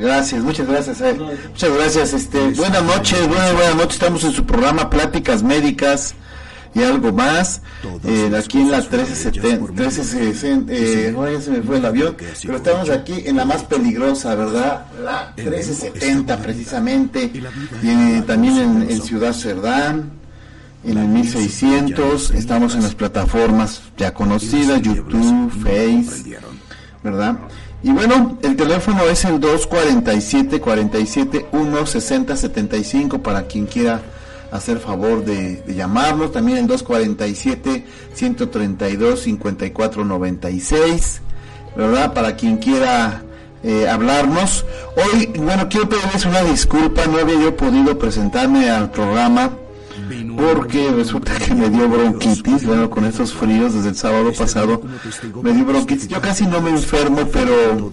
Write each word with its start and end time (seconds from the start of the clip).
Gracias, 0.00 0.42
muchas 0.42 0.66
gracias. 0.66 1.00
Eh. 1.02 1.16
Muchas 1.50 1.74
gracias. 1.74 2.12
Este, 2.14 2.38
buenas 2.52 2.82
noches, 2.82 3.28
buenas, 3.28 3.52
buenas 3.52 3.76
noches. 3.76 3.94
Estamos 3.94 4.24
en 4.24 4.32
su 4.32 4.46
programa 4.46 4.88
Pláticas 4.88 5.42
Médicas 5.42 6.14
y 6.74 6.82
algo 6.82 7.12
más. 7.12 7.60
Eh, 8.04 8.32
aquí 8.36 8.60
en 8.60 8.70
la 8.70 8.78
1370, 8.78 9.66
1360, 9.66 10.72
eh, 10.72 11.14
ya 11.14 11.40
se 11.40 11.50
me 11.50 11.62
fue 11.62 11.76
el 11.76 11.84
avión, 11.84 12.16
pero 12.16 12.56
estamos 12.56 12.88
aquí 12.88 13.24
en 13.26 13.36
la 13.36 13.44
más 13.44 13.62
peligrosa, 13.64 14.34
¿verdad? 14.34 14.86
La 15.02 15.34
1370 15.36 16.38
precisamente, 16.38 17.30
y 17.82 18.20
también 18.22 18.56
en, 18.56 18.90
en 18.90 19.02
Ciudad 19.02 19.34
Cerdán 19.34 20.12
en 20.82 20.96
el 20.96 21.08
1600, 21.08 22.30
estamos 22.30 22.74
en 22.74 22.82
las 22.82 22.94
plataformas 22.94 23.82
ya 23.98 24.14
conocidas, 24.14 24.80
YouTube, 24.80 25.50
Face, 25.62 26.38
¿verdad? 27.02 27.36
Y 27.82 27.90
bueno, 27.92 28.38
el 28.42 28.56
teléfono 28.56 29.04
es 29.04 29.24
el 29.24 29.40
247 29.40 30.60
47 30.60 31.46
160 31.50 32.36
75 32.36 33.22
para 33.22 33.46
quien 33.46 33.66
quiera 33.66 34.02
hacer 34.50 34.78
favor 34.78 35.24
de, 35.24 35.62
llamarnos. 35.66 36.32
También 36.32 36.58
el 36.58 36.66
247 36.66 37.86
132 38.12 39.20
54 39.20 40.04
96, 40.04 41.22
¿verdad? 41.74 42.12
Para 42.12 42.36
quien 42.36 42.58
quiera 42.58 43.22
eh, 43.62 43.88
hablarnos. 43.88 44.66
Hoy, 44.96 45.26
bueno, 45.38 45.68
quiero 45.70 45.88
pedirles 45.88 46.26
una 46.26 46.42
disculpa, 46.42 47.06
no 47.06 47.18
había 47.18 47.40
yo 47.40 47.56
podido 47.56 47.98
presentarme 47.98 48.68
al 48.70 48.90
programa 48.90 49.52
porque 50.36 50.90
resulta 50.90 51.36
que 51.36 51.54
me 51.54 51.68
dio 51.68 51.88
bronquitis, 51.88 52.64
bueno, 52.64 52.90
con 52.90 53.04
esos 53.04 53.32
fríos 53.32 53.74
desde 53.74 53.90
el 53.90 53.96
sábado 53.96 54.32
pasado, 54.32 54.82
me 55.42 55.52
dio 55.52 55.64
bronquitis. 55.64 56.08
Yo 56.08 56.20
casi 56.20 56.46
no 56.46 56.60
me 56.60 56.70
enfermo, 56.70 57.28
pero 57.32 57.90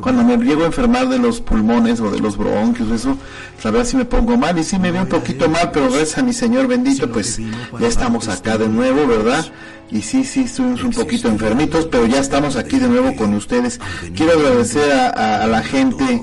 cuando 0.00 0.24
me 0.24 0.36
llego 0.44 0.62
a 0.62 0.66
enfermar 0.66 1.08
de 1.08 1.18
los 1.18 1.40
pulmones 1.40 2.00
o 2.00 2.10
de 2.10 2.20
los 2.20 2.36
bronquios, 2.36 2.90
eso, 2.90 3.16
la 3.62 3.70
verdad 3.70 3.86
sí 3.86 3.96
me 3.96 4.04
pongo 4.04 4.36
mal 4.36 4.58
y 4.58 4.64
sí 4.64 4.78
me 4.78 4.90
veo 4.90 5.02
un 5.02 5.08
poquito 5.08 5.48
mal, 5.48 5.70
pero 5.72 5.90
gracias 5.90 6.18
a 6.18 6.22
mi 6.22 6.32
Señor 6.32 6.66
bendito, 6.66 7.10
pues 7.10 7.38
ya 7.78 7.86
estamos 7.86 8.28
acá 8.28 8.58
de 8.58 8.68
nuevo, 8.68 9.06
¿verdad? 9.06 9.44
y 9.90 10.00
sí, 10.00 10.24
sí, 10.24 10.44
estuvimos 10.44 10.82
un 10.84 10.92
poquito 10.92 11.28
enfermitos, 11.28 11.86
pero 11.86 12.06
ya 12.06 12.20
estamos 12.20 12.56
aquí 12.56 12.78
de 12.78 12.88
nuevo 12.88 13.14
con 13.14 13.34
ustedes. 13.34 13.78
Quiero 14.16 14.32
agradecer 14.32 14.90
a 14.90 15.46
la 15.46 15.62
gente 15.62 16.22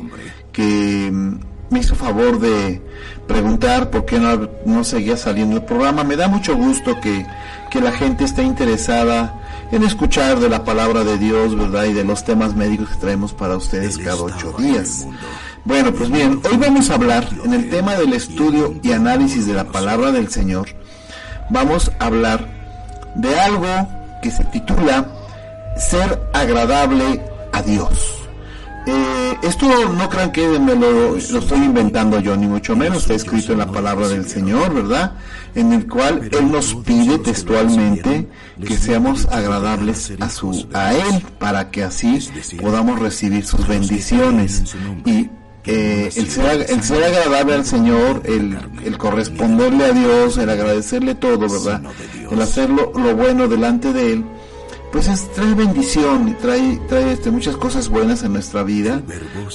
que 0.51 1.11
me 1.69 1.79
hizo 1.79 1.95
favor 1.95 2.39
de 2.39 2.81
preguntar 3.27 3.89
por 3.89 4.05
qué 4.05 4.19
no, 4.19 4.49
no 4.65 4.83
seguía 4.83 5.17
saliendo 5.17 5.57
el 5.57 5.63
programa. 5.63 6.03
Me 6.03 6.15
da 6.15 6.27
mucho 6.27 6.55
gusto 6.55 6.99
que, 6.99 7.25
que 7.69 7.81
la 7.81 7.91
gente 7.91 8.23
esté 8.23 8.43
interesada 8.43 9.39
en 9.71 9.83
escuchar 9.83 10.39
de 10.39 10.49
la 10.49 10.63
palabra 10.63 11.03
de 11.03 11.17
Dios, 11.17 11.55
¿verdad? 11.55 11.85
Y 11.85 11.93
de 11.93 12.03
los 12.03 12.23
temas 12.23 12.55
médicos 12.55 12.89
que 12.89 12.95
traemos 12.95 13.33
para 13.33 13.55
ustedes 13.55 13.97
cada 13.97 14.21
ocho 14.21 14.53
días. 14.57 15.05
Bueno, 15.65 15.93
pues 15.93 16.09
bien, 16.09 16.41
hoy 16.49 16.57
vamos 16.57 16.89
a 16.89 16.95
hablar 16.95 17.27
en 17.43 17.53
el 17.53 17.69
tema 17.69 17.95
del 17.95 18.13
estudio 18.13 18.73
y 18.81 18.91
análisis 18.91 19.45
de 19.45 19.53
la 19.53 19.65
palabra 19.65 20.11
del 20.11 20.29
Señor. 20.29 20.69
Vamos 21.49 21.91
a 21.99 22.05
hablar 22.05 22.47
de 23.15 23.39
algo 23.39 23.87
que 24.21 24.31
se 24.31 24.43
titula 24.45 25.07
Ser 25.77 26.19
agradable 26.33 27.21
a 27.51 27.61
Dios. 27.61 28.18
Eh, 28.85 29.37
esto 29.43 29.67
no 29.93 30.09
crean 30.09 30.31
que 30.31 30.47
me 30.59 30.75
lo, 30.75 31.15
estoy 31.15 31.59
inventando 31.59 32.19
yo, 32.19 32.35
ni 32.35 32.47
mucho 32.47 32.75
menos. 32.75 33.03
Está 33.03 33.13
escrito 33.15 33.53
en 33.53 33.59
la 33.59 33.67
palabra 33.67 34.07
del 34.07 34.27
Señor, 34.27 34.73
¿verdad? 34.73 35.13
En 35.55 35.73
el 35.73 35.87
cual 35.87 36.29
Él 36.31 36.51
nos 36.51 36.75
pide 36.75 37.19
textualmente 37.19 38.27
que 38.65 38.77
seamos 38.77 39.25
agradables 39.27 40.13
a, 40.19 40.29
su, 40.29 40.67
a 40.73 40.93
Él, 40.93 41.23
para 41.37 41.71
que 41.71 41.83
así 41.83 42.19
podamos 42.61 42.99
recibir 42.99 43.45
sus 43.45 43.67
bendiciones. 43.67 44.63
Y 45.05 45.29
eh, 45.65 46.09
el, 46.15 46.29
ser, 46.29 46.65
el 46.69 46.83
ser 46.83 47.03
agradable 47.03 47.53
al 47.53 47.65
Señor, 47.65 48.23
el, 48.25 48.57
el 48.83 48.97
corresponderle 48.97 49.85
a 49.85 49.91
Dios, 49.91 50.37
el 50.37 50.49
agradecerle 50.49 51.15
todo, 51.15 51.47
¿verdad? 51.47 51.81
El 52.31 52.41
hacerlo 52.41 52.91
lo 52.95 53.15
bueno 53.15 53.47
delante 53.47 53.93
de 53.93 54.13
Él 54.13 54.25
pues 54.91 55.07
es, 55.07 55.31
trae 55.33 55.53
bendición 55.53 56.29
y 56.29 56.33
trae, 56.33 56.79
trae 56.87 57.13
este, 57.13 57.31
muchas 57.31 57.55
cosas 57.57 57.89
buenas 57.89 58.23
en 58.23 58.33
nuestra 58.33 58.63
vida. 58.63 59.01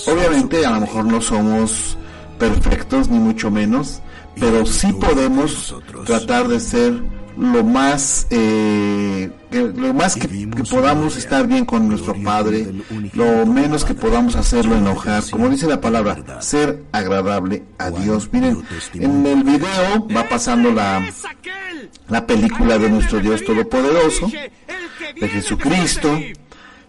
Obviamente 0.07 0.65
a 0.65 0.71
lo 0.71 0.81
mejor 0.81 1.05
no 1.05 1.21
somos 1.21 1.97
perfectos, 2.39 3.09
ni 3.09 3.19
mucho 3.19 3.51
menos, 3.51 4.01
pero 4.39 4.67
sí 4.67 4.93
podemos 4.93 5.75
tratar 6.05 6.49
de 6.49 6.61
ser 6.61 7.01
lo 7.37 7.65
más 7.65 8.27
eh, 8.31 9.29
lo 9.51 9.93
más 9.93 10.15
que, 10.15 10.29
podamos 10.71 11.17
estar 11.17 11.47
bien 11.49 11.65
con 11.65 11.89
nuestro 11.89 12.15
padre 12.23 12.73
lo 13.13 13.45
menos 13.45 13.85
que 13.85 13.93
podamos 13.93 14.37
hacerlo 14.37 14.77
enojar 14.77 15.25
como 15.31 15.49
dice 15.49 15.67
la 15.67 15.81
palabra 15.81 16.41
ser 16.41 16.85
agradable 16.93 17.65
a 17.79 17.91
Dios. 17.91 18.29
Miren 18.33 18.63
en 18.95 19.27
el 19.27 19.43
video 19.43 20.07
va 20.15 20.29
pasando 20.29 20.71
la 20.71 21.05
la 22.09 22.27
película 22.27 22.79
de 22.79 22.91
nuestro 22.91 23.19
Dios 23.19 23.45
todopoderoso 23.45 24.31
de 25.21 25.29
Jesucristo 25.29 26.19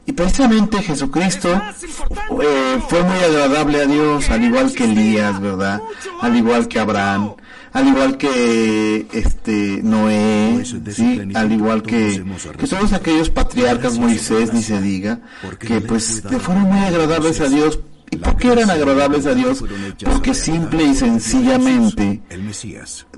y 0.07 0.11
precisamente 0.11 0.81
Jesucristo 0.83 1.49
eh, 1.49 2.79
fue 2.87 3.03
muy 3.03 3.17
agradable 3.17 3.81
a 3.81 3.85
Dios, 3.87 4.29
al 4.29 4.43
igual 4.43 4.71
que 4.71 4.83
Elías, 4.83 5.39
¿verdad? 5.41 5.81
Al 6.21 6.35
igual 6.35 6.67
que 6.67 6.79
Abraham, 6.79 7.33
al 7.73 7.87
igual 7.87 8.17
que 8.17 9.07
este 9.11 9.81
Noé, 9.81 10.63
¿sí? 10.91 11.21
Al 11.33 11.51
igual 11.51 11.81
que, 11.81 12.23
que 12.57 12.67
todos 12.67 12.93
aquellos 12.93 13.31
patriarcas, 13.31 13.97
Moisés, 13.97 14.53
ni 14.53 14.61
se 14.61 14.79
diga, 14.79 15.21
que 15.59 15.81
pues 15.81 16.21
fueron 16.39 16.63
muy 16.63 16.85
agradables 16.85 17.41
a 17.41 17.49
Dios. 17.49 17.79
¿Y 18.11 18.17
por 18.17 18.37
qué 18.37 18.51
eran 18.51 18.69
agradables 18.69 19.25
a 19.25 19.33
Dios? 19.33 19.63
Porque 20.03 20.35
simple 20.35 20.83
y 20.83 20.93
sencillamente 20.93 22.21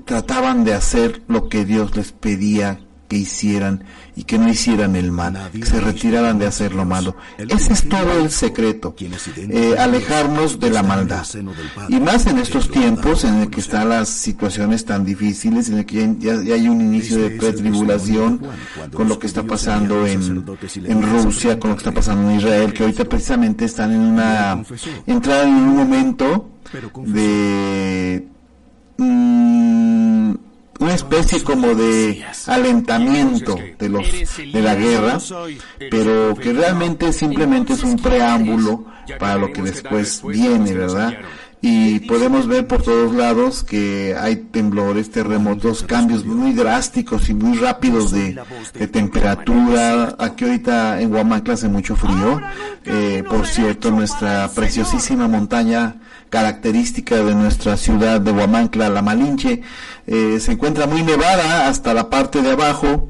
trataban 0.06 0.64
de 0.64 0.72
hacer 0.72 1.22
lo 1.28 1.50
que 1.50 1.66
Dios 1.66 1.94
les 1.94 2.12
pedía 2.12 2.80
que 3.08 3.16
hicieran 3.16 3.84
y 4.14 4.24
que 4.24 4.38
no 4.38 4.48
hicieran 4.48 4.96
el 4.96 5.10
mal, 5.10 5.50
que 5.50 5.64
se 5.64 5.80
retiraran 5.80 6.38
de 6.38 6.46
hacer 6.46 6.74
lo 6.74 6.84
malo. 6.84 7.16
Ese 7.38 7.72
es 7.72 7.88
todo 7.88 8.20
el 8.20 8.30
secreto, 8.30 8.94
eh, 8.98 9.76
alejarnos 9.78 10.60
de 10.60 10.70
la 10.70 10.82
maldad. 10.82 11.26
Y 11.88 12.00
más 12.00 12.26
en 12.26 12.38
estos 12.38 12.70
tiempos 12.70 13.24
en 13.24 13.36
el 13.36 13.50
que 13.50 13.60
están 13.60 13.88
las 13.88 14.08
situaciones 14.08 14.84
tan 14.84 15.04
difíciles, 15.04 15.70
en 15.70 15.78
el 15.78 15.86
que 15.86 16.16
ya, 16.18 16.34
hay 16.34 16.68
un 16.68 16.80
inicio 16.80 17.16
de 17.18 17.30
pretribulación 17.30 18.40
con 18.92 19.08
lo 19.08 19.18
que 19.18 19.26
está 19.26 19.42
pasando 19.42 20.06
en, 20.06 20.44
en 20.84 21.02
Rusia, 21.02 21.58
con 21.58 21.70
lo 21.70 21.76
que 21.76 21.80
está 21.80 21.92
pasando 21.92 22.30
en 22.30 22.38
Israel, 22.38 22.72
que 22.72 22.82
ahorita 22.82 23.04
precisamente 23.06 23.64
están 23.64 23.92
en 23.92 24.00
una, 24.00 24.62
entrada 25.06 25.44
en 25.44 25.54
un 25.54 25.76
momento 25.76 26.50
de... 27.06 28.26
Mm, 28.98 30.47
una 30.78 30.94
especie 30.94 31.42
como 31.42 31.74
de 31.74 32.24
alentamiento 32.46 33.56
de 33.78 33.88
los 33.88 34.06
de 34.10 34.62
la 34.62 34.74
guerra, 34.74 35.18
pero 35.90 36.34
que 36.34 36.52
realmente 36.52 37.12
simplemente 37.12 37.72
es 37.72 37.82
un 37.82 37.96
preámbulo 37.96 38.84
para 39.18 39.36
lo 39.36 39.52
que 39.52 39.62
después 39.62 40.22
viene, 40.22 40.72
¿verdad? 40.74 41.14
y 41.60 42.00
podemos 42.00 42.46
ver 42.46 42.66
por 42.66 42.82
todos 42.82 43.12
lados 43.14 43.64
que 43.64 44.14
hay 44.16 44.36
temblores, 44.36 45.10
terremotos, 45.10 45.82
cambios 45.82 46.24
muy 46.24 46.52
drásticos 46.52 47.28
y 47.28 47.34
muy 47.34 47.58
rápidos 47.58 48.12
de, 48.12 48.38
temperatura. 48.92 50.14
Aquí 50.18 50.44
ahorita 50.44 51.00
en 51.00 51.12
Huamacla 51.12 51.54
hace 51.54 51.68
mucho 51.68 51.96
frío. 51.96 52.40
Eh, 52.84 53.24
por 53.28 53.46
cierto, 53.46 53.90
nuestra 53.90 54.48
preciosísima 54.54 55.26
montaña 55.26 55.96
característica 56.28 57.16
de 57.16 57.34
nuestra 57.34 57.76
ciudad 57.76 58.20
de 58.20 58.32
Huamancla, 58.32 58.88
la 58.88 59.02
Malinche, 59.02 59.62
eh, 60.06 60.38
se 60.40 60.52
encuentra 60.52 60.86
muy 60.86 61.02
nevada 61.02 61.68
hasta 61.68 61.94
la 61.94 62.08
parte 62.08 62.42
de 62.42 62.52
abajo, 62.52 63.08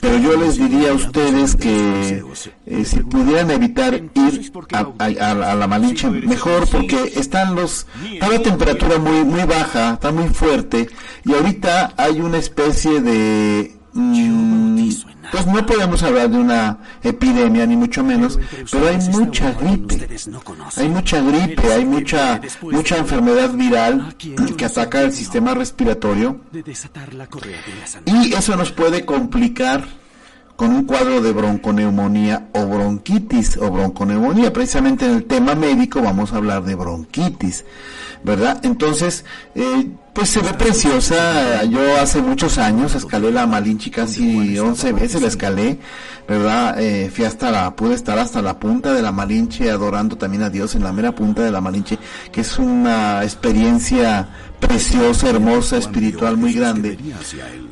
pero 0.00 0.18
yo 0.18 0.36
les 0.36 0.58
diría 0.58 0.90
a 0.90 0.94
ustedes 0.94 1.56
que 1.56 2.24
eh, 2.66 2.84
si 2.84 3.00
pudieran 3.00 3.50
evitar 3.50 3.94
ir 3.94 4.52
a, 4.68 5.54
la 5.54 5.66
Malinche, 5.66 6.10
mejor 6.10 6.68
porque 6.68 7.12
están 7.16 7.54
los, 7.54 7.86
está 8.12 8.28
la 8.28 8.42
temperatura 8.42 8.98
muy, 8.98 9.24
muy 9.24 9.44
baja, 9.44 9.94
está 9.94 10.12
muy 10.12 10.28
fuerte, 10.28 10.88
y 11.24 11.32
ahorita 11.32 11.94
hay 11.96 12.20
una 12.20 12.38
especie 12.38 13.00
de 13.00 13.79
Mm, 13.92 14.88
pues 15.32 15.46
no 15.46 15.66
podemos 15.66 16.02
hablar 16.02 16.30
de 16.30 16.38
una 16.38 16.78
epidemia 17.02 17.66
ni 17.66 17.76
mucho 17.76 18.04
menos, 18.04 18.38
pero 18.70 18.88
hay 18.88 18.98
mucha 19.08 19.52
gripe, 19.52 20.08
hay 20.76 20.88
mucha 20.88 21.20
gripe, 21.20 21.72
hay 21.72 21.84
mucha 21.84 22.40
mucha 22.62 22.96
enfermedad 22.98 23.50
viral 23.52 24.14
que 24.56 24.64
ataca 24.64 25.02
el 25.02 25.12
sistema 25.12 25.54
respiratorio. 25.54 26.40
y 28.06 28.32
eso 28.32 28.56
nos 28.56 28.72
puede 28.72 29.04
complicar 29.04 29.99
con 30.60 30.74
un 30.74 30.84
cuadro 30.84 31.22
de 31.22 31.32
bronconeumonía 31.32 32.48
o 32.52 32.66
bronquitis 32.66 33.56
o 33.56 33.70
bronconeumonía. 33.70 34.52
Precisamente 34.52 35.06
en 35.06 35.14
el 35.14 35.24
tema 35.24 35.54
médico 35.54 36.02
vamos 36.02 36.34
a 36.34 36.36
hablar 36.36 36.64
de 36.64 36.74
bronquitis, 36.74 37.64
¿verdad? 38.22 38.60
Entonces, 38.62 39.24
eh, 39.54 39.88
pues 40.12 40.28
se 40.28 40.42
ve 40.42 40.52
preciosa. 40.52 41.64
Yo 41.64 41.80
hace 41.98 42.20
muchos 42.20 42.58
años 42.58 42.94
escalé 42.94 43.32
la 43.32 43.46
Malinche 43.46 43.90
casi 43.90 44.58
11 44.58 44.92
veces, 44.92 45.22
la 45.22 45.28
escalé, 45.28 45.78
¿verdad? 46.28 46.78
Eh, 46.78 47.10
fui 47.10 47.24
hasta 47.24 47.50
la, 47.50 47.74
pude 47.74 47.94
estar 47.94 48.18
hasta 48.18 48.42
la 48.42 48.58
punta 48.60 48.92
de 48.92 49.00
la 49.00 49.12
Malinche 49.12 49.70
adorando 49.70 50.18
también 50.18 50.42
a 50.42 50.50
Dios 50.50 50.74
en 50.74 50.84
la 50.84 50.92
mera 50.92 51.14
punta 51.14 51.40
de 51.40 51.50
la 51.50 51.62
Malinche, 51.62 51.98
que 52.30 52.42
es 52.42 52.58
una 52.58 53.24
experiencia 53.24 54.28
preciosa, 54.60 55.30
hermosa, 55.30 55.78
espiritual 55.78 56.36
muy 56.36 56.52
grande. 56.52 56.98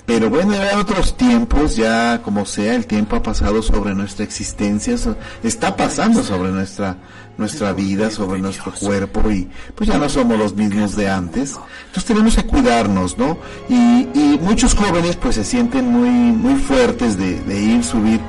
Pero 0.08 0.30
bueno, 0.30 0.54
en 0.54 0.78
otros 0.78 1.18
tiempos, 1.18 1.76
ya 1.76 2.22
como 2.22 2.46
sea, 2.46 2.74
el 2.74 2.86
tiempo 2.86 3.16
ha 3.16 3.22
pasado 3.22 3.60
sobre 3.60 3.94
nuestra 3.94 4.24
existencia, 4.24 4.96
está 5.42 5.76
pasando 5.76 6.24
sobre 6.24 6.50
nuestra 6.50 6.96
nuestra 7.36 7.74
vida, 7.74 8.10
sobre 8.10 8.40
nuestro 8.40 8.72
cuerpo 8.72 9.30
y 9.30 9.50
pues 9.74 9.90
ya 9.90 9.98
no 9.98 10.08
somos 10.08 10.38
los 10.38 10.54
mismos 10.56 10.96
de 10.96 11.10
antes. 11.10 11.58
Entonces 11.88 12.04
tenemos 12.06 12.36
que 12.36 12.46
cuidarnos, 12.46 13.18
¿no? 13.18 13.36
Y, 13.68 13.74
y 13.74 14.38
muchos 14.40 14.74
jóvenes 14.74 15.16
pues 15.16 15.34
se 15.34 15.44
sienten 15.44 15.92
muy, 15.92 16.08
muy 16.08 16.54
fuertes 16.54 17.18
de, 17.18 17.40
de 17.42 17.60
ir, 17.60 17.84
subir, 17.84 18.20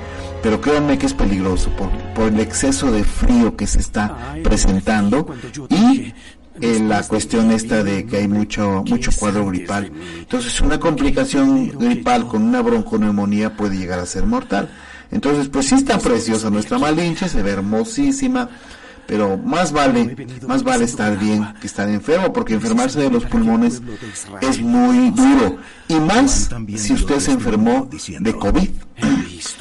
pero 0.43 0.59
créanme 0.59 0.97
que 0.97 1.05
es 1.05 1.13
peligroso 1.13 1.69
por, 1.77 1.89
por 2.13 2.27
el 2.27 2.41
exceso 2.41 2.91
de 2.91 3.05
frío 3.05 3.55
que 3.55 3.67
se 3.67 3.79
está 3.79 4.35
presentando 4.43 5.25
y 5.69 6.13
la 6.61 7.03
cuestión 7.03 7.51
esta 7.51 7.83
de 7.83 8.05
que 8.05 8.17
hay 8.17 8.27
mucho 8.27 8.83
mucho 8.87 9.11
cuadro 9.17 9.45
gripal. 9.47 9.91
Entonces, 10.19 10.59
una 10.61 10.79
complicación 10.79 11.69
gripal 11.77 12.27
con 12.27 12.43
una 12.43 12.61
bronconeumonía 12.61 13.55
puede 13.55 13.77
llegar 13.77 13.99
a 13.99 14.05
ser 14.05 14.25
mortal. 14.25 14.69
Entonces, 15.11 15.47
pues 15.47 15.67
sí 15.67 15.75
está 15.75 15.97
preciosa 15.97 16.49
nuestra 16.49 16.77
Malinche, 16.77 17.27
se 17.27 17.41
ve 17.41 17.51
hermosísima, 17.51 18.49
pero 19.07 19.37
más 19.37 19.71
vale, 19.71 20.15
más 20.47 20.61
vale 20.63 20.85
estar 20.85 21.17
bien 21.17 21.53
que 21.59 21.67
estar 21.67 21.89
enfermo, 21.89 22.31
porque 22.31 22.53
enfermarse 22.53 22.99
de 22.99 23.09
los 23.09 23.25
pulmones 23.25 23.81
es 24.41 24.61
muy 24.61 25.09
duro. 25.11 25.57
Y 25.87 25.95
más 25.95 26.49
si 26.75 26.93
usted 26.93 27.19
se 27.19 27.31
enfermó 27.31 27.89
de 28.19 28.33
COVID. 28.33 28.69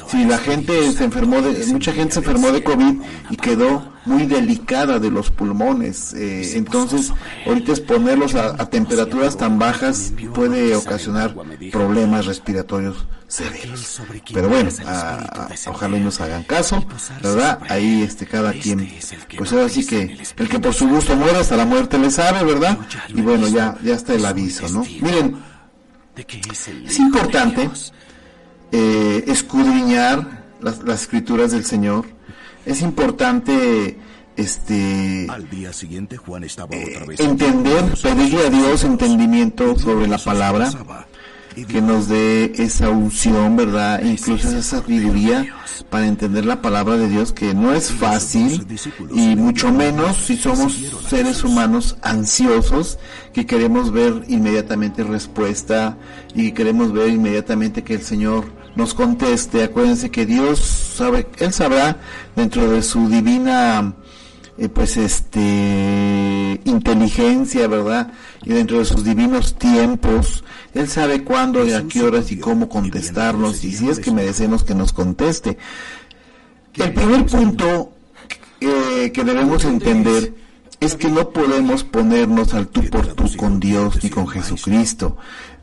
Si 0.09 0.25
la 0.25 0.37
gente 0.37 0.91
se 0.91 1.03
enfermó 1.03 1.41
de, 1.41 1.65
mucha 1.67 1.91
gente 1.91 2.13
se 2.13 2.19
enfermó 2.19 2.51
de 2.51 2.63
COVID 2.63 2.95
y 3.29 3.35
quedó 3.35 3.93
muy 4.05 4.25
delicada 4.25 4.99
de 4.99 5.11
los 5.11 5.29
pulmones. 5.29 6.13
Eh, 6.13 6.57
entonces, 6.57 7.11
ahorita 7.45 7.71
exponerlos 7.71 8.35
a, 8.35 8.61
a 8.61 8.69
temperaturas 8.69 9.37
tan 9.37 9.59
bajas 9.59 10.13
puede 10.33 10.75
ocasionar 10.75 11.35
problemas 11.71 12.25
respiratorios 12.25 13.05
severos. 13.29 14.01
Pero 14.33 14.49
bueno, 14.49 14.69
a, 14.85 15.47
a, 15.47 15.49
ojalá 15.67 15.97
y 15.97 16.01
nos 16.01 16.19
hagan 16.19 16.43
caso, 16.43 16.83
¿verdad? 17.21 17.59
Ahí 17.69 18.01
este 18.01 18.25
cada 18.25 18.51
quien, 18.53 18.91
pues 19.37 19.53
ahora 19.53 19.69
sí 19.69 19.85
que 19.85 20.17
el 20.37 20.49
que 20.49 20.59
por 20.59 20.73
su 20.73 20.87
gusto 20.87 21.15
muera 21.15 21.39
hasta 21.39 21.55
la 21.55 21.65
muerte 21.65 21.97
le 21.97 22.09
sabe, 22.09 22.43
¿verdad? 22.43 22.77
Y 23.09 23.21
bueno, 23.21 23.47
ya 23.47 23.77
ya 23.83 23.93
está 23.95 24.15
el 24.15 24.25
aviso, 24.25 24.67
¿no? 24.69 24.83
Miren, 25.01 25.37
es 26.17 26.99
importante 26.99 27.69
eh, 28.71 29.23
escudriñar 29.27 30.45
las, 30.61 30.83
las 30.83 31.01
escrituras 31.01 31.51
del 31.51 31.65
Señor. 31.65 32.05
Es 32.65 32.81
importante 32.81 33.97
este 34.39 35.27
Al 35.29 35.49
día 35.49 35.73
siguiente 35.73 36.17
Juan 36.17 36.43
estaba 36.43 36.73
eh, 36.75 36.93
otra 36.95 37.05
vez 37.05 37.19
entender, 37.19 37.83
pedirle 38.01 38.47
a 38.47 38.49
Dios 38.49 38.83
entendimiento 38.85 39.77
sobre 39.77 40.07
la 40.07 40.17
palabra, 40.17 40.71
que 41.67 41.81
nos 41.81 42.07
dé 42.07 42.53
esa 42.55 42.89
unción, 42.89 43.57
¿verdad? 43.57 44.01
Incluso 44.01 44.47
esa 44.47 44.61
sabiduría 44.61 45.45
para 45.89 46.07
entender 46.07 46.45
la 46.45 46.61
palabra 46.61 46.95
de 46.95 47.09
Dios, 47.09 47.33
que 47.33 47.53
no 47.53 47.73
es 47.73 47.91
fácil, 47.91 48.65
y 49.13 49.35
mucho 49.35 49.73
menos 49.73 50.15
si 50.17 50.37
somos 50.37 50.77
seres 51.09 51.43
humanos 51.43 51.97
ansiosos, 52.01 52.97
que 53.33 53.45
queremos 53.45 53.91
ver 53.91 54.23
inmediatamente 54.29 55.03
respuesta 55.03 55.97
y 56.33 56.47
que 56.47 56.53
queremos 56.53 56.93
ver 56.93 57.09
inmediatamente 57.09 57.83
que 57.83 57.95
el 57.95 58.03
Señor 58.03 58.58
nos 58.75 58.93
conteste. 58.93 59.63
Acuérdense 59.63 60.11
que 60.11 60.25
Dios 60.25 60.59
sabe, 60.59 61.27
Él 61.37 61.53
sabrá 61.53 61.97
dentro 62.35 62.71
de 62.71 62.81
su 62.81 63.09
divina 63.09 63.95
eh, 64.59 64.67
pues 64.67 64.97
este 64.97 66.59
inteligencia, 66.65 67.67
¿verdad? 67.69 68.11
Y 68.43 68.49
dentro 68.49 68.79
de 68.79 68.85
sus 68.85 69.05
divinos 69.05 69.55
tiempos, 69.57 70.43
él 70.73 70.89
sabe 70.89 71.23
cuándo 71.23 71.65
y 71.65 71.71
a 71.71 71.87
qué 71.87 72.03
horas 72.03 72.29
y 72.31 72.37
cómo 72.37 72.67
contestarnos 72.67 73.63
y 73.63 73.71
si 73.71 73.87
es 73.87 73.99
que 73.99 74.11
merecemos 74.11 74.65
que 74.65 74.75
nos 74.75 74.91
conteste. 74.91 75.57
El 76.73 76.93
primer 76.93 77.25
punto 77.25 77.93
eh, 78.59 79.11
que 79.13 79.23
debemos 79.23 79.63
entender 79.63 80.33
es 80.81 80.95
que 80.95 81.09
no 81.09 81.29
podemos 81.29 81.85
ponernos 81.85 82.53
al 82.53 82.67
tú 82.67 82.83
por 82.89 83.07
tú 83.13 83.25
con 83.37 83.61
Dios 83.61 84.03
ni 84.03 84.09
con 84.09 84.27
Jesucristo. 84.27 85.15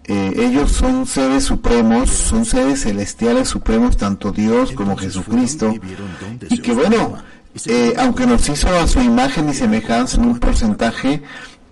Eh, 0.08 0.32
ellos 0.36 0.70
son 0.70 1.04
seres 1.04 1.44
supremos, 1.44 2.10
son 2.10 2.44
seres 2.44 2.82
celestiales 2.82 3.48
supremos, 3.48 3.96
tanto 3.96 4.30
Dios 4.30 4.70
como 4.70 4.96
Jesucristo, 4.96 5.74
y 6.48 6.58
que 6.58 6.72
bueno, 6.72 7.16
eh, 7.64 7.92
aunque 7.98 8.24
nos 8.24 8.48
hizo 8.48 8.68
a 8.68 8.86
su 8.86 9.00
imagen 9.00 9.48
y 9.48 9.54
semejanza 9.54 10.18
en 10.18 10.26
un 10.26 10.38
porcentaje, 10.38 11.22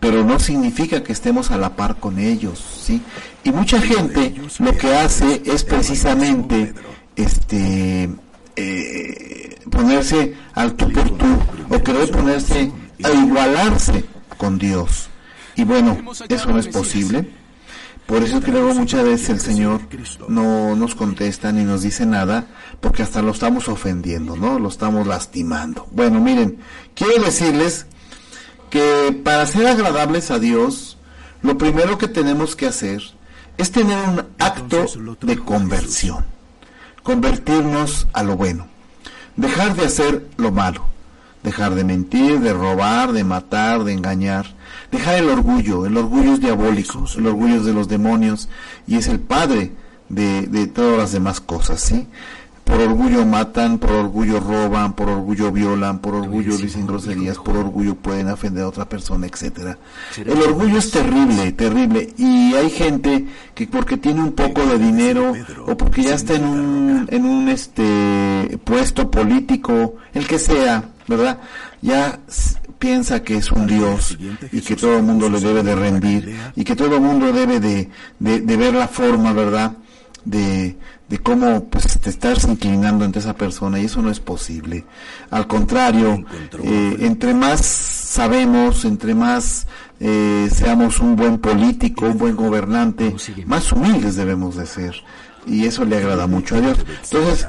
pero 0.00 0.24
no 0.24 0.40
significa 0.40 1.04
que 1.04 1.12
estemos 1.12 1.52
a 1.52 1.58
la 1.58 1.76
par 1.76 2.00
con 2.00 2.18
ellos, 2.18 2.58
¿sí? 2.82 3.00
Y 3.44 3.52
mucha 3.52 3.80
gente 3.80 4.34
lo 4.58 4.76
que 4.76 4.92
hace 4.94 5.40
es 5.44 5.62
precisamente, 5.62 6.74
este, 7.14 8.10
eh, 8.56 9.58
ponerse 9.70 10.34
al 10.54 10.74
tú 10.74 10.90
por 10.90 11.08
tú, 11.10 11.26
o 11.70 11.82
querer 11.84 12.10
ponerse 12.10 12.72
a 13.00 13.10
igualarse 13.12 14.04
con 14.36 14.58
Dios. 14.58 15.08
Y 15.54 15.62
bueno, 15.62 15.96
eso 16.28 16.50
no 16.50 16.58
es 16.58 16.66
posible. 16.66 17.30
Por 18.06 18.22
eso 18.22 18.38
es 18.38 18.44
que 18.44 18.52
luego 18.52 18.74
muchas 18.74 19.02
veces 19.02 19.30
el 19.30 19.40
Señor 19.40 19.80
no 20.28 20.76
nos 20.76 20.94
contesta 20.94 21.52
ni 21.52 21.64
nos 21.64 21.82
dice 21.82 22.04
nada, 22.04 22.46
porque 22.80 23.02
hasta 23.02 23.22
lo 23.22 23.30
estamos 23.30 23.68
ofendiendo, 23.68 24.36
¿no? 24.36 24.58
Lo 24.58 24.68
estamos 24.68 25.06
lastimando. 25.06 25.86
Bueno, 25.90 26.20
miren, 26.20 26.58
quiero 26.94 27.24
decirles 27.24 27.86
que 28.68 29.18
para 29.24 29.46
ser 29.46 29.66
agradables 29.66 30.30
a 30.30 30.38
Dios, 30.38 30.98
lo 31.40 31.56
primero 31.56 31.96
que 31.96 32.08
tenemos 32.08 32.56
que 32.56 32.66
hacer 32.66 33.02
es 33.56 33.70
tener 33.70 33.98
un 34.08 34.24
acto 34.38 34.84
de 35.22 35.38
conversión, 35.38 36.26
convertirnos 37.02 38.06
a 38.12 38.22
lo 38.22 38.36
bueno, 38.36 38.66
dejar 39.36 39.76
de 39.76 39.86
hacer 39.86 40.28
lo 40.36 40.52
malo, 40.52 40.84
dejar 41.42 41.74
de 41.74 41.84
mentir, 41.84 42.40
de 42.40 42.52
robar, 42.52 43.12
de 43.12 43.24
matar, 43.24 43.84
de 43.84 43.92
engañar, 43.92 44.46
dejar 44.94 45.16
el 45.16 45.28
orgullo, 45.28 45.86
el 45.86 45.96
orgullo 45.96 46.32
es 46.34 46.40
diabólico, 46.40 47.04
el 47.16 47.26
orgullo 47.26 47.56
es 47.56 47.64
de 47.64 47.72
los 47.72 47.88
demonios 47.88 48.48
y 48.86 48.96
es 48.96 49.08
el 49.08 49.20
padre 49.20 49.72
de, 50.08 50.42
de 50.42 50.66
todas 50.66 50.98
las 50.98 51.12
demás 51.12 51.40
cosas, 51.40 51.80
¿sí? 51.80 52.06
Por 52.64 52.80
orgullo 52.80 53.26
matan, 53.26 53.78
por 53.78 53.92
orgullo 53.92 54.40
roban, 54.40 54.94
por 54.94 55.10
orgullo 55.10 55.52
violan, 55.52 55.98
por 55.98 56.14
orgullo 56.14 56.56
dicen 56.56 56.86
groserías, 56.86 57.36
por 57.36 57.58
orgullo 57.58 57.94
pueden 57.94 58.30
ofender 58.30 58.64
a 58.64 58.68
otra 58.68 58.88
persona, 58.88 59.26
etcétera. 59.26 59.76
El 60.16 60.40
orgullo 60.40 60.78
es 60.78 60.90
terrible, 60.90 61.52
terrible. 61.52 62.14
Y 62.16 62.54
hay 62.54 62.70
gente 62.70 63.26
que 63.54 63.66
porque 63.66 63.98
tiene 63.98 64.22
un 64.22 64.32
poco 64.32 64.64
de 64.64 64.78
dinero 64.78 65.34
o 65.66 65.76
porque 65.76 66.04
ya 66.04 66.14
está 66.14 66.36
en 66.36 66.44
un, 66.46 67.08
en 67.10 67.26
un 67.26 67.50
este 67.50 68.58
puesto 68.64 69.10
político, 69.10 69.96
el 70.14 70.26
que 70.26 70.38
sea, 70.38 70.84
¿verdad? 71.06 71.40
Ya 71.82 72.18
piensa 72.84 73.22
que 73.22 73.38
es 73.38 73.50
un 73.50 73.66
Dios 73.66 74.18
y 74.52 74.60
que 74.60 74.76
todo 74.76 74.98
el 74.98 75.02
mundo 75.02 75.30
le 75.30 75.40
debe 75.40 75.62
de 75.62 75.74
rendir 75.74 76.36
y 76.54 76.64
que 76.64 76.76
todo 76.76 76.96
el 76.96 77.00
mundo 77.00 77.32
debe 77.32 77.58
de, 77.58 77.88
de, 78.18 78.40
de 78.40 78.56
ver 78.58 78.74
la 78.74 78.88
forma, 78.88 79.32
¿verdad? 79.32 79.72
De, 80.22 80.76
de 81.08 81.18
cómo 81.18 81.64
pues 81.64 81.98
te 81.98 82.10
estás 82.10 82.44
inclinando 82.44 83.06
ante 83.06 83.20
esa 83.20 83.34
persona 83.34 83.80
y 83.80 83.86
eso 83.86 84.02
no 84.02 84.10
es 84.10 84.20
posible. 84.20 84.84
Al 85.30 85.46
contrario, 85.46 86.26
eh, 86.62 86.96
entre 87.00 87.32
más 87.32 87.64
sabemos, 87.64 88.84
entre 88.84 89.14
más 89.14 89.66
eh, 89.98 90.50
seamos 90.52 91.00
un 91.00 91.16
buen 91.16 91.38
político, 91.38 92.04
un 92.04 92.18
buen 92.18 92.36
gobernante, 92.36 93.14
más 93.46 93.72
humildes 93.72 94.16
debemos 94.16 94.56
de 94.56 94.66
ser. 94.66 94.94
Y 95.46 95.64
eso 95.64 95.86
le 95.86 95.96
agrada 95.96 96.26
mucho 96.26 96.56
a 96.56 96.60
Dios. 96.60 96.78
Entonces, 97.04 97.46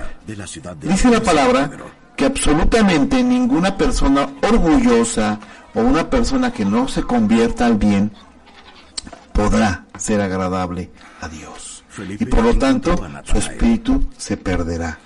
dice 0.81 1.09
la 1.09 1.21
palabra 1.21 1.71
que 2.15 2.25
absolutamente 2.25 3.23
ninguna 3.23 3.77
persona 3.77 4.29
orgullosa 4.41 5.39
o 5.73 5.81
una 5.81 6.09
persona 6.09 6.51
que 6.51 6.65
no 6.65 6.87
se 6.87 7.03
convierta 7.03 7.65
al 7.65 7.75
bien 7.75 8.11
podrá 9.33 9.85
ser 9.97 10.21
agradable 10.21 10.91
a 11.21 11.27
Dios. 11.27 11.83
Y 12.19 12.25
por 12.25 12.43
lo 12.43 12.57
tanto, 12.57 12.95
su 13.23 13.37
espíritu 13.37 14.07
se 14.17 14.37
perderá. 14.37 14.99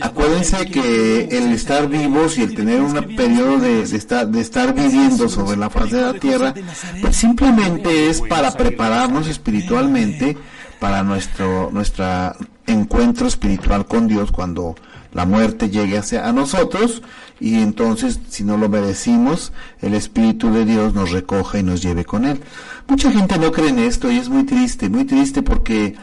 Acuérdense 0.00 0.70
que 0.70 1.24
el 1.24 1.52
estar 1.52 1.88
vivos 1.88 2.38
y 2.38 2.42
el 2.42 2.54
tener 2.54 2.80
un 2.80 2.94
periodo 3.16 3.58
de, 3.58 3.86
de, 3.86 3.96
estar, 3.96 4.26
de 4.28 4.40
estar 4.40 4.72
viviendo 4.74 5.28
sobre 5.28 5.56
la 5.56 5.68
faz 5.68 5.90
de 5.90 6.00
la 6.00 6.14
tierra, 6.14 6.54
pues 7.02 7.16
simplemente 7.16 8.08
es 8.08 8.22
para 8.22 8.52
prepararnos 8.52 9.28
espiritualmente 9.28 10.38
para 10.78 11.02
nuestro, 11.02 11.70
nuestra 11.72 12.36
encuentro 12.66 13.26
espiritual 13.26 13.86
con 13.86 14.08
Dios 14.08 14.32
cuando 14.32 14.74
la 15.12 15.26
muerte 15.26 15.70
llegue 15.70 15.98
hacia 15.98 16.28
a 16.28 16.32
nosotros 16.32 17.02
y 17.40 17.54
entonces 17.54 18.20
si 18.28 18.44
no 18.44 18.56
lo 18.56 18.68
merecimos 18.68 19.52
el 19.80 19.94
Espíritu 19.94 20.52
de 20.52 20.64
Dios 20.64 20.94
nos 20.94 21.10
recoja 21.10 21.58
y 21.58 21.62
nos 21.62 21.82
lleve 21.82 22.04
con 22.04 22.24
él. 22.24 22.40
Mucha 22.86 23.10
gente 23.10 23.38
no 23.38 23.52
cree 23.52 23.70
en 23.70 23.78
esto 23.78 24.10
y 24.10 24.18
es 24.18 24.28
muy 24.28 24.44
triste, 24.44 24.88
muy 24.88 25.04
triste 25.04 25.42
porque 25.42 25.96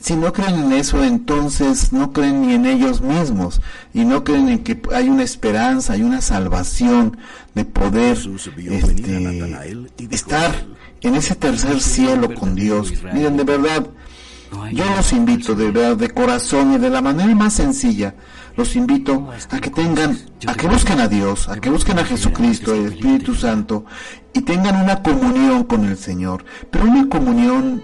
si 0.00 0.16
no 0.16 0.32
creen 0.32 0.58
en 0.58 0.72
eso, 0.72 1.04
entonces 1.04 1.92
no 1.92 2.12
creen 2.12 2.40
ni 2.40 2.54
en 2.54 2.64
ellos 2.64 3.02
mismos 3.02 3.60
y 3.92 4.04
no 4.04 4.24
creen 4.24 4.48
en 4.48 4.58
que 4.60 4.80
hay 4.94 5.08
una 5.08 5.22
esperanza, 5.22 5.92
hay 5.92 6.02
una 6.02 6.22
salvación 6.22 7.18
de 7.54 7.64
poder 7.66 8.16
este, 8.16 9.76
estar 10.10 10.54
en 11.02 11.14
ese 11.14 11.34
tercer 11.34 11.80
cielo 11.80 12.34
con 12.34 12.54
Dios. 12.54 12.92
Miren, 13.12 13.36
de 13.36 13.44
verdad, 13.44 13.86
yo 14.72 14.84
los 14.96 15.12
invito 15.12 15.54
de 15.54 15.70
verdad, 15.70 15.96
de 15.96 16.10
corazón 16.10 16.72
y 16.74 16.78
de 16.78 16.90
la 16.90 17.02
manera 17.02 17.34
más 17.34 17.52
sencilla, 17.52 18.14
los 18.60 18.76
invito 18.76 19.26
a 19.50 19.58
que 19.58 19.70
tengan, 19.70 20.18
a 20.46 20.52
que 20.52 20.66
busquen 20.66 21.00
a 21.00 21.08
Dios, 21.08 21.48
a 21.48 21.58
que 21.58 21.70
busquen 21.70 21.98
a 21.98 22.04
Jesucristo, 22.04 22.74
el 22.74 22.92
Espíritu 22.92 23.34
Santo, 23.34 23.86
y 24.34 24.42
tengan 24.42 24.76
una 24.76 25.02
comunión 25.02 25.64
con 25.64 25.86
el 25.86 25.96
Señor, 25.96 26.44
pero 26.70 26.84
una 26.84 27.08
comunión 27.08 27.82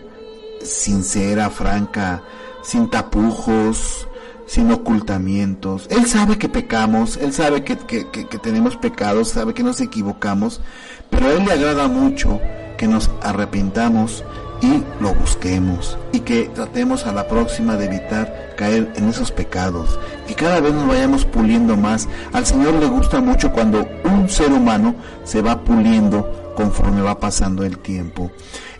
sincera, 0.62 1.48
franca, 1.48 2.22
sin 2.62 2.90
tapujos, 2.90 4.06
sin 4.46 4.70
ocultamientos. 4.70 5.86
Él 5.88 6.04
sabe 6.04 6.36
que 6.36 6.50
pecamos, 6.50 7.16
Él 7.16 7.32
sabe 7.32 7.64
que, 7.64 7.78
que, 7.78 8.10
que, 8.10 8.38
tenemos 8.38 8.76
pecados, 8.76 9.28
sabe 9.28 9.54
que 9.54 9.62
nos 9.62 9.80
equivocamos, 9.80 10.60
pero 11.08 11.28
a 11.28 11.32
Él 11.32 11.46
le 11.46 11.52
agrada 11.52 11.88
mucho 11.88 12.38
que 12.76 12.86
nos 12.86 13.10
arrepintamos 13.22 14.24
y 14.60 14.82
lo 15.00 15.14
busquemos. 15.14 15.98
Y 16.12 16.20
que 16.20 16.44
tratemos 16.54 17.06
a 17.06 17.12
la 17.12 17.28
próxima 17.28 17.76
de 17.76 17.86
evitar 17.86 18.54
caer 18.56 18.92
en 18.96 19.08
esos 19.08 19.30
pecados. 19.30 19.98
Y 20.28 20.34
cada 20.34 20.60
vez 20.60 20.72
nos 20.72 20.88
vayamos 20.88 21.24
puliendo 21.24 21.76
más. 21.76 22.08
Al 22.32 22.46
Señor 22.46 22.74
le 22.74 22.86
gusta 22.86 23.20
mucho 23.20 23.52
cuando 23.52 23.86
un 24.04 24.28
ser 24.28 24.52
humano 24.52 24.94
se 25.24 25.42
va 25.42 25.60
puliendo 25.62 26.54
conforme 26.56 27.02
va 27.02 27.20
pasando 27.20 27.64
el 27.64 27.78
tiempo. 27.78 28.30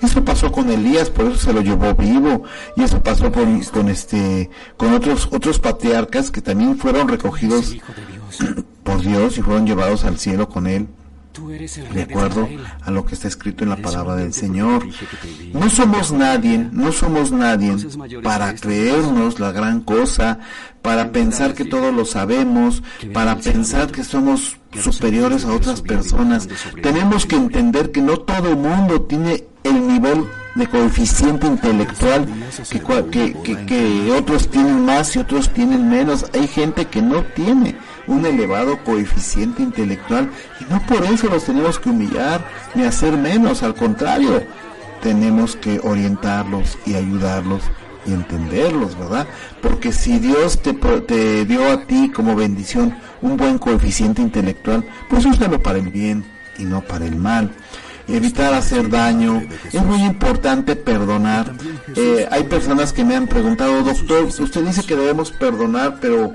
Eso 0.01 0.25
pasó 0.25 0.51
con 0.51 0.71
Elías, 0.71 1.11
por 1.11 1.27
eso 1.27 1.37
se 1.37 1.53
lo 1.53 1.61
llevó 1.61 1.95
vivo, 1.95 2.43
y 2.77 2.83
eso 2.83 3.03
pasó 3.03 3.33
con, 3.33 3.63
con 3.65 3.89
este, 3.89 4.51
con 4.77 4.93
otros, 4.93 5.29
otros 5.33 5.59
patriarcas 5.59 6.31
que 6.31 6.43
también 6.43 6.79
fueron 6.79 7.09
recogidos 7.09 7.77
por 8.83 9.01
Dios 9.01 9.39
y 9.39 9.43
fueron 9.43 9.67
llevados 9.67 10.05
al 10.05 10.19
cielo 10.19 10.49
con 10.49 10.67
él 10.67 10.87
de 11.39 12.03
acuerdo 12.03 12.49
a 12.83 12.91
lo 12.91 13.05
que 13.05 13.15
está 13.15 13.29
escrito 13.29 13.65
en 13.65 13.71
la 13.71 13.77
palabra 13.77 14.17
del 14.17 14.33
Señor. 14.33 14.87
No 15.53 15.69
somos 15.71 16.13
nadie, 16.13 16.59
no 16.73 16.93
somos 16.93 17.33
nadie 17.33 17.77
para 18.23 18.55
creernos 18.55 19.41
la 19.41 19.53
gran 19.53 19.81
cosa, 19.81 20.39
para 20.83 21.13
pensar 21.13 21.55
que 21.55 21.65
todo 21.65 21.93
lo 21.93 22.05
sabemos, 22.05 22.83
para 23.13 23.37
pensar 23.37 23.91
que 23.91 24.05
somos 24.05 24.59
superiores 24.81 25.45
a 25.45 25.53
otras 25.53 25.83
personas. 25.83 26.49
Tenemos 26.83 27.27
que 27.27 27.37
entender 27.37 27.93
que 27.93 28.01
no 28.01 28.19
todo 28.19 28.51
el 28.51 28.57
mundo 28.57 29.03
tiene 29.03 29.45
el 29.65 29.87
nivel 29.87 30.25
de 30.55 30.67
coeficiente 30.67 31.47
intelectual 31.47 32.27
que, 33.11 33.35
que, 33.43 33.67
que 33.67 34.13
otros 34.13 34.49
tienen 34.49 34.85
más 34.87 35.15
y 35.15 35.19
otros 35.19 35.53
tienen 35.53 35.89
menos. 35.89 36.27
Hay 36.33 36.49
gente 36.49 36.87
que 36.87 37.03
no 37.03 37.23
tiene 37.23 37.77
un 38.07 38.25
elevado 38.25 38.79
coeficiente 38.85 39.63
intelectual 39.63 40.31
y 40.61 40.73
no 40.73 40.81
por 40.87 41.05
eso 41.05 41.29
los 41.29 41.45
tenemos 41.45 41.79
que 41.79 41.91
humillar 41.91 42.47
ni 42.75 42.85
hacer 42.85 43.17
menos, 43.17 43.63
al 43.63 43.75
contrario, 43.75 44.43
tenemos 45.03 45.57
que 45.57 45.81
orientarlos 45.83 46.79
y 46.87 46.95
ayudarlos 46.95 47.63
y 48.07 48.13
entenderlos, 48.13 48.97
¿verdad? 48.99 49.27
Porque 49.61 49.93
si 49.93 50.19
Dios 50.19 50.61
te, 50.63 50.73
te 50.73 51.45
dio 51.45 51.71
a 51.71 51.85
ti 51.87 52.11
como 52.15 52.37
bendición 52.37 52.97
un 53.23 53.37
buen 53.37 53.59
coeficiente 53.59 54.23
intelectual, 54.23 54.85
pues 55.09 55.25
úsalo 55.25 55.61
para 55.61 55.79
el 55.79 55.89
bien 55.91 56.25
y 56.59 56.65
no 56.65 56.83
para 56.83 57.07
el 57.07 57.17
mal 57.17 57.51
evitar 58.09 58.55
hacer 58.55 58.89
daño. 58.89 59.43
Es 59.73 59.83
muy 59.83 60.03
importante 60.03 60.77
perdonar. 60.77 61.53
Eh, 61.95 62.27
hay 62.31 62.45
personas 62.45 62.93
que 62.93 63.05
me 63.05 63.17
han 63.17 63.27
preguntado, 63.27 63.83
doctor, 63.83 64.25
usted 64.25 64.65
dice 64.65 64.85
que 64.85 64.97
debemos 64.97 65.33
perdonar, 65.33 65.99
pero 66.01 66.33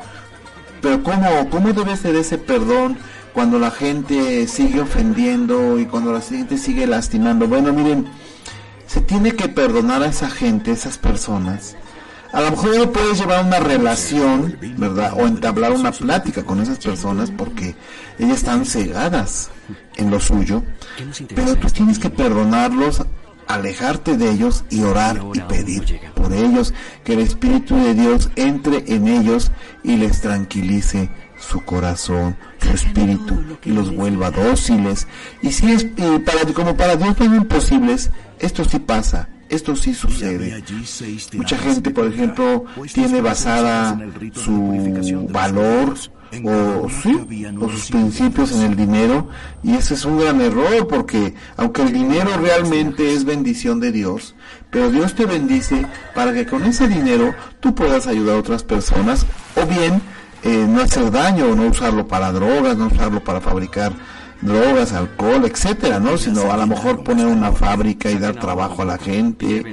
pero 0.82 1.04
¿cómo, 1.04 1.50
cómo 1.50 1.74
debe 1.74 1.96
ser 1.96 2.16
ese 2.16 2.38
perdón 2.38 2.98
cuando 3.34 3.60
la 3.60 3.72
gente 3.72 4.48
sigue 4.48 4.82
ofendiendo 4.82 5.80
y 5.80 5.86
cuando 5.86 6.12
la 6.12 6.22
gente 6.22 6.58
sigue 6.58 6.88
lastimando? 6.88 7.48
Bueno, 7.48 7.72
miren, 7.74 8.08
se 8.88 9.02
tiene 9.02 9.36
que 9.36 9.48
perdonar 9.48 10.04
a 10.04 10.08
esa 10.08 10.30
gente, 10.30 10.72
esas 10.72 10.98
personas. 10.98 11.76
A 12.34 12.42
lo 12.42 12.52
mejor 12.52 12.78
no 12.78 12.92
puedes 12.92 13.20
llevar 13.20 13.44
una 13.46 13.60
relación, 13.60 14.58
¿verdad? 14.78 15.14
O 15.18 15.28
entablar 15.28 15.74
una 15.74 15.92
plática 15.92 16.44
con 16.44 16.62
esas 16.62 16.78
personas 16.78 17.30
porque 17.30 17.76
ellas 18.20 18.38
están 18.38 18.66
cegadas 18.66 19.50
en 19.98 20.10
lo 20.10 20.20
suyo. 20.20 20.64
Pero 21.36 21.56
tú 21.56 21.68
tienes 21.68 22.00
que 22.00 22.10
perdonarlos 22.10 23.06
alejarte 23.54 24.18
de 24.18 24.32
ellos 24.32 24.66
y 24.70 24.84
orar 24.84 25.22
y 25.34 25.40
pedir 25.42 26.00
por 26.16 26.34
ellos, 26.34 26.74
que 27.04 27.14
el 27.14 27.20
Espíritu 27.20 27.76
de 27.76 27.94
Dios 27.94 28.30
entre 28.36 28.84
en 28.94 29.08
ellos 29.08 29.52
y 29.84 29.98
les 29.98 30.22
tranquilice 30.22 31.10
su 31.42 31.64
corazón, 31.66 32.38
su 32.62 32.70
espíritu 32.70 33.44
y 33.66 33.72
los 33.72 33.94
vuelva 33.96 34.32
dóciles. 34.32 35.08
Y 35.42 35.52
si 35.52 35.72
es 35.72 35.86
para, 36.26 36.54
como 36.54 36.78
para 36.78 36.96
Dios 36.96 37.20
no 37.20 37.36
imposibles, 37.36 38.12
esto 38.40 38.64
sí 38.64 38.80
pasa, 38.80 39.30
esto 39.50 39.76
sí 39.76 39.94
sucede. 39.94 40.64
Mucha 41.34 41.58
gente, 41.58 41.90
por 41.90 42.08
ejemplo, 42.08 42.66
tiene 42.94 43.22
basada 43.22 44.00
su 44.34 45.28
valor 45.30 45.96
o 46.44 46.90
sí, 46.90 47.46
o 47.60 47.70
sus 47.70 47.92
principios 47.92 48.54
en 48.54 48.62
el 48.62 48.76
dinero 48.76 49.28
y 49.64 49.74
ese 49.74 49.96
es 49.96 50.06
un 50.06 50.18
gran 50.18 50.40
error 50.40 50.88
porque 50.88 51.36
aunque 51.58 51.82
el 51.82 51.92
dinero 51.92 52.38
realmente 52.38 53.14
es 53.14 53.26
bendición 53.26 53.80
de 53.80 53.92
Dios, 53.92 54.36
pero 54.70 54.90
Dios 54.90 55.14
te 55.14 55.26
bendice 55.26 55.86
para 56.16 56.34
que 56.34 56.46
con 56.46 56.64
ese 56.64 56.88
dinero 56.88 57.34
tú 57.60 57.76
puedas 57.76 58.08
ayudar 58.08 58.38
a 58.38 58.40
otras 58.40 58.64
personas 58.64 59.26
o 59.62 59.66
bien 59.66 60.02
eh, 60.44 60.66
no 60.68 60.82
hacer 60.82 61.12
daño 61.12 61.48
o 61.48 61.56
no 61.56 61.68
usarlo 61.68 62.08
para 62.08 62.32
drogas, 62.32 62.78
no 62.78 62.88
usarlo 62.88 63.24
para 63.24 63.42
fabricar 63.42 63.92
drogas, 64.42 64.94
alcohol, 64.94 65.46
etcétera, 65.46 66.00
¿no? 66.00 66.18
Sino 66.18 66.52
a 66.52 66.58
lo 66.58 66.68
mejor 66.68 67.04
poner 67.04 67.28
una 67.28 67.52
fábrica 67.52 68.10
y 68.10 68.18
dar 68.18 68.36
trabajo 68.36 68.82
a 68.82 68.86
la 68.86 68.98
gente. 68.98 69.64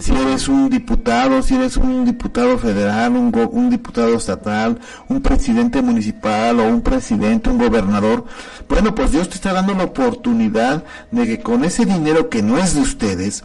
Si 0.00 0.12
eres 0.12 0.48
un 0.48 0.68
diputado, 0.68 1.42
si 1.42 1.54
eres 1.54 1.76
un 1.76 2.04
diputado 2.04 2.58
federal, 2.58 3.12
un, 3.12 3.32
un 3.52 3.70
diputado 3.70 4.14
estatal, 4.14 4.78
un 5.08 5.22
presidente 5.22 5.82
municipal 5.82 6.60
o 6.60 6.68
un 6.68 6.82
presidente, 6.82 7.50
un 7.50 7.58
gobernador, 7.58 8.24
bueno, 8.68 8.94
pues 8.94 9.12
Dios 9.12 9.28
te 9.28 9.36
está 9.36 9.52
dando 9.52 9.74
la 9.74 9.84
oportunidad 9.84 10.84
de 11.10 11.26
que 11.26 11.40
con 11.40 11.64
ese 11.64 11.84
dinero 11.86 12.28
que 12.28 12.42
no 12.42 12.58
es 12.58 12.74
de 12.74 12.82
ustedes, 12.82 13.44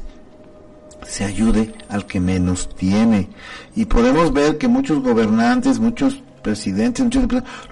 se 1.07 1.25
ayude 1.25 1.73
al 1.89 2.05
que 2.05 2.19
menos 2.19 2.69
tiene. 2.75 3.29
Y 3.75 3.85
podemos 3.85 4.33
ver 4.33 4.57
que 4.57 4.67
muchos 4.67 5.01
gobernantes, 5.01 5.79
muchos 5.79 6.21
presidentes, 6.43 7.07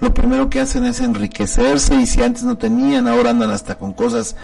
lo 0.00 0.14
primero 0.14 0.50
que 0.50 0.58
hacen 0.58 0.84
es 0.84 1.00
enriquecerse 1.00 1.94
y 1.94 2.06
si 2.06 2.22
antes 2.22 2.42
no 2.42 2.58
tenían, 2.58 3.06
ahora 3.06 3.30
andan 3.30 3.50
hasta 3.50 3.76
con 3.76 3.92
cosas 3.92 4.34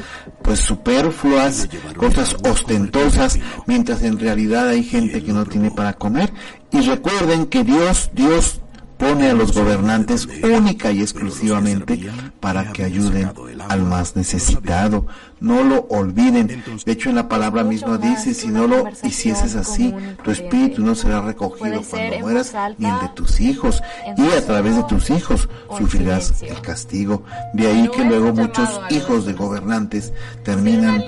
pues 0.42 0.60
superfluas, 0.60 1.68
cosas 1.96 2.36
ostentosas, 2.48 3.38
mientras 3.66 4.02
en 4.02 4.18
realidad 4.18 4.68
hay 4.68 4.84
gente 4.84 5.24
que 5.24 5.32
no 5.32 5.46
tiene 5.46 5.70
para 5.70 5.94
comer. 5.94 6.32
Y 6.70 6.80
recuerden 6.82 7.46
que 7.46 7.64
Dios, 7.64 8.10
Dios 8.14 8.60
pone 8.98 9.30
a 9.30 9.34
los 9.34 9.52
gobernantes 9.52 10.28
única 10.42 10.90
y 10.90 11.00
exclusivamente 11.00 12.10
para 12.40 12.72
que 12.72 12.84
ayuden 12.84 13.32
al 13.68 13.82
más 13.82 14.16
necesitado. 14.16 15.06
No 15.40 15.62
lo 15.62 15.86
olviden. 15.88 16.64
De 16.84 16.92
hecho, 16.92 17.08
en 17.08 17.16
la 17.16 17.28
palabra 17.28 17.62
misma 17.62 17.96
dice, 17.96 18.34
si 18.34 18.48
no 18.48 18.66
lo 18.66 18.84
hicieses 19.04 19.54
así, 19.54 19.94
tu 20.24 20.32
espíritu 20.32 20.82
no 20.82 20.94
será 20.94 21.20
recogido 21.20 21.82
cuando 21.88 22.18
mueras, 22.20 22.52
ni 22.76 22.88
el 22.88 23.00
de 23.00 23.08
tus 23.14 23.40
hijos. 23.40 23.80
Y 24.16 24.26
a 24.36 24.44
través 24.44 24.76
de 24.76 24.82
tus 24.84 25.10
hijos 25.10 25.48
sufrirás 25.76 26.42
el 26.42 26.60
castigo. 26.60 27.22
De 27.54 27.68
ahí 27.68 27.88
que 27.88 28.04
luego 28.04 28.32
muchos 28.32 28.80
hijos 28.90 29.26
de 29.26 29.34
gobernantes 29.34 30.12
terminan 30.42 31.04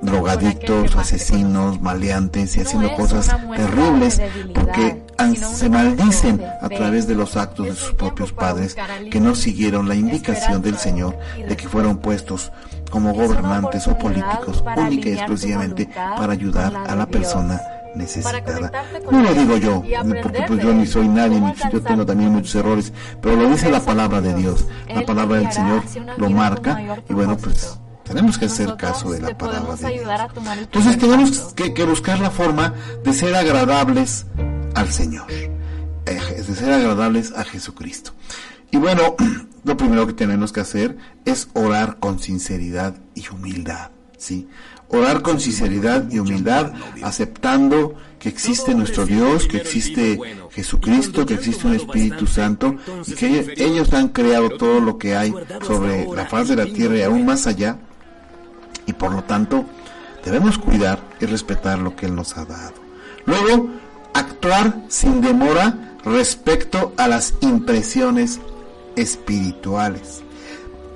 drogadictos, 0.00 0.94
asesinos, 0.94 1.80
maleantes 1.80 2.56
y 2.56 2.60
haciendo 2.60 2.92
cosas 2.94 3.36
terribles 3.56 4.20
porque 4.54 5.02
se 5.34 5.68
maldicen 5.68 6.42
a 6.60 6.68
través 6.68 7.06
de 7.06 7.14
los 7.14 7.36
actos 7.36 7.66
de 7.66 7.74
sus 7.74 7.92
propios 7.94 8.32
padres 8.32 8.76
que 9.10 9.20
no 9.20 9.34
siguieron 9.34 9.88
la 9.88 9.94
indicación 9.94 10.62
del 10.62 10.76
Señor 10.76 11.16
de 11.36 11.56
que 11.56 11.68
fueron 11.68 11.98
puestos 11.98 12.52
como 12.90 13.12
gobernantes 13.12 13.86
o 13.88 13.96
políticos 13.98 14.62
única 14.76 15.08
y 15.08 15.12
exclusivamente 15.12 15.88
para 16.16 16.32
ayudar 16.32 16.74
a 16.88 16.94
la 16.94 17.06
persona 17.06 17.60
necesitada. 17.94 18.70
No 19.10 19.22
lo 19.22 19.34
digo 19.34 19.56
yo, 19.56 19.82
porque 20.22 20.42
pues 20.46 20.62
yo 20.62 20.72
ni 20.72 20.86
soy 20.86 21.08
nadie, 21.08 21.40
ni 21.40 21.52
yo 21.72 21.82
tengo 21.82 22.04
también 22.04 22.30
muchos 22.30 22.54
errores, 22.54 22.92
pero 23.20 23.36
lo 23.36 23.48
dice 23.48 23.70
la 23.70 23.80
palabra 23.80 24.20
de 24.20 24.34
Dios, 24.34 24.66
la 24.94 25.04
palabra 25.04 25.38
del 25.38 25.52
Señor 25.52 25.82
lo 26.18 26.30
marca 26.30 26.78
y 27.08 27.12
bueno 27.12 27.36
pues 27.36 27.78
tenemos 28.04 28.38
que 28.38 28.44
hacer 28.44 28.76
caso 28.76 29.10
de 29.10 29.20
la 29.20 29.36
palabra 29.36 29.74
de 29.74 29.88
Dios. 29.94 30.08
Entonces 30.58 30.98
tenemos 30.98 31.54
que, 31.54 31.84
buscar 31.84 32.20
la 32.20 32.30
forma 32.30 32.74
de 33.04 33.12
ser 33.12 33.34
agradables 33.34 34.26
al 34.76 34.92
Señor. 34.92 35.26
eh, 35.30 35.54
de 36.06 36.54
ser 36.54 36.72
agradables 36.72 37.32
a 37.32 37.42
Jesucristo. 37.42 38.12
Y 38.70 38.76
bueno, 38.76 39.16
lo 39.64 39.76
primero 39.76 40.06
que 40.06 40.12
tenemos 40.12 40.52
que 40.52 40.60
hacer 40.60 40.96
es 41.24 41.48
orar 41.54 41.98
con 41.98 42.20
sinceridad 42.20 42.94
y 43.14 43.26
humildad, 43.28 43.90
¿sí? 44.16 44.46
Orar 44.88 45.22
con 45.22 45.40
sinceridad 45.40 46.08
y 46.12 46.20
humildad, 46.20 46.72
aceptando 47.02 47.96
que 48.20 48.28
existe 48.28 48.72
nuestro 48.72 49.04
Dios, 49.04 49.48
que 49.48 49.56
existe 49.56 50.20
Jesucristo, 50.52 51.26
que 51.26 51.34
existe 51.34 51.66
un 51.66 51.74
Espíritu 51.74 52.28
Santo 52.28 52.76
y 53.04 53.14
que 53.14 53.54
ellos 53.56 53.92
han 53.94 54.10
creado 54.10 54.50
todo 54.50 54.78
lo 54.78 54.96
que 54.96 55.16
hay 55.16 55.34
sobre 55.66 56.06
la 56.06 56.26
faz 56.26 56.46
de 56.48 56.56
la 56.56 56.66
tierra 56.66 56.98
y 56.98 57.02
aún 57.02 57.26
más 57.26 57.48
allá. 57.48 57.78
Y 58.86 58.92
por 58.92 59.10
lo 59.10 59.24
tanto, 59.24 59.64
debemos 60.24 60.56
cuidar 60.56 61.00
y 61.20 61.26
respetar 61.26 61.80
lo 61.80 61.96
que 61.96 62.06
Él 62.06 62.14
nos 62.14 62.36
ha 62.36 62.44
dado. 62.44 62.74
Luego, 63.26 63.68
actuar 64.18 64.82
sin 64.88 65.20
demora 65.20 65.96
respecto 66.04 66.92
a 66.96 67.08
las 67.08 67.34
impresiones 67.40 68.40
espirituales. 68.96 70.22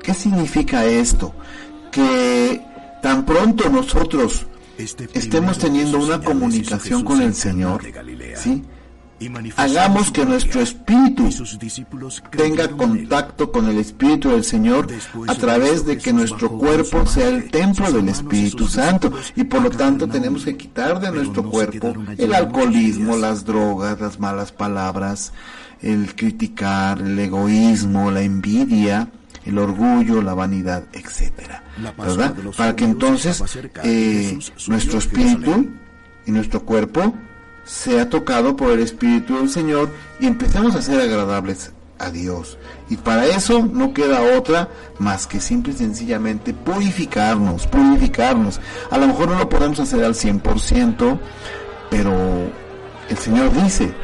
¿Qué 0.02 0.14
significa 0.14 0.84
esto? 0.84 1.34
Que 1.90 2.62
tan 3.02 3.26
pronto 3.26 3.68
nosotros 3.68 4.46
este 4.78 5.08
estemos 5.12 5.58
teniendo 5.58 5.98
una 5.98 6.20
comunicación 6.20 7.04
con 7.04 7.20
el 7.20 7.34
Señor, 7.34 7.82
¿sí? 8.36 8.64
Hagamos 9.56 10.10
que 10.10 10.24
nuestro 10.24 10.62
espíritu 10.62 11.28
tenga 12.30 12.68
contacto 12.68 13.52
con 13.52 13.68
el 13.68 13.78
espíritu 13.78 14.30
del 14.30 14.44
Señor 14.44 14.88
a 15.26 15.34
través 15.34 15.84
de 15.84 15.98
que 15.98 16.12
nuestro 16.12 16.50
cuerpo 16.50 17.04
sea 17.04 17.28
el 17.28 17.50
templo 17.50 17.92
del 17.92 18.08
Espíritu 18.08 18.66
Santo 18.66 19.12
y 19.36 19.44
por 19.44 19.62
lo 19.62 19.70
tanto 19.70 20.08
tenemos 20.08 20.44
que 20.44 20.56
quitar 20.56 21.00
de 21.00 21.10
nuestro 21.10 21.42
cuerpo 21.42 21.94
el 22.16 22.32
alcoholismo, 22.32 23.16
las 23.16 23.44
drogas, 23.44 24.00
las 24.00 24.18
malas 24.18 24.52
palabras, 24.52 25.34
el 25.82 26.14
criticar, 26.14 27.00
el 27.02 27.18
egoísmo, 27.18 28.10
la 28.10 28.22
envidia, 28.22 29.08
el 29.44 29.58
orgullo, 29.58 30.22
la 30.22 30.32
vanidad, 30.32 30.84
etcétera, 30.92 31.62
¿verdad? 31.98 32.34
Para 32.56 32.74
que 32.74 32.84
entonces 32.84 33.42
eh, 33.84 34.38
nuestro 34.66 34.98
espíritu 34.98 35.68
y 36.24 36.30
nuestro 36.30 36.64
cuerpo 36.64 37.14
sea 37.70 38.10
tocado 38.10 38.56
por 38.56 38.72
el 38.72 38.80
espíritu 38.80 39.36
del 39.36 39.48
Señor 39.48 39.90
y 40.18 40.26
empecemos 40.26 40.74
a 40.74 40.82
ser 40.82 41.00
agradables 41.00 41.70
a 42.00 42.10
Dios. 42.10 42.58
Y 42.88 42.96
para 42.96 43.26
eso 43.26 43.64
no 43.64 43.94
queda 43.94 44.36
otra 44.36 44.68
más 44.98 45.28
que 45.28 45.38
simple 45.38 45.72
y 45.72 45.76
sencillamente 45.76 46.52
purificarnos, 46.52 47.68
purificarnos. 47.68 48.60
A 48.90 48.98
lo 48.98 49.06
mejor 49.06 49.28
no 49.28 49.38
lo 49.38 49.48
podemos 49.48 49.78
hacer 49.78 50.02
al 50.02 50.14
100%, 50.14 51.20
pero 51.90 52.12
el 53.08 53.16
Señor 53.16 53.52
dice 53.62 53.94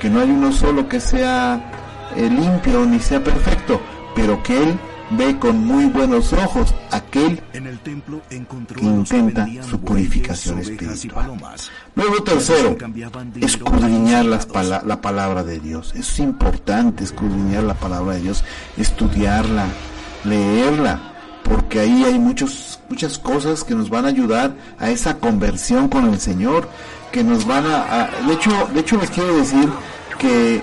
que 0.00 0.08
no 0.08 0.20
hay 0.20 0.30
uno 0.30 0.50
solo 0.50 0.88
que 0.88 0.98
sea 0.98 2.10
eh, 2.16 2.30
limpio 2.30 2.86
ni 2.86 2.98
sea 2.98 3.22
perfecto, 3.22 3.78
pero 4.16 4.42
que 4.42 4.56
Él 4.56 4.78
ve 5.16 5.38
con 5.38 5.64
muy 5.64 5.86
buenos 5.86 6.32
ojos 6.32 6.74
aquel 6.90 7.40
en 7.52 7.66
el 7.66 7.78
templo 7.80 8.20
que 8.28 8.84
intenta 8.84 9.46
su 9.68 9.80
purificación 9.80 10.58
espiritual. 10.58 11.38
Luego 11.94 12.22
tercero, 12.22 12.76
escudriñar 13.40 14.24
la 14.24 15.00
palabra 15.00 15.44
de 15.44 15.60
Dios. 15.60 15.94
Es 15.94 16.18
importante 16.18 17.04
escudriñar 17.04 17.64
la 17.64 17.74
palabra 17.74 18.14
de 18.14 18.20
Dios, 18.20 18.44
estudiarla, 18.76 19.66
leerla, 20.24 21.12
porque 21.42 21.80
ahí 21.80 22.04
hay 22.04 22.18
muchos, 22.18 22.80
muchas 22.88 23.18
cosas 23.18 23.64
que 23.64 23.74
nos 23.74 23.90
van 23.90 24.04
a 24.04 24.08
ayudar 24.08 24.54
a 24.78 24.90
esa 24.90 25.18
conversión 25.18 25.88
con 25.88 26.08
el 26.08 26.20
Señor, 26.20 26.68
que 27.10 27.22
nos 27.22 27.46
van 27.46 27.66
a, 27.66 28.04
a 28.04 28.10
de 28.26 28.32
hecho, 28.32 28.50
de 28.72 28.80
hecho 28.80 28.96
les 28.96 29.10
quiero 29.10 29.36
decir 29.36 29.68
que 30.18 30.62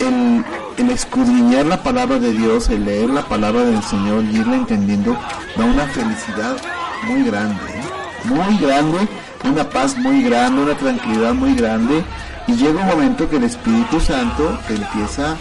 el, 0.00 0.44
el 0.76 0.90
escudriñar 0.90 1.66
la 1.66 1.82
palabra 1.82 2.18
de 2.18 2.32
Dios, 2.32 2.68
el 2.68 2.84
leer 2.84 3.10
la 3.10 3.22
palabra 3.22 3.64
del 3.64 3.82
Señor 3.82 4.24
y 4.24 4.36
irla 4.38 4.56
entendiendo, 4.56 5.16
da 5.56 5.64
una 5.64 5.86
felicidad 5.86 6.56
muy 7.06 7.22
grande, 7.24 7.62
¿eh? 7.68 7.82
muy 8.24 8.58
grande, 8.58 9.08
una 9.44 9.68
paz 9.68 9.96
muy 9.96 10.22
grande, 10.22 10.62
una 10.62 10.76
tranquilidad 10.76 11.34
muy 11.34 11.54
grande. 11.54 12.04
Y 12.46 12.54
llega 12.54 12.80
un 12.80 12.88
momento 12.88 13.28
que 13.28 13.36
el 13.36 13.44
Espíritu 13.44 14.00
Santo 14.00 14.58
te 14.68 14.74
empieza 14.74 15.36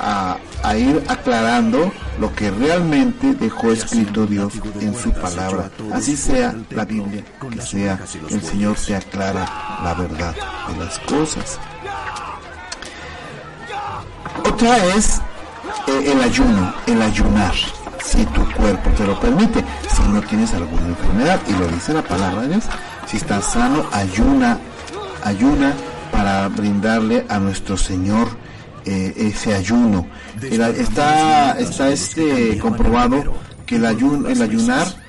a, 0.00 0.36
a 0.62 0.76
ir 0.76 1.02
aclarando 1.08 1.92
lo 2.20 2.34
que 2.34 2.50
realmente 2.50 3.34
dejó 3.34 3.72
escrito 3.72 4.26
Dios 4.26 4.52
en 4.80 4.94
su 4.94 5.12
palabra. 5.12 5.70
Así 5.92 6.16
sea 6.16 6.54
la 6.70 6.84
Biblia, 6.84 7.24
que 7.50 7.62
sea 7.62 7.98
el 8.30 8.42
Señor 8.42 8.76
te 8.76 8.96
aclara 8.96 9.80
la 9.82 9.94
verdad 9.94 10.34
de 10.68 10.84
las 10.84 10.98
cosas. 11.00 11.58
Otra 14.44 14.76
es 14.94 15.20
eh, 15.86 16.12
el 16.12 16.20
ayuno, 16.20 16.74
el 16.86 17.02
ayunar, 17.02 17.54
si 18.02 18.24
tu 18.26 18.44
cuerpo 18.52 18.90
te 18.90 19.06
lo 19.06 19.18
permite, 19.18 19.64
si 19.88 20.02
no 20.08 20.20
tienes 20.22 20.52
alguna 20.54 20.86
enfermedad, 20.88 21.40
y 21.48 21.52
lo 21.52 21.68
dice 21.68 21.92
la 21.92 22.02
palabra 22.02 22.42
de 22.42 22.48
Dios, 22.48 22.64
si 23.06 23.16
estás 23.16 23.44
sano, 23.52 23.84
ayuna, 23.92 24.58
ayuna 25.24 25.74
para 26.10 26.48
brindarle 26.48 27.24
a 27.28 27.38
nuestro 27.38 27.76
Señor 27.76 28.28
eh, 28.84 29.14
ese 29.16 29.54
ayuno. 29.54 30.06
está 30.42 31.52
está 31.58 31.88
este 31.90 32.58
comprobado 32.58 33.22
que 33.64 33.76
el, 33.76 33.86
ayun, 33.86 34.26
el 34.28 34.42
ayunar 34.42 35.01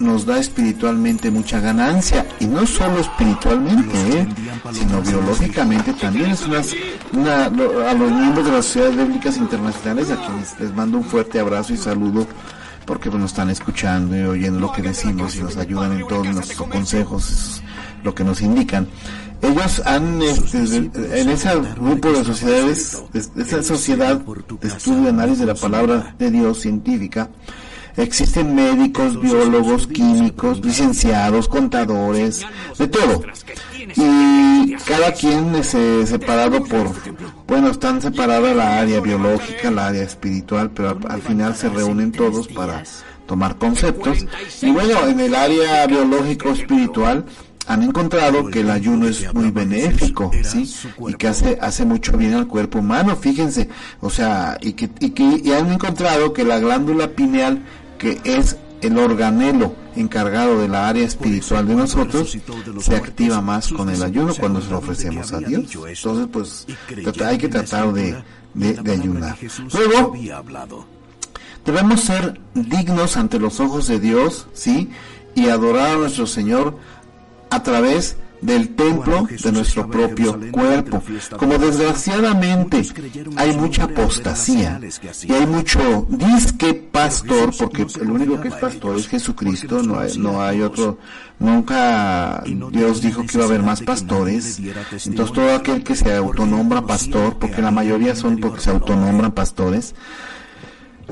nos 0.00 0.24
da 0.24 0.38
espiritualmente 0.38 1.30
mucha 1.30 1.60
ganancia 1.60 2.26
y 2.40 2.46
no 2.46 2.66
solo 2.66 3.00
espiritualmente 3.00 4.18
¿eh? 4.18 4.28
sino 4.72 5.02
biológicamente 5.02 5.92
también 5.92 6.30
es 6.30 6.42
una, 7.12 7.44
a 7.44 7.94
los 7.94 8.10
miembros 8.10 8.46
de 8.46 8.52
las 8.52 8.64
sociedades 8.64 8.96
bíblicas 8.96 9.36
internacionales 9.36 10.10
a 10.10 10.16
quienes 10.16 10.58
les 10.58 10.74
mando 10.74 10.98
un 10.98 11.04
fuerte 11.04 11.38
abrazo 11.38 11.74
y 11.74 11.76
saludo 11.76 12.26
porque 12.86 13.10
nos 13.10 13.30
están 13.30 13.50
escuchando 13.50 14.16
y 14.16 14.22
oyendo 14.22 14.58
lo 14.58 14.72
que 14.72 14.82
decimos 14.82 15.36
y 15.36 15.42
nos 15.42 15.56
ayudan 15.58 15.92
en 15.92 16.08
todos 16.08 16.26
nuestros 16.26 16.68
consejos 16.68 17.62
lo 18.02 18.14
que 18.14 18.24
nos 18.24 18.40
indican. 18.40 18.88
Ellos 19.42 19.82
han 19.84 20.20
este, 20.22 20.58
en 21.20 21.28
ese 21.28 21.50
grupo 21.76 22.10
de 22.10 22.24
sociedades 22.24 23.02
de 23.12 23.42
esa 23.42 23.62
sociedad 23.62 24.16
de 24.18 24.68
estudio 24.68 25.04
y 25.04 25.08
análisis 25.08 25.40
de 25.40 25.46
la 25.46 25.54
palabra 25.54 26.14
de 26.18 26.30
Dios 26.30 26.60
científica 26.60 27.28
Existen 27.96 28.54
médicos, 28.54 29.20
biólogos, 29.20 29.86
químicos, 29.86 30.64
licenciados, 30.64 31.48
contadores, 31.48 32.46
de 32.78 32.88
todo. 32.88 33.22
Y 33.96 34.74
cada 34.86 35.12
quien 35.12 35.54
es 35.54 35.74
eh, 35.74 36.06
separado 36.06 36.62
por, 36.64 36.92
bueno, 37.46 37.70
están 37.70 38.00
separadas 38.00 38.54
la 38.54 38.78
área 38.78 39.00
biológica, 39.00 39.70
la 39.70 39.88
área 39.88 40.02
espiritual, 40.02 40.70
pero 40.70 40.98
al, 41.08 41.22
final 41.22 41.56
se 41.56 41.68
reúnen 41.68 42.12
todos 42.12 42.48
para 42.48 42.84
tomar 43.26 43.56
conceptos. 43.56 44.26
Y 44.62 44.70
bueno, 44.70 45.06
en 45.08 45.20
el 45.20 45.34
área 45.34 45.86
biológico-espiritual, 45.86 47.24
han 47.66 47.84
encontrado 47.84 48.48
que 48.48 48.60
el 48.60 48.70
ayuno 48.70 49.06
es 49.06 49.32
muy 49.32 49.52
benéfico, 49.52 50.32
¿sí? 50.42 50.68
Y 51.06 51.14
que 51.14 51.28
hace, 51.28 51.56
hace 51.60 51.84
mucho 51.84 52.16
bien 52.16 52.34
al 52.34 52.48
cuerpo 52.48 52.80
humano, 52.80 53.14
fíjense. 53.14 53.68
O 54.00 54.10
sea, 54.10 54.58
y 54.60 54.72
que, 54.72 54.90
y 54.98 55.10
que 55.10 55.40
y 55.44 55.52
han 55.52 55.70
encontrado 55.70 56.32
que 56.32 56.42
la 56.42 56.58
glándula 56.58 57.08
pineal 57.12 57.62
que 58.00 58.18
es 58.24 58.56
el 58.80 58.98
organelo 58.98 59.74
encargado 59.94 60.58
de 60.58 60.68
la 60.68 60.88
área 60.88 61.04
espiritual 61.04 61.68
de 61.68 61.74
nosotros 61.74 62.36
se 62.80 62.96
activa 62.96 63.42
más 63.42 63.68
con 63.68 63.90
el 63.90 64.02
ayuno 64.02 64.34
cuando 64.34 64.62
se 64.62 64.70
lo 64.70 64.78
ofrecemos 64.78 65.32
a 65.34 65.38
Dios. 65.38 65.70
Entonces, 65.86 66.28
pues 66.32 66.66
hay 67.22 67.36
que 67.36 67.48
tratar 67.48 67.92
de, 67.92 68.16
de, 68.54 68.90
ayunar. 68.90 69.36
Luego, 69.74 70.14
debemos 71.64 72.00
ser 72.00 72.40
dignos 72.54 73.18
ante 73.18 73.38
los 73.38 73.60
ojos 73.60 73.86
de 73.86 74.00
Dios, 74.00 74.48
¿sí? 74.54 74.88
Y 75.34 75.50
adorar 75.50 75.90
a 75.90 75.96
nuestro 75.96 76.26
Señor 76.26 76.78
a 77.50 77.62
través 77.62 78.12
de 78.14 78.20
del 78.40 78.74
templo 78.74 79.26
de 79.42 79.52
nuestro 79.52 79.88
propio 79.88 80.38
cuerpo. 80.50 81.02
Como 81.36 81.58
desgraciadamente 81.58 82.82
hay 83.36 83.56
mucha 83.56 83.84
apostasía 83.84 84.80
y 85.22 85.32
hay 85.32 85.46
mucho 85.46 86.06
disque 86.08 86.74
pastor, 86.74 87.50
porque 87.58 87.86
el 88.00 88.10
único 88.10 88.40
que 88.40 88.48
es 88.48 88.54
pastor 88.54 88.96
es 88.96 89.08
Jesucristo, 89.08 89.82
no 89.82 89.98
hay, 89.98 90.16
no 90.18 90.42
hay 90.42 90.62
otro, 90.62 90.98
nunca 91.38 92.42
Dios 92.70 93.00
dijo 93.00 93.24
que 93.26 93.36
iba 93.36 93.44
a 93.44 93.48
haber 93.48 93.62
más 93.62 93.82
pastores. 93.82 94.60
Entonces 95.06 95.34
todo 95.34 95.54
aquel 95.54 95.82
que 95.82 95.94
se 95.94 96.14
autonombra 96.14 96.82
pastor, 96.82 97.38
porque 97.38 97.62
la 97.62 97.70
mayoría 97.70 98.14
son 98.14 98.38
porque 98.38 98.60
se 98.60 98.70
autonombran 98.70 99.32
pastores, 99.32 99.94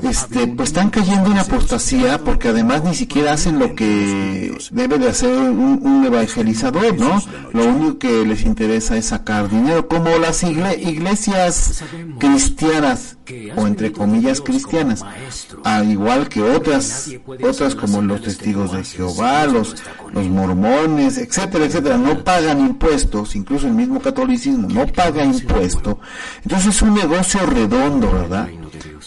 este, 0.03 0.47
pues 0.47 0.69
están 0.69 0.89
cayendo 0.89 1.31
en 1.31 1.37
apostasía 1.37 2.19
porque 2.19 2.49
además 2.49 2.83
ni 2.83 2.95
siquiera 2.95 3.33
hacen 3.33 3.59
lo 3.59 3.75
que 3.75 4.57
debe 4.71 4.97
de 4.97 5.09
hacer 5.09 5.31
un, 5.37 6.05
evangelizador, 6.05 6.97
¿no? 6.97 7.21
Lo 7.53 7.65
único 7.65 7.99
que 7.99 8.25
les 8.25 8.43
interesa 8.43 8.97
es 8.97 9.07
sacar 9.07 9.49
dinero, 9.49 9.87
como 9.87 10.09
las 10.17 10.43
iglesias 10.43 11.83
cristianas 12.17 13.17
o 13.55 13.67
entre 13.67 13.91
comillas 13.91 14.41
cristianas, 14.41 15.05
al 15.63 15.91
igual 15.91 16.29
que 16.29 16.41
otras, 16.41 17.09
otras 17.43 17.75
como 17.75 18.01
los 18.01 18.21
testigos 18.21 18.71
de 18.71 18.83
Jehová, 18.83 19.45
los, 19.45 19.75
los 20.13 20.27
mormones, 20.27 21.17
etcétera, 21.17 21.65
etcétera, 21.65 21.97
no 21.97 22.23
pagan 22.23 22.59
impuestos, 22.59 23.35
incluso 23.35 23.67
el 23.67 23.73
mismo 23.73 23.99
catolicismo 23.99 24.67
no 24.69 24.87
paga 24.87 25.23
impuesto. 25.23 25.99
Entonces 26.43 26.75
es 26.75 26.81
un 26.81 26.93
negocio 26.93 27.45
redondo, 27.45 28.11
¿verdad? 28.11 28.49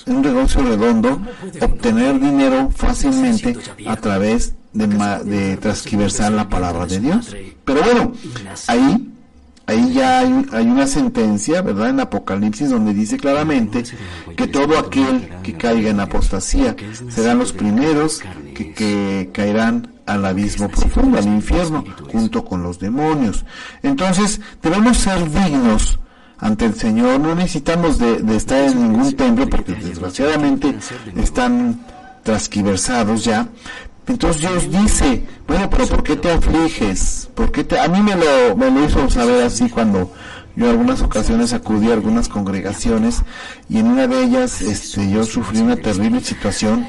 Un 0.07 0.23
negocio 0.23 0.63
redondo 0.63 1.21
obtener 1.61 2.19
dinero 2.21 2.71
fácilmente 2.75 3.57
a 3.87 3.97
través 3.97 4.55
de, 4.73 4.87
de 5.25 5.57
transquiversar 5.59 6.33
la 6.33 6.49
palabra 6.49 6.87
de 6.87 7.01
Dios. 7.01 7.37
Pero 7.65 7.83
bueno, 7.83 8.13
ahí 8.67 9.09
ahí 9.67 9.93
ya 9.95 10.21
hay, 10.21 10.47
hay, 10.53 10.67
una 10.67 10.87
sentencia, 10.87 11.63
¿verdad? 11.63 11.91
En 11.91 12.01
Apocalipsis 12.01 12.71
donde 12.71 12.95
dice 12.95 13.17
claramente 13.17 13.85
que 14.37 14.47
todo 14.47 14.79
aquel 14.79 15.29
que 15.43 15.55
caiga 15.55 15.91
en 15.91 16.01
apostasía 16.01 16.77
serán 17.09 17.39
los 17.39 17.53
primeros 17.53 18.23
que, 18.55 18.73
que 18.73 19.31
caerán 19.33 19.93
al 20.07 20.25
abismo 20.25 20.69
profundo, 20.69 21.19
al 21.19 21.27
infierno, 21.27 21.85
junto 22.11 22.45
con 22.45 22.63
los 22.63 22.79
demonios. 22.79 23.45
Entonces, 23.83 24.41
debemos 24.63 24.99
ser 24.99 25.31
dignos 25.31 25.99
ante 26.43 26.67
el 26.67 26.75
Señor, 26.75 27.21
no 27.21 27.35
necesitamos 27.35 27.99
de, 27.99 28.19
de 28.19 28.37
estar 28.37 28.59
en 28.69 28.83
ningún 28.83 29.13
templo 29.15 29.49
porque 29.49 29.75
desgraciadamente 29.75 30.75
están 31.17 31.81
transquiversados 32.25 33.25
ya, 33.25 33.49
entonces 34.09 34.43
Dios 34.43 34.71
dice, 34.83 35.25
bueno, 35.47 35.71
pero 35.71 35.87
¿por 35.87 36.03
qué 36.03 36.17
te 36.17 36.31
afliges? 36.31 37.31
¿Por 37.35 37.53
qué 37.53 37.63
te... 37.63 37.79
A 37.79 37.87
mí 37.87 38.01
me 38.01 38.17
lo, 38.17 38.57
me 38.57 38.71
lo 38.71 38.85
hizo 38.85 39.09
saber 39.09 39.45
así 39.45 39.71
cuando 39.71 40.13
yo 40.57 40.65
en 40.65 40.71
algunas 40.73 41.01
ocasiones 41.01 41.53
acudí 41.53 41.91
a 41.91 41.95
algunas 41.95 42.29
congregaciones 42.29 43.23
y 43.69 43.79
en 43.79 43.87
una 43.87 44.09
de 44.09 44.25
ellas 44.25 44.61
este, 44.61 45.09
yo 45.09 45.25
sufrí 45.25 45.61
una 45.61 45.77
terrible 45.77 46.21
situación, 46.21 46.89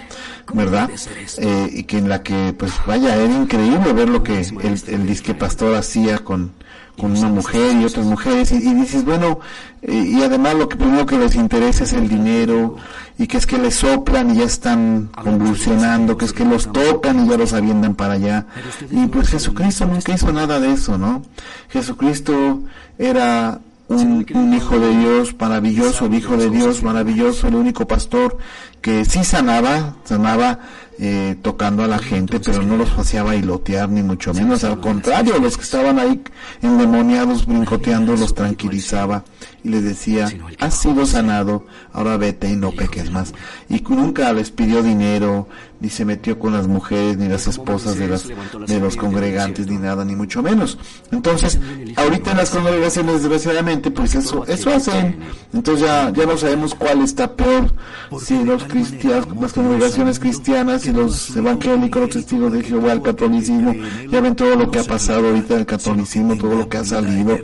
¿verdad? 0.53 0.89
Eh, 1.37 1.69
y 1.71 1.83
que 1.83 1.99
en 1.99 2.09
la 2.09 2.23
que, 2.23 2.55
pues 2.57 2.73
vaya, 2.87 3.15
era 3.15 3.31
increíble 3.31 3.93
ver 3.93 4.09
lo 4.09 4.23
que 4.23 4.39
el, 4.41 4.81
el 4.87 5.05
disque 5.05 5.35
pastor 5.35 5.75
hacía 5.75 6.17
con, 6.17 6.51
con 6.97 7.17
una 7.17 7.27
mujer 7.27 7.75
y 7.77 7.85
otras 7.85 8.05
mujeres 8.05 8.51
y, 8.51 8.59
dices, 8.59 9.03
bueno, 9.03 9.39
eh, 9.81 9.93
y 9.93 10.21
además 10.21 10.55
lo 10.55 10.69
que 10.69 10.77
primero 10.77 11.05
que 11.05 11.17
les 11.17 11.35
interesa 11.35 11.83
es 11.83 11.93
el 11.93 12.07
dinero 12.07 12.75
y 13.17 13.27
que 13.27 13.37
es 13.37 13.45
que 13.45 13.57
les 13.57 13.75
soplan 13.75 14.31
y 14.31 14.37
ya 14.37 14.45
están 14.45 15.09
convulsionando, 15.21 16.17
que 16.17 16.25
es 16.25 16.33
que 16.33 16.45
los 16.45 16.71
tocan 16.71 17.25
y 17.25 17.29
ya 17.29 17.37
los 17.37 17.53
aviendan 17.53 17.95
para 17.95 18.13
allá. 18.13 18.45
Y 18.91 19.07
pues 19.07 19.29
Jesucristo 19.29 19.85
nunca 19.85 20.13
hizo 20.13 20.31
nada 20.31 20.59
de 20.59 20.73
eso, 20.73 20.97
¿no? 20.97 21.23
Jesucristo 21.69 22.61
era 22.97 23.59
un, 23.87 24.25
un, 24.33 24.53
hijo 24.53 24.79
de 24.79 24.97
Dios 24.97 25.35
maravilloso, 25.39 26.05
el 26.05 26.15
hijo 26.15 26.37
de 26.37 26.49
Dios 26.49 26.83
maravilloso, 26.83 27.47
el 27.47 27.55
único 27.55 27.87
pastor 27.87 28.37
que 28.81 29.05
sí 29.05 29.23
sanaba, 29.23 29.95
sanaba 30.03 30.59
eh, 30.99 31.35
tocando 31.41 31.83
a 31.83 31.87
la 31.87 31.99
gente, 31.99 32.39
pero 32.39 32.61
no 32.61 32.77
los 32.77 32.91
hacía 32.91 33.23
bailotear 33.23 33.89
ni 33.89 34.03
mucho 34.03 34.33
menos, 34.33 34.63
al 34.63 34.79
contrario, 34.79 35.39
los 35.39 35.57
que 35.57 35.63
estaban 35.63 35.99
ahí 35.99 36.21
endemoniados 36.61 37.45
brincoteando 37.45 38.15
los 38.15 38.33
tranquilizaba 38.35 39.23
y 39.63 39.69
les 39.69 39.83
decía, 39.83 40.29
has 40.59 40.75
sido 40.75 41.05
sanado, 41.05 41.65
ahora 41.93 42.17
vete 42.17 42.49
y 42.49 42.55
no 42.55 42.71
peques 42.71 43.11
más. 43.11 43.33
Y 43.69 43.81
nunca 43.89 44.31
les 44.33 44.51
pidió 44.51 44.83
dinero, 44.83 45.47
ni 45.79 45.89
se 45.89 46.05
metió 46.05 46.37
con 46.37 46.53
las 46.53 46.67
mujeres, 46.67 47.17
ni 47.17 47.27
las 47.27 47.47
esposas 47.47 47.97
de, 47.97 48.07
las, 48.07 48.27
de 48.27 48.79
los 48.79 48.95
congregantes, 48.95 49.67
ni 49.67 49.77
nada, 49.77 50.03
ni 50.03 50.15
mucho 50.15 50.43
menos. 50.43 50.77
Entonces, 51.11 51.59
ahorita 51.95 52.31
en 52.31 52.37
las 52.37 52.49
congregaciones, 52.49 53.21
desgraciadamente, 53.21 53.91
pues 53.91 54.15
eso, 54.15 54.45
eso 54.47 54.69
hacen. 54.69 55.19
Entonces 55.53 55.85
ya, 55.85 56.09
ya 56.11 56.25
no 56.25 56.37
sabemos 56.37 56.75
cuál 56.75 57.01
está 57.01 57.33
peor, 57.33 57.73
si 58.21 58.43
los 58.43 58.63
cristianos, 58.65 59.27
las 59.39 59.53
congregaciones 59.53 60.19
cristianas, 60.19 60.82
si 60.83 60.91
los 60.91 61.35
evangélicos, 61.35 62.01
los 62.01 62.11
testigos 62.11 62.51
de 62.51 62.61
Jehová, 62.61 62.91
el 62.91 63.01
catolicismo, 63.01 63.73
ya 64.09 64.19
ven 64.19 64.35
todo 64.35 64.55
lo 64.55 64.69
que 64.69 64.79
ha 64.79 64.83
pasado 64.83 65.27
ahorita 65.27 65.55
del 65.55 65.65
catolicismo, 65.65 66.37
todo 66.37 66.55
lo 66.55 66.67
que 66.67 66.77
ha 66.77 66.83
salido 66.83 67.39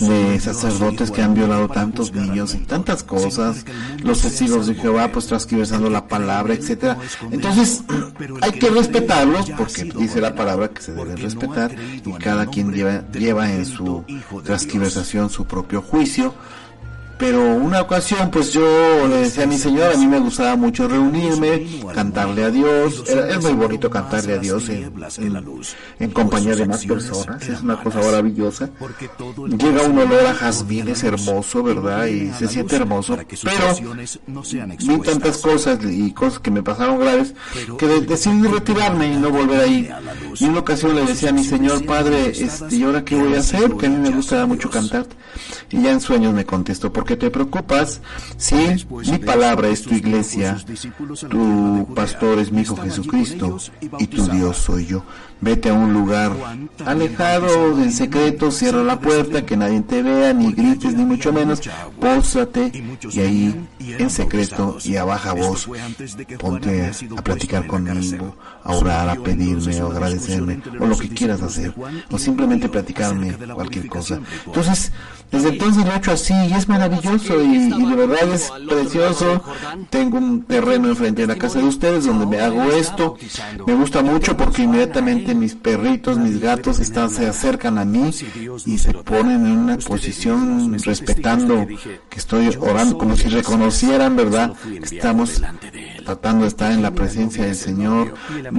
de 0.00 0.40
sacerdotes 0.40 1.10
que 1.10 1.22
han 1.22 1.34
violado 1.34 1.68
tantos 1.68 2.12
niños 2.12 2.54
y 2.54 2.58
tantas 2.58 3.02
cosas, 3.02 3.66
los 4.02 4.22
testigos 4.22 4.66
de 4.66 4.74
Jehová 4.74 5.10
pues 5.12 5.26
transcribiendo 5.26 5.90
la 5.90 6.06
palabra, 6.06 6.54
etcétera. 6.54 6.96
Entonces 7.30 7.82
hay 8.40 8.52
que 8.52 8.70
respetarlos 8.70 9.50
porque 9.50 9.84
dice 9.84 10.20
la 10.20 10.34
palabra 10.34 10.68
que 10.68 10.82
se 10.82 10.92
debe 10.92 11.16
respetar 11.16 11.74
y 12.04 12.12
cada 12.12 12.46
quien 12.46 12.72
lleva, 12.72 13.02
lleva 13.10 13.52
en 13.52 13.66
su 13.66 14.04
transcriversación 14.44 15.30
su 15.30 15.44
propio 15.44 15.82
juicio 15.82 16.32
pero 17.18 17.54
una 17.54 17.80
ocasión 17.80 18.30
pues 18.30 18.52
yo 18.52 19.06
le 19.08 19.22
decía 19.22 19.44
a 19.44 19.46
mi 19.46 19.56
señora, 19.56 19.92
a 19.94 19.96
mí 19.96 20.06
me 20.06 20.18
gustaba 20.18 20.56
mucho 20.56 20.86
reunirme, 20.86 21.66
cantarle 21.94 22.44
a 22.44 22.50
Dios, 22.50 23.04
es 23.08 23.42
muy 23.42 23.52
bonito 23.54 23.88
cantarle 23.90 24.34
a 24.34 24.38
Dios 24.38 24.68
en, 24.68 26.10
compañía 26.12 26.54
de 26.54 26.66
más 26.66 26.84
personas, 26.84 27.48
es 27.48 27.62
una 27.62 27.82
cosa 27.82 28.00
maravillosa. 28.00 28.70
Llega 29.58 29.82
un 29.82 29.98
olor 29.98 30.26
a 30.26 30.34
jazmín, 30.34 30.88
es 30.88 31.02
hermoso, 31.04 31.62
¿verdad? 31.62 32.06
Y 32.06 32.30
se 32.32 32.48
siente 32.48 32.76
hermoso, 32.76 33.16
pero 33.42 33.96
vi 34.78 34.98
tantas 35.00 35.38
cosas 35.38 35.78
y 35.84 36.12
cosas 36.12 36.40
que 36.40 36.50
me 36.50 36.62
pasaron 36.62 36.98
graves 36.98 37.34
que 37.78 37.86
decidí 37.86 38.46
retirarme 38.46 39.12
y 39.12 39.16
no 39.16 39.30
volver 39.30 39.60
ahí. 39.60 39.90
Y 40.38 40.44
una 40.44 40.60
ocasión 40.60 40.94
le 40.94 41.04
decía 41.04 41.30
a 41.30 41.32
mi 41.32 41.44
señor 41.44 41.84
padre, 41.86 42.30
este, 42.30 42.76
¿y 42.76 42.82
ahora 42.82 43.04
qué 43.04 43.16
voy 43.16 43.34
a 43.34 43.38
hacer? 43.38 43.70
Porque 43.70 43.86
a 43.86 43.90
mí 43.90 43.96
me 43.96 44.10
gusta 44.10 44.44
mucho 44.46 44.70
cantar. 44.70 45.06
Y 45.70 45.82
ya 45.82 45.92
en 45.92 46.00
sueños 46.00 46.32
me 46.32 46.44
contestó, 46.44 46.92
¿por 46.92 47.05
qué 47.06 47.16
te 47.16 47.30
preocupas? 47.30 48.02
Si 48.36 48.54
mi 49.10 49.18
palabra 49.18 49.68
es 49.68 49.82
tu 49.82 49.94
iglesia, 49.94 50.58
tu 51.30 51.88
pastor 51.94 52.38
es 52.38 52.52
mi 52.52 52.62
Hijo 52.62 52.76
Jesucristo 52.76 53.58
y 53.98 54.06
tu 54.08 54.26
Dios 54.28 54.56
soy 54.56 54.86
yo. 54.86 55.04
Vete 55.40 55.68
a 55.68 55.74
un 55.74 55.92
lugar 55.92 56.32
alejado, 56.84 57.82
en 57.82 57.92
secreto, 57.92 58.50
cierra 58.50 58.82
la 58.82 58.98
puerta, 58.98 59.44
que 59.44 59.56
nadie 59.56 59.80
te 59.82 60.02
vea, 60.02 60.32
ni 60.32 60.52
grites, 60.52 60.94
ni 60.94 61.04
mucho 61.04 61.32
menos. 61.32 61.60
Pósate 62.00 62.72
y 63.12 63.20
ahí, 63.20 63.68
en 63.78 64.10
secreto 64.10 64.78
y 64.82 64.96
a 64.96 65.04
baja 65.04 65.34
voz, 65.34 65.68
ponte 66.38 66.90
a 67.16 67.22
platicar 67.22 67.66
conmigo, 67.66 68.34
a 68.64 68.72
orar, 68.72 69.08
a 69.10 69.16
pedirme, 69.16 69.82
o 69.82 69.90
agradecerme, 69.90 70.60
o 70.80 70.86
lo 70.86 70.96
que 70.96 71.10
quieras 71.10 71.42
hacer, 71.42 71.74
o 72.10 72.18
simplemente 72.18 72.68
platicarme 72.68 73.34
cualquier 73.34 73.88
cosa. 73.88 74.20
Entonces, 74.46 74.92
desde 75.30 75.48
entonces 75.48 75.84
lo 75.84 75.92
he 75.92 75.96
hecho 75.96 76.12
así 76.12 76.34
y 76.34 76.52
es 76.52 76.68
maravilloso 76.68 77.42
y, 77.42 77.68
de 77.68 77.94
verdad 77.94 78.32
es 78.32 78.50
precioso. 78.66 79.42
Tengo 79.90 80.18
un 80.18 80.42
terreno 80.44 80.88
enfrente 80.88 81.22
de 81.22 81.28
la 81.28 81.36
casa 81.36 81.58
de 81.58 81.66
ustedes 81.66 82.06
donde 82.06 82.26
me 82.26 82.40
hago 82.40 82.62
esto. 82.72 83.16
Me 83.66 83.74
gusta 83.74 84.02
mucho 84.02 84.36
porque 84.36 84.62
inmediatamente 84.62 85.25
mis 85.34 85.54
perritos, 85.54 86.18
mis 86.18 86.40
gatos 86.40 86.80
están, 86.80 87.10
se 87.10 87.26
acercan 87.26 87.78
a 87.78 87.84
mí 87.84 88.10
y 88.64 88.78
se 88.78 88.92
ponen 88.92 89.46
en 89.46 89.58
una 89.58 89.78
posición 89.78 90.76
respetando 90.84 91.66
que 92.08 92.18
estoy 92.18 92.56
orando 92.60 92.98
como 92.98 93.16
si 93.16 93.28
reconocieran, 93.28 94.16
¿verdad? 94.16 94.52
Estamos 94.82 95.42
tratando 96.04 96.42
de 96.42 96.48
estar 96.48 96.72
en 96.72 96.82
la 96.82 96.92
presencia 96.92 97.44
del 97.44 97.56
Señor. 97.56 98.14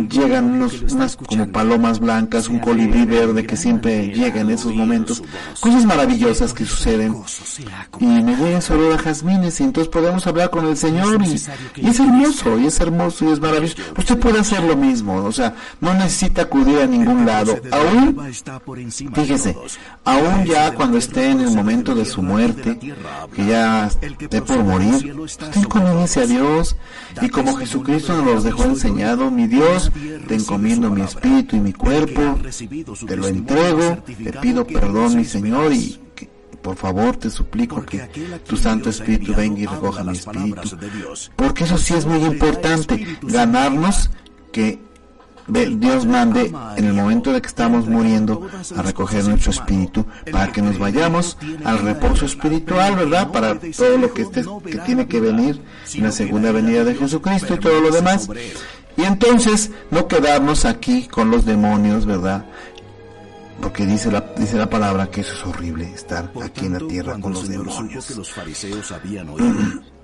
Llegan 0.09 0.45
unos, 0.45 0.81
unas 0.91 1.15
como 1.15 1.47
palomas 1.51 1.99
blancas, 1.99 2.49
un 2.49 2.59
colibrí 2.59 3.05
verde 3.05 3.45
que 3.45 3.55
siempre 3.55 4.07
llega 4.07 4.41
en 4.41 4.49
esos 4.49 4.73
momentos. 4.73 5.23
Cosas 5.59 5.85
maravillosas 5.85 6.53
que 6.53 6.65
suceden. 6.65 7.15
Y 7.99 8.05
me 8.05 8.35
voy 8.35 8.53
a 8.53 8.59
olor 8.73 8.93
a 8.93 8.97
jazmines 8.97 9.59
y 9.59 9.63
entonces 9.63 9.89
podemos 9.89 10.27
hablar 10.27 10.49
con 10.49 10.65
el 10.65 10.77
Señor 10.77 11.21
y, 11.23 11.41
y, 11.81 11.87
es 11.87 11.99
hermoso, 11.99 12.59
y 12.59 12.67
es 12.67 12.79
hermoso 12.79 13.25
y 13.25 13.31
es 13.31 13.39
maravilloso. 13.39 13.81
Usted 13.97 14.17
puede 14.17 14.39
hacer 14.39 14.61
lo 14.63 14.75
mismo, 14.75 15.15
o 15.15 15.31
sea, 15.31 15.55
no 15.79 15.93
necesita 15.93 16.45
acudir 16.57 16.79
a 16.79 16.87
ningún 16.87 17.25
lado. 17.25 17.57
Aún, 17.71 18.17
fíjese, 19.13 19.55
aún 20.03 20.45
ya 20.45 20.73
cuando 20.73 20.97
esté 20.97 21.31
en 21.31 21.41
el 21.41 21.51
momento 21.51 21.95
de 21.95 22.05
su 22.05 22.21
muerte, 22.21 22.77
que 23.33 23.45
ya 23.45 23.87
esté 23.87 24.41
por 24.41 24.63
morir, 24.63 25.19
usted 25.19 25.63
conoce 25.63 26.21
a 26.21 26.25
Dios. 26.25 26.75
Y 27.21 27.29
como 27.29 27.55
Jesucristo 27.55 28.15
nos 28.17 28.25
los 28.25 28.43
dejó 28.43 28.63
enseñado, 28.63 29.31
mi 29.31 29.47
Dios, 29.47 29.91
te 30.27 30.35
encomiendo 30.35 30.89
mi 30.89 31.01
espíritu 31.01 31.55
y 31.55 31.59
mi 31.59 31.73
cuerpo, 31.73 32.37
te 33.07 33.15
lo 33.15 33.27
entrego, 33.27 34.03
te 34.05 34.33
pido 34.33 34.65
perdón, 34.65 35.15
mi 35.15 35.25
Señor, 35.25 35.73
y 35.73 35.99
por 36.61 36.75
favor 36.75 37.15
te 37.15 37.29
suplico 37.29 37.85
que 37.85 37.99
tu 38.45 38.57
Santo 38.57 38.89
Espíritu 38.89 39.33
venga 39.33 39.59
y 39.59 39.65
recoja 39.65 40.03
mi 40.03 40.17
espíritu. 40.17 40.77
Porque 41.35 41.63
eso 41.63 41.77
sí 41.77 41.93
es 41.93 42.05
muy 42.05 42.19
importante, 42.19 43.17
ganarnos 43.21 44.09
que 44.51 44.86
Dios 45.47 46.05
mande 46.05 46.53
en 46.75 46.85
el 46.85 46.93
momento 46.93 47.31
de 47.31 47.41
que 47.41 47.47
estamos 47.47 47.87
muriendo 47.87 48.47
a 48.75 48.81
recoger 48.81 49.25
nuestro 49.25 49.51
espíritu 49.51 50.05
para 50.31 50.51
que 50.51 50.61
nos 50.61 50.77
vayamos 50.77 51.37
al 51.63 51.79
reposo 51.79 52.25
espiritual, 52.25 52.95
¿verdad? 52.95 53.31
Para 53.31 53.57
todo 53.59 53.97
lo 53.97 54.13
que, 54.13 54.23
esté, 54.23 54.43
que 54.69 54.77
tiene 54.79 55.07
que 55.07 55.21
venir 55.21 55.61
en 55.93 56.03
la 56.03 56.11
segunda 56.11 56.51
venida 56.51 56.83
de 56.83 56.95
Jesucristo 56.95 57.53
y 57.55 57.59
todo 57.59 57.79
lo 57.79 57.91
demás. 57.91 58.29
Y 58.97 59.03
entonces 59.03 59.71
no 59.91 60.07
quedarnos 60.07 60.65
aquí 60.65 61.07
con 61.07 61.31
los 61.31 61.45
demonios, 61.45 62.05
¿verdad? 62.05 62.45
porque 63.61 63.85
dice 63.85 64.11
la, 64.11 64.21
dice 64.37 64.55
la 64.55 64.69
palabra 64.69 65.09
que 65.09 65.21
eso 65.21 65.33
es 65.33 65.45
horrible, 65.45 65.91
estar 65.93 66.31
aquí 66.43 66.65
en 66.65 66.73
la 66.73 66.87
tierra 66.87 67.19
con 67.19 67.33
los 67.33 67.47
demonios. 67.47 68.05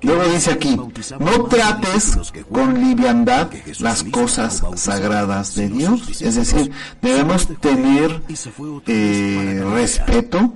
Luego 0.03 0.23
dice 0.25 0.51
aquí, 0.51 0.77
no 1.19 1.43
trates 1.45 2.17
con 2.51 2.79
liviandad 2.79 3.49
las 3.79 4.03
cosas 4.03 4.61
sagradas 4.75 5.55
de 5.55 5.69
Dios. 5.69 6.21
Es 6.21 6.35
decir, 6.35 6.71
debemos 7.01 7.47
tener 7.59 8.21
eh, 8.87 9.63
respeto 9.73 10.53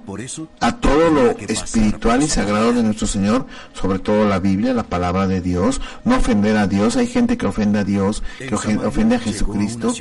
a 0.59 0.75
todo 0.75 1.09
lo 1.09 1.31
espiritual 1.39 2.23
y 2.23 2.27
sagrado 2.27 2.73
de 2.73 2.83
nuestro 2.83 3.07
Señor, 3.07 3.45
sobre 3.73 3.99
todo 3.99 4.27
la 4.27 4.39
Biblia, 4.39 4.73
la 4.73 4.83
palabra 4.83 5.27
de 5.27 5.41
Dios. 5.41 5.81
No 6.03 6.17
ofender 6.17 6.57
a 6.57 6.67
Dios. 6.67 6.97
Hay 6.97 7.07
gente 7.07 7.37
que 7.37 7.45
ofende 7.45 7.79
a 7.79 7.83
Dios, 7.83 8.23
que 8.37 8.53
ofende 8.53 9.15
a 9.15 9.19
Jesucristo. 9.19 9.93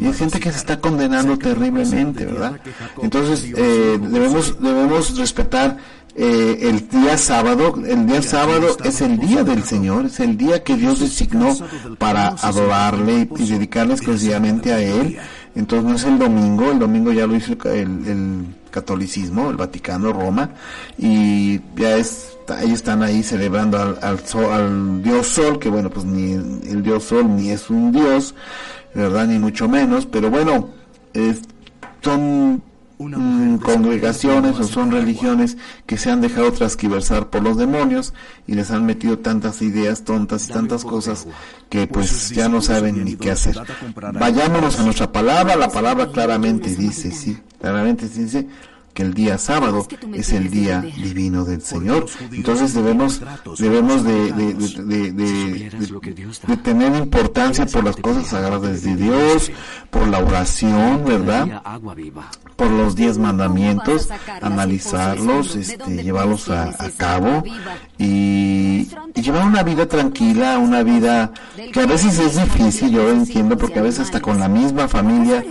Y 0.00 0.06
hay 0.06 0.12
gente 0.12 0.38
que 0.38 0.52
se 0.52 0.58
está 0.58 0.80
condenando 0.80 1.36
terriblemente, 1.38 2.24
¿verdad? 2.24 2.60
Entonces, 3.02 3.52
eh, 3.56 3.98
debemos, 4.00 4.60
debemos 4.60 5.18
respetar 5.18 5.78
eh, 6.14 6.58
el 6.62 6.88
día 6.88 7.16
sábado, 7.16 7.74
el 7.86 8.06
día 8.06 8.20
sábado 8.20 8.76
es 8.84 9.00
el 9.00 9.18
día 9.18 9.44
del 9.44 9.64
Señor, 9.64 10.06
es 10.06 10.20
el 10.20 10.36
día 10.36 10.62
que 10.62 10.76
Dios 10.76 11.00
designó 11.00 11.56
para 11.98 12.28
adorarle 12.28 13.28
y, 13.38 13.50
dedicarle 13.50 13.94
exclusivamente 13.94 14.72
a 14.72 14.80
Él. 14.80 15.16
Entonces 15.54 15.88
no 15.88 15.96
es 15.96 16.04
el 16.04 16.18
domingo, 16.18 16.70
el 16.70 16.78
domingo 16.78 17.12
ya 17.12 17.26
lo 17.26 17.34
hizo 17.34 17.52
el, 17.64 18.46
catolicismo, 18.70 19.50
el 19.50 19.56
Vaticano, 19.56 20.12
Roma, 20.12 20.50
y 20.96 21.60
ya 21.76 21.96
es, 21.96 22.36
ellos 22.60 22.74
están 22.74 23.02
ahí 23.02 23.22
celebrando 23.22 23.78
al, 23.78 23.98
al, 24.02 25.02
Dios 25.02 25.26
Sol, 25.26 25.58
que 25.58 25.68
bueno, 25.68 25.90
pues 25.90 26.06
ni 26.06 26.32
el 26.32 26.82
Dios 26.82 27.04
Sol 27.04 27.36
ni 27.36 27.50
es 27.50 27.68
un 27.68 27.92
Dios, 27.92 28.34
¿verdad? 28.94 29.26
Ni 29.26 29.38
mucho 29.38 29.68
menos, 29.68 30.06
pero 30.06 30.30
bueno, 30.30 30.70
son 32.02 32.62
Mm, 32.98 33.56
congregaciones 33.56 34.58
o 34.58 34.64
son 34.64 34.92
religiones 34.92 35.56
que 35.86 35.96
se 35.96 36.10
han 36.10 36.20
dejado 36.20 36.52
transquiversar 36.52 37.30
por 37.30 37.42
los 37.42 37.56
demonios 37.56 38.14
y 38.46 38.54
les 38.54 38.70
han 38.70 38.86
metido 38.86 39.18
tantas 39.18 39.62
ideas 39.62 40.04
tontas 40.04 40.48
y 40.48 40.52
tantas 40.52 40.84
cosas 40.84 41.26
que 41.68 41.86
pues 41.86 42.30
ya 42.30 42.48
no 42.48 42.60
saben 42.60 43.04
ni 43.04 43.16
qué 43.16 43.30
hacer. 43.30 43.56
Vayámonos 43.94 44.78
a 44.78 44.84
nuestra 44.84 45.10
palabra, 45.10 45.56
la 45.56 45.68
palabra 45.68 46.10
claramente 46.12 46.74
dice, 46.74 47.10
sí, 47.10 47.38
claramente 47.60 48.08
dice 48.08 48.46
que 48.94 49.02
el 49.02 49.14
día 49.14 49.38
sábado 49.38 49.86
es 50.14 50.32
el 50.32 50.50
día 50.50 50.80
divino 50.80 51.44
del 51.44 51.62
Señor. 51.62 52.06
Entonces 52.30 52.74
debemos, 52.74 53.20
debemos 53.58 54.04
de, 54.04 54.32
de, 54.32 55.12
de, 55.12 56.56
tener 56.58 56.94
importancia 56.96 57.66
por 57.66 57.84
las 57.84 57.96
cosas 57.96 58.26
sagradas 58.28 58.82
de 58.82 58.96
Dios, 58.96 59.50
por 59.90 60.08
la 60.08 60.18
oración, 60.18 61.04
¿verdad? 61.04 61.62
Por 62.56 62.70
los 62.70 62.94
diez 62.94 63.18
mandamientos, 63.18 64.08
analizarlos, 64.40 65.56
este, 65.56 66.02
llevarlos 66.02 66.50
a, 66.50 66.64
a 66.68 66.90
cabo 66.96 67.42
y, 67.98 68.88
y, 69.14 69.22
llevar 69.22 69.46
una 69.46 69.62
vida 69.62 69.86
tranquila, 69.86 70.58
una 70.58 70.82
vida 70.82 71.32
que 71.72 71.80
a 71.80 71.86
veces 71.86 72.18
es 72.18 72.36
difícil, 72.36 72.90
yo 72.90 73.08
entiendo, 73.10 73.56
porque 73.56 73.78
a 73.78 73.82
veces 73.82 74.00
hasta 74.00 74.20
con 74.20 74.38
la 74.38 74.48
misma 74.48 74.86
familia, 74.86 75.44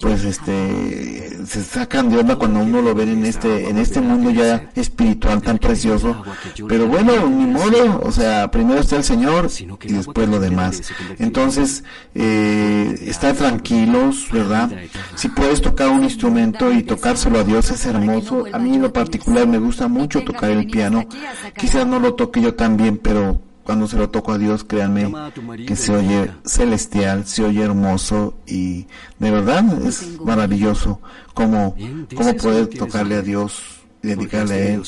pues 0.00 0.24
este, 0.24 1.38
se 1.46 1.62
sacan 1.62 2.10
de 2.10 2.18
onda 2.18 2.36
cuando 2.36 2.60
uno 2.60 2.82
lo 2.82 2.94
ven 2.94 3.10
en 3.10 3.24
este, 3.24 3.68
en 3.68 3.78
este 3.78 4.00
mundo 4.00 4.30
ya 4.30 4.70
espiritual 4.74 5.42
tan 5.42 5.58
precioso. 5.58 6.22
Pero 6.68 6.86
bueno, 6.86 7.28
ni 7.28 7.46
modo, 7.46 8.00
o 8.02 8.12
sea, 8.12 8.50
primero 8.50 8.80
está 8.80 8.96
el 8.96 9.04
Señor 9.04 9.48
y 9.82 9.92
después 9.92 10.28
lo 10.28 10.40
demás. 10.40 10.82
Entonces, 11.18 11.84
eh, 12.14 12.98
estar 13.02 13.34
tranquilos, 13.34 14.28
¿verdad? 14.32 14.70
Si 15.14 15.28
puedes 15.28 15.60
tocar 15.60 15.88
un 15.88 16.04
instrumento 16.04 16.72
y 16.72 16.82
tocárselo 16.82 17.38
a 17.38 17.44
Dios 17.44 17.70
es 17.70 17.86
hermoso. 17.86 18.44
A 18.52 18.58
mí 18.58 18.74
en 18.74 18.82
lo 18.82 18.92
particular 18.92 19.46
me 19.46 19.58
gusta 19.58 19.88
mucho 19.88 20.24
tocar 20.24 20.50
el 20.50 20.66
piano. 20.66 21.06
Quizás 21.56 21.86
no 21.86 21.98
lo 21.98 22.14
toque 22.14 22.40
yo 22.40 22.54
también, 22.54 22.98
pero 22.98 23.45
cuando 23.66 23.88
se 23.88 23.96
lo 23.96 24.08
toco 24.08 24.32
a 24.32 24.38
Dios, 24.38 24.62
créanme 24.62 25.12
que 25.66 25.74
se 25.74 25.92
oye 25.92 26.30
celestial, 26.44 27.26
se 27.26 27.44
oye 27.44 27.62
hermoso 27.62 28.34
y 28.46 28.86
de 29.18 29.30
verdad 29.32 29.64
es 29.84 30.20
maravilloso 30.20 31.00
cómo, 31.34 31.74
cómo 32.14 32.36
poder 32.36 32.68
tocarle 32.68 33.16
a 33.16 33.22
Dios 33.22 33.60
y 34.04 34.08
dedicarle 34.08 34.54
a 34.54 34.74
él 34.74 34.82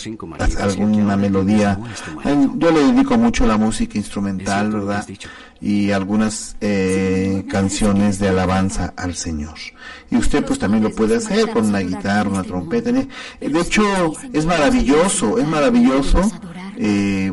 alguna 0.61 1.17
melodía. 1.17 1.79
Yo 2.57 2.71
le 2.71 2.93
dedico 2.93 3.19
mucho 3.19 3.47
la 3.47 3.57
música 3.57 3.99
instrumental, 3.99 4.71
¿verdad? 4.71 5.07
Y 5.61 5.91
algunas 5.91 6.57
eh, 6.61 7.45
canciones 7.51 8.21
de 8.21 8.29
alabanza 8.29 8.95
al 8.97 9.17
Señor. 9.17 9.59
Y 10.09 10.17
usted 10.17 10.45
pues 10.45 10.61
también 10.61 10.85
lo 10.85 10.91
puede 10.91 11.17
hacer 11.17 11.51
con 11.51 11.67
una 11.67 11.81
guitarra, 11.81 12.31
una 12.31 12.45
trompeta. 12.45 12.93
De 12.93 13.61
hecho, 13.61 13.83
es 14.33 14.47
maravilloso, 14.47 15.37
es 15.39 15.49
maravilloso 15.49 16.21
eh, 16.81 17.33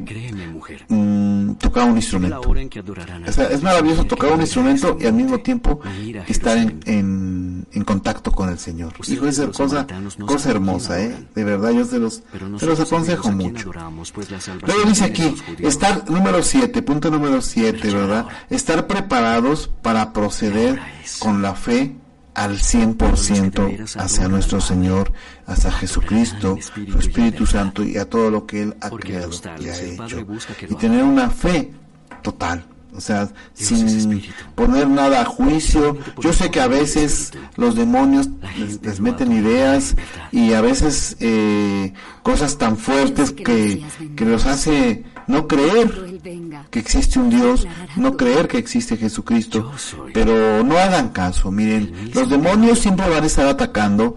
mm, 0.89 1.53
tocar 1.55 1.87
un 1.87 1.95
instrumento. 1.95 2.41
es 2.55 3.61
maravilloso 3.61 4.05
tocar 4.05 4.31
un 4.31 4.41
instrumento 4.41 4.97
y 4.99 5.05
al 5.05 5.13
mismo 5.13 5.39
tiempo 5.39 5.79
estar 6.27 6.57
en, 6.57 7.65
en, 7.71 7.83
contacto 7.83 8.31
con 8.31 8.49
el 8.49 8.57
Señor. 8.57 8.93
Hijo, 9.07 9.27
es 9.27 9.39
cosa, 9.55 9.85
cosa 10.25 10.49
hermosa, 10.49 10.99
¿eh? 11.01 11.15
De 11.35 11.43
verdad, 11.43 11.71
yo 11.71 11.85
se 11.85 11.99
los, 11.99 12.23
se 12.57 12.65
los 12.65 12.79
aconsejo 12.79 13.31
mucho. 13.31 13.71
Pues, 14.13 14.29
Luego 14.65 14.83
dice 14.89 15.05
aquí, 15.05 15.35
estar 15.59 16.09
número 16.09 16.41
7, 16.41 16.81
punto 16.81 17.11
número 17.11 17.41
7, 17.41 17.93
¿verdad? 17.93 18.27
Estar 18.49 18.87
preparados 18.87 19.69
para 19.81 20.11
proceder 20.11 20.79
con 21.19 21.43
la 21.43 21.53
fe 21.53 21.95
al 22.35 22.59
100% 22.59 23.95
hacia 23.97 24.27
nuestro 24.27 24.61
Señor, 24.61 25.11
hacia 25.47 25.71
Jesucristo, 25.71 26.57
su 26.91 26.99
Espíritu 26.99 27.45
Santo 27.45 27.83
y 27.83 27.97
a 27.97 28.09
todo 28.09 28.29
lo 28.29 28.45
que 28.45 28.63
Él 28.63 28.75
ha 28.81 28.89
creado 28.89 29.31
y 29.59 29.69
ha 29.69 29.81
hecho. 29.81 30.25
Y 30.69 30.75
tener 30.75 31.03
una 31.03 31.29
fe 31.29 31.71
total. 32.21 32.65
O 32.93 33.01
sea, 33.01 33.27
sin 33.53 34.23
poner 34.55 34.87
nada 34.87 35.21
a 35.21 35.25
juicio. 35.25 35.97
Yo 36.21 36.31
sé 36.31 36.49
que 36.49 36.61
a 36.61 36.67
veces 36.67 37.31
los 37.57 37.75
demonios 37.75 38.29
les, 38.81 39.01
meten 39.01 39.33
ideas 39.33 39.95
y 40.31 40.53
a 40.53 40.61
veces 40.61 41.17
eh, 41.19 41.93
cosas 42.23 42.57
tan 42.57 42.77
fuertes 42.77 43.33
que, 43.33 43.83
que 44.15 44.25
los 44.25 44.45
hace 44.45 45.03
no 45.27 45.47
creer 45.47 46.19
que 46.69 46.79
existe 46.79 47.19
un 47.19 47.29
Dios, 47.29 47.67
no 47.95 48.17
creer 48.17 48.47
que 48.47 48.57
existe 48.57 48.97
Jesucristo, 48.97 49.71
pero 50.13 50.63
no 50.63 50.77
hagan 50.77 51.09
caso, 51.09 51.51
miren, 51.51 52.11
los 52.13 52.29
demonios 52.29 52.79
siempre 52.79 53.09
van 53.09 53.23
a 53.23 53.27
estar 53.27 53.47
atacando 53.47 54.15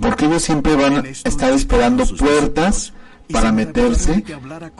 porque 0.00 0.26
ellos 0.26 0.42
siempre 0.42 0.76
van 0.76 0.98
a 0.98 1.08
estar 1.24 1.52
esperando 1.52 2.06
puertas 2.06 2.92
para 3.32 3.52
meterse 3.52 4.24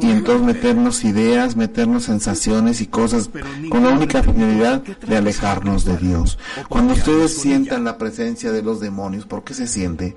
y 0.01 0.11
entonces 0.11 0.47
meternos 0.47 1.05
ideas, 1.05 1.57
meternos 1.57 2.05
sensaciones 2.05 2.81
y 2.81 2.87
cosas 2.87 3.31
con 3.69 3.85
la 3.85 3.91
única 3.91 4.23
finalidad 4.23 4.83
de 4.83 5.17
alejarnos 5.17 5.85
de 5.85 5.97
Dios. 5.97 6.39
Cuando 6.69 6.95
ustedes 6.95 7.37
sientan 7.41 7.85
la 7.85 7.99
presencia 7.99 8.53
de 8.53 8.63
los 8.63 8.81
demonios, 8.81 9.27
¿por 9.27 9.45
qué 9.45 9.55
se 9.55 9.67
siente? 9.67 10.17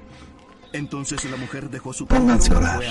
Entonces 0.73 1.23
la 1.29 1.37
mujer 1.37 1.69
dejó 1.69 1.93
su 1.93 2.07
Pónganse 2.07 2.51
a 2.51 2.57
orar. 2.57 2.81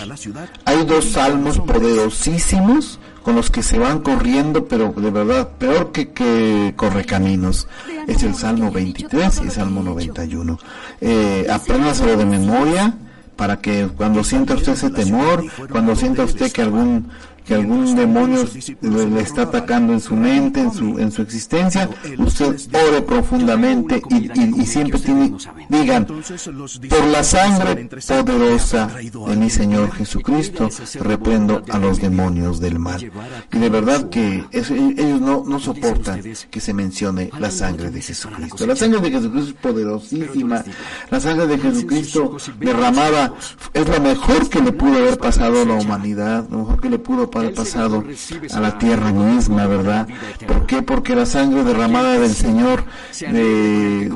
Hay 0.65 0.85
dos 0.87 1.05
salmos 1.05 1.59
poderosísimos 1.59 3.01
con 3.25 3.35
los 3.35 3.51
que 3.51 3.65
se 3.65 3.77
van 3.77 4.01
corriendo, 4.01 4.67
pero 4.67 4.93
de 4.97 5.11
verdad, 5.11 5.49
peor 5.59 5.91
que, 5.91 6.13
que 6.13 6.75
caminos. 7.07 7.67
Es 8.07 8.23
el 8.23 8.37
Salmo 8.37 8.71
23 8.71 9.41
y 9.41 9.43
el 9.43 9.51
Salmo 9.51 9.83
91. 9.83 10.59
Eh, 11.01 11.47
apréndaselo 11.51 12.17
de 12.17 12.25
memoria 12.25 12.95
para 13.37 13.59
que 13.59 13.89
cuando 13.97 14.23
sienta 14.23 14.55
usted 14.55 14.73
ese 14.73 14.91
temor, 14.91 15.45
cuando 15.69 15.97
sienta 15.97 16.23
usted 16.23 16.53
que 16.53 16.63
algún 16.63 17.09
que 17.45 17.55
algún 17.55 17.95
demonio 17.95 18.45
le 18.81 19.21
está 19.21 19.43
atacando 19.43 19.93
en 19.93 20.01
su 20.01 20.15
mente, 20.17 20.61
en 20.61 20.73
su, 20.73 20.99
en 20.99 21.11
su 21.11 21.23
existencia, 21.23 21.89
usted 22.19 22.57
ore 22.89 23.03
profundamente 23.03 24.03
y, 24.11 24.67
siempre 24.67 24.99
tiene, 25.01 25.35
digan, 25.69 26.07
por 26.07 27.07
la 27.11 27.23
sangre 27.23 27.89
poderosa 28.07 28.89
de 28.89 29.37
mi 29.37 29.51
Señor 29.51 29.93
Jesucristo, 29.93 30.69
reprendo 31.01 31.63
a 31.71 31.79
los 31.79 32.01
demonios 32.01 32.61
del 32.61 32.79
mal. 32.79 33.11
Y 33.53 33.59
de 33.59 33.69
verdad 33.69 34.09
que 34.09 34.45
ellos 34.53 35.21
no, 35.21 35.45
no 35.47 35.59
soportan 35.59 36.23
que 36.51 36.61
se 36.61 36.73
mencione 36.73 37.31
la 37.39 37.51
sangre 37.51 37.91
de 37.91 38.01
Jesucristo. 38.01 38.67
La 38.67 38.77
sangre 38.77 39.01
de 39.01 39.11
Jesucristo 39.11 39.51
es 39.51 39.57
poderosísima. 39.61 40.65
La 41.11 41.21
sangre 41.21 41.47
de 41.47 41.59
Jesucristo 41.59 42.37
derramada 42.59 43.35
es 43.73 43.89
lo 43.89 44.01
mejor 44.01 44.49
que 44.49 44.61
le 44.61 44.73
pudo 44.73 44.99
haber 44.99 45.19
pasado 45.19 45.63
a 45.63 45.65
la 45.65 45.75
humanidad, 45.75 46.49
lo 46.51 46.59
mejor 46.59 46.81
que 46.81 46.91
le 46.91 46.99
pudo 46.99 47.31
Padre 47.33 47.49
pasado 47.51 48.05
a 48.53 48.61
la 48.61 48.79
tierra 48.79 49.11
misma, 49.11 49.67
¿verdad? 49.67 50.07
¿Por 50.47 50.67
qué? 50.67 50.83
Porque 50.83 51.17
la 51.17 51.27
sangre 51.27 51.65
derramada 51.65 52.19
del 52.19 52.35
Señor 52.35 52.85
eh, 53.21 54.11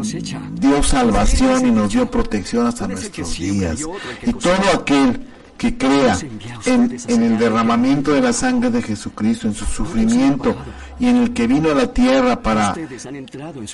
dio 0.52 0.83
salvación 0.83 1.66
y 1.66 1.70
nos 1.70 1.92
dio 1.92 2.11
protección 2.11 2.66
hasta 2.66 2.87
nuestros 2.87 3.37
días. 3.38 3.81
Y 4.22 4.33
todo 4.35 4.70
aquel 4.74 5.26
que 5.57 5.79
crea 5.79 6.18
en, 6.66 6.96
en, 7.09 7.22
el 7.22 7.38
derramamiento 7.38 8.12
de 8.12 8.20
la 8.20 8.35
sangre 8.35 8.70
de 8.70 8.83
Jesucristo, 8.83 9.48
en 9.48 9.55
su 9.55 9.64
sufrimiento 9.64 10.55
y 10.98 11.06
en 11.06 11.16
el 11.16 11.32
que 11.32 11.46
vino 11.46 11.70
a 11.70 11.74
la 11.74 11.92
tierra 11.92 12.40
para 12.42 12.74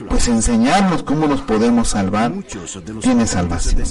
pues 0.09 0.29
enseñarnos 0.29 1.03
cómo 1.03 1.27
nos 1.27 1.41
podemos 1.43 1.89
salvar, 1.89 2.33
tiene 3.01 3.27
salvación. 3.27 3.83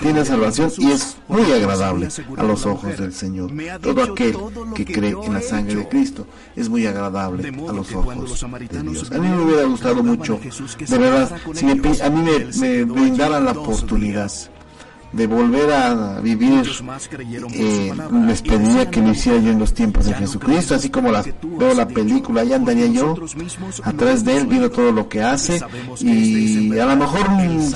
Tiene 0.00 0.24
salvación 0.24 0.72
y 0.78 0.90
es 0.90 1.16
muy 1.28 1.50
agradable 1.52 2.08
a 2.36 2.42
los 2.42 2.66
ojos 2.66 2.98
del 2.98 3.12
Señor. 3.12 3.50
Todo 3.80 4.02
aquel 4.02 4.36
que 4.74 4.84
cree 4.84 5.14
en 5.22 5.32
la 5.32 5.40
sangre 5.40 5.76
de 5.76 5.88
Cristo 5.88 6.26
es 6.56 6.68
muy 6.68 6.86
agradable 6.86 7.48
a 7.48 7.72
los 7.72 7.92
ojos 7.92 8.14
de 8.70 8.82
Dios. 8.82 9.12
A 9.12 9.18
mí 9.18 9.28
me 9.28 9.42
hubiera 9.42 9.64
gustado 9.64 10.02
mucho, 10.02 10.38
de 10.78 10.98
verdad, 10.98 11.36
si 11.54 11.70
a 11.70 12.10
mí 12.10 12.22
me, 12.22 12.44
me 12.56 12.84
brindaran 12.84 13.44
la 13.44 13.52
oportunidad 13.52 14.30
de 15.14 15.26
volver 15.26 15.72
a 15.72 16.20
vivir, 16.20 16.68
eh, 17.52 17.92
les 18.26 18.42
pedía 18.42 18.90
que 18.90 19.00
lo 19.00 19.10
hiciera 19.10 19.38
yo 19.38 19.50
en 19.50 19.58
los 19.58 19.72
tiempos 19.72 20.06
de 20.06 20.14
Jesucristo, 20.14 20.74
así 20.74 20.90
como 20.90 21.10
la, 21.12 21.24
veo 21.42 21.74
la 21.74 21.86
película, 21.86 22.42
ya 22.44 22.56
andaría 22.56 22.86
yo 22.86 23.14
atrás 23.82 24.24
de 24.24 24.36
él, 24.38 24.46
viendo 24.46 24.70
todo 24.70 24.90
lo 24.90 25.08
que 25.08 25.22
hace 25.22 25.60
y 26.00 26.76
a 26.78 26.86
lo 26.86 26.96
mejor 26.96 27.26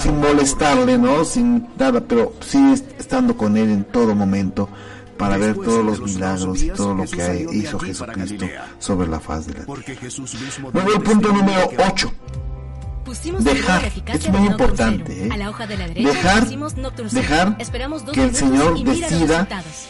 sin 0.01 0.19
molestarle, 0.21 0.99
¿no? 0.99 1.25
Sin 1.25 1.69
nada, 1.79 2.01
pero 2.01 2.35
sí 2.41 2.75
estando 2.99 3.37
con 3.37 3.57
él 3.57 3.71
en 3.71 3.85
todo 3.85 4.15
momento 4.15 4.69
para 5.17 5.37
ver 5.37 5.55
todos 5.55 5.85
los 5.85 6.01
milagros 6.01 6.63
y 6.63 6.71
todo 6.71 6.95
lo 6.95 7.05
que 7.05 7.47
hizo 7.53 7.79
Jesucristo 7.79 8.47
sobre 8.79 9.09
la 9.09 9.21
faz 9.21 9.47
de 9.47 9.55
la 9.55 9.65
tierra. 9.65 10.71
Luego 10.73 10.93
el 10.95 11.03
punto 11.03 11.33
número 11.33 11.71
8 11.93 12.13
dejar, 13.41 13.93
es 14.07 14.29
muy 14.31 14.47
importante, 14.47 15.27
¿eh? 15.27 15.29
dejar, 15.95 16.49
dejar 17.11 17.57
que 18.13 18.25
el 18.25 18.35
Señor 18.35 18.85
decida 18.85 19.49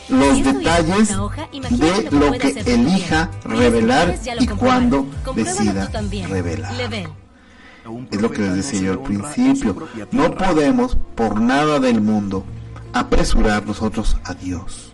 los 0.09 0.45
detalles 0.45 1.09
de 1.09 2.11
lo 2.11 2.33
que 2.33 2.63
elija 2.67 3.31
revelar 3.45 4.15
y 4.39 4.47
cuando 4.47 5.07
decida 5.35 5.91
revelar. 6.29 6.73
Es 8.11 8.21
lo 8.21 8.31
que 8.31 8.43
les 8.43 8.55
decía 8.57 8.81
yo 8.83 8.93
al 8.93 9.03
principio. 9.03 9.89
No 10.13 10.35
podemos 10.35 10.97
por 11.15 11.41
nada 11.41 11.81
del 11.81 12.01
mundo 12.01 12.45
apresurar 12.93 13.67
nosotros 13.67 14.17
a 14.25 14.35
Dios. 14.35 14.88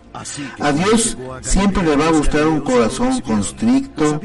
A 0.59 0.71
Dios 0.71 1.17
siempre 1.41 1.83
le 1.83 1.95
va 1.95 2.07
a 2.07 2.11
gustar 2.11 2.47
un 2.47 2.61
corazón 2.61 3.19
constricto, 3.21 4.19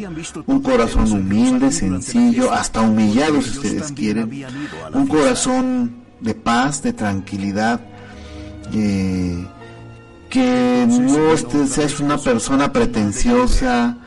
un 0.46 0.60
corazón 0.60 1.10
humilde, 1.10 1.72
sencillo, 1.72 2.52
hasta 2.52 2.80
humillado 2.80 3.42
si 3.42 3.50
ustedes 3.50 3.92
quieren, 3.92 4.44
un 4.94 5.06
corazón 5.06 6.04
de 6.20 6.34
paz, 6.34 6.82
de 6.82 6.92
tranquilidad, 6.92 7.80
eh, 8.72 9.46
que 10.28 10.86
no 10.88 11.66
seas 11.66 11.98
una 11.98 12.18
persona 12.18 12.72
pretenciosa, 12.72 13.98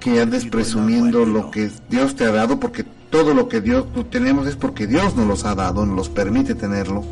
que 0.00 0.20
andes 0.20 0.46
presumiendo 0.46 1.24
lo 1.24 1.50
que 1.50 1.70
Dios 1.88 2.16
te 2.16 2.24
ha 2.24 2.32
dado, 2.32 2.58
porque 2.58 2.84
todo 3.10 3.34
lo 3.34 3.48
que 3.48 3.60
Dios 3.60 3.86
tenemos 4.10 4.46
es 4.46 4.56
porque 4.56 4.86
Dios 4.86 5.14
nos 5.14 5.26
los 5.26 5.44
ha 5.44 5.54
dado, 5.54 5.86
nos 5.86 5.94
los 5.96 6.08
permite 6.08 6.54
tenerlo. 6.54 7.04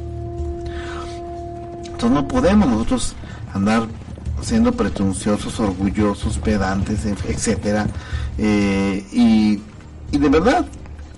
Entonces 1.85 2.11
no 2.11 2.27
podemos 2.27 2.67
nosotros 2.67 3.15
andar 3.55 3.87
siendo 4.43 4.73
pretenciosos, 4.73 5.61
orgullosos, 5.61 6.39
pedantes, 6.39 7.05
etcétera. 7.05 7.87
Eh, 8.39 9.05
y, 9.13 9.61
y 10.13 10.19
de 10.19 10.29
verdad, 10.29 10.65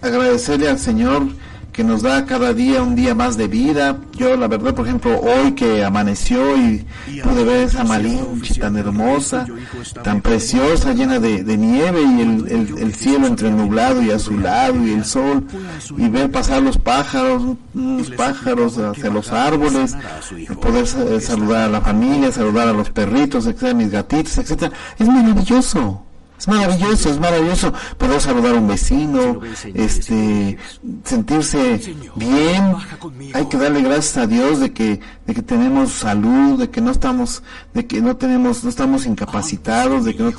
agradecerle 0.01 0.69
al 0.69 0.79
Señor 0.79 1.27
que 1.73 1.83
nos 1.83 2.03
da 2.03 2.27
cada 2.27 2.53
día 2.53 2.83
un 2.83 2.95
día 2.95 3.15
más 3.15 3.37
de 3.37 3.49
vida. 3.49 3.97
Yo, 4.13 4.37
la 4.37 4.47
verdad, 4.47 4.75
por 4.75 4.87
ejemplo, 4.87 5.19
hoy 5.19 5.53
que 5.53 5.83
amaneció 5.83 6.57
y 6.57 6.87
pude 7.23 7.45
ver 7.45 7.69
esa 7.69 7.83
Malinche 7.83 8.61
tan 8.61 8.77
hermosa, 8.77 9.47
tan 10.05 10.21
preciosa, 10.21 10.93
llena 10.93 11.19
de, 11.19 11.57
nieve 11.57 12.03
y 12.03 12.21
el, 12.21 12.79
el, 12.79 12.95
cielo 12.95 13.27
entre 13.27 13.51
nublado 13.51 14.03
y 14.03 14.11
azulado 14.11 14.87
y 14.87 14.93
el 14.93 15.05
sol, 15.05 15.47
y 15.97 16.09
ver 16.09 16.31
pasar 16.31 16.63
los 16.63 16.77
pájaros, 16.77 17.57
unos 17.75 18.11
pájaros 18.11 18.77
hacia 18.79 19.11
los 19.11 19.33
árboles, 19.33 19.97
poder 20.61 20.87
saludar 21.21 21.65
a 21.65 21.69
la 21.69 21.81
familia, 21.81 22.31
saludar 22.33 22.69
a 22.69 22.73
los 22.73 22.91
perritos, 22.91 23.47
etcétera, 23.47 23.75
mis 23.75 23.91
gatitos, 23.91 24.39
etcétera, 24.39 24.73
es 24.99 25.07
maravilloso. 25.07 26.05
Es 26.43 26.49
maravilloso, 26.49 27.09
es 27.09 27.21
maravilloso 27.21 27.73
poder 27.97 28.21
saludar 28.21 28.57
a 28.57 28.59
un 28.59 28.67
vecino, 28.67 29.39
este, 29.75 30.59
sentirse 31.05 31.95
bien. 32.17 32.75
Hay 33.35 33.47
que 33.47 33.57
darle 33.57 33.81
gracias 33.81 34.17
a 34.17 34.27
Dios 34.27 34.59
de 34.59 34.73
que, 34.73 34.99
de 35.25 35.35
que 35.35 35.43
tenemos 35.43 35.93
salud, 35.93 36.59
de 36.59 36.69
que 36.69 36.81
no 36.81 36.91
estamos, 36.91 37.45
de 37.75 37.87
que 37.87 38.01
no 38.01 38.17
tenemos, 38.17 38.65
no 38.65 38.71
estamos 38.71 39.07
incapacitados, 39.07 40.05
de 40.05 40.17
que 40.17 40.23
no, 40.25 40.33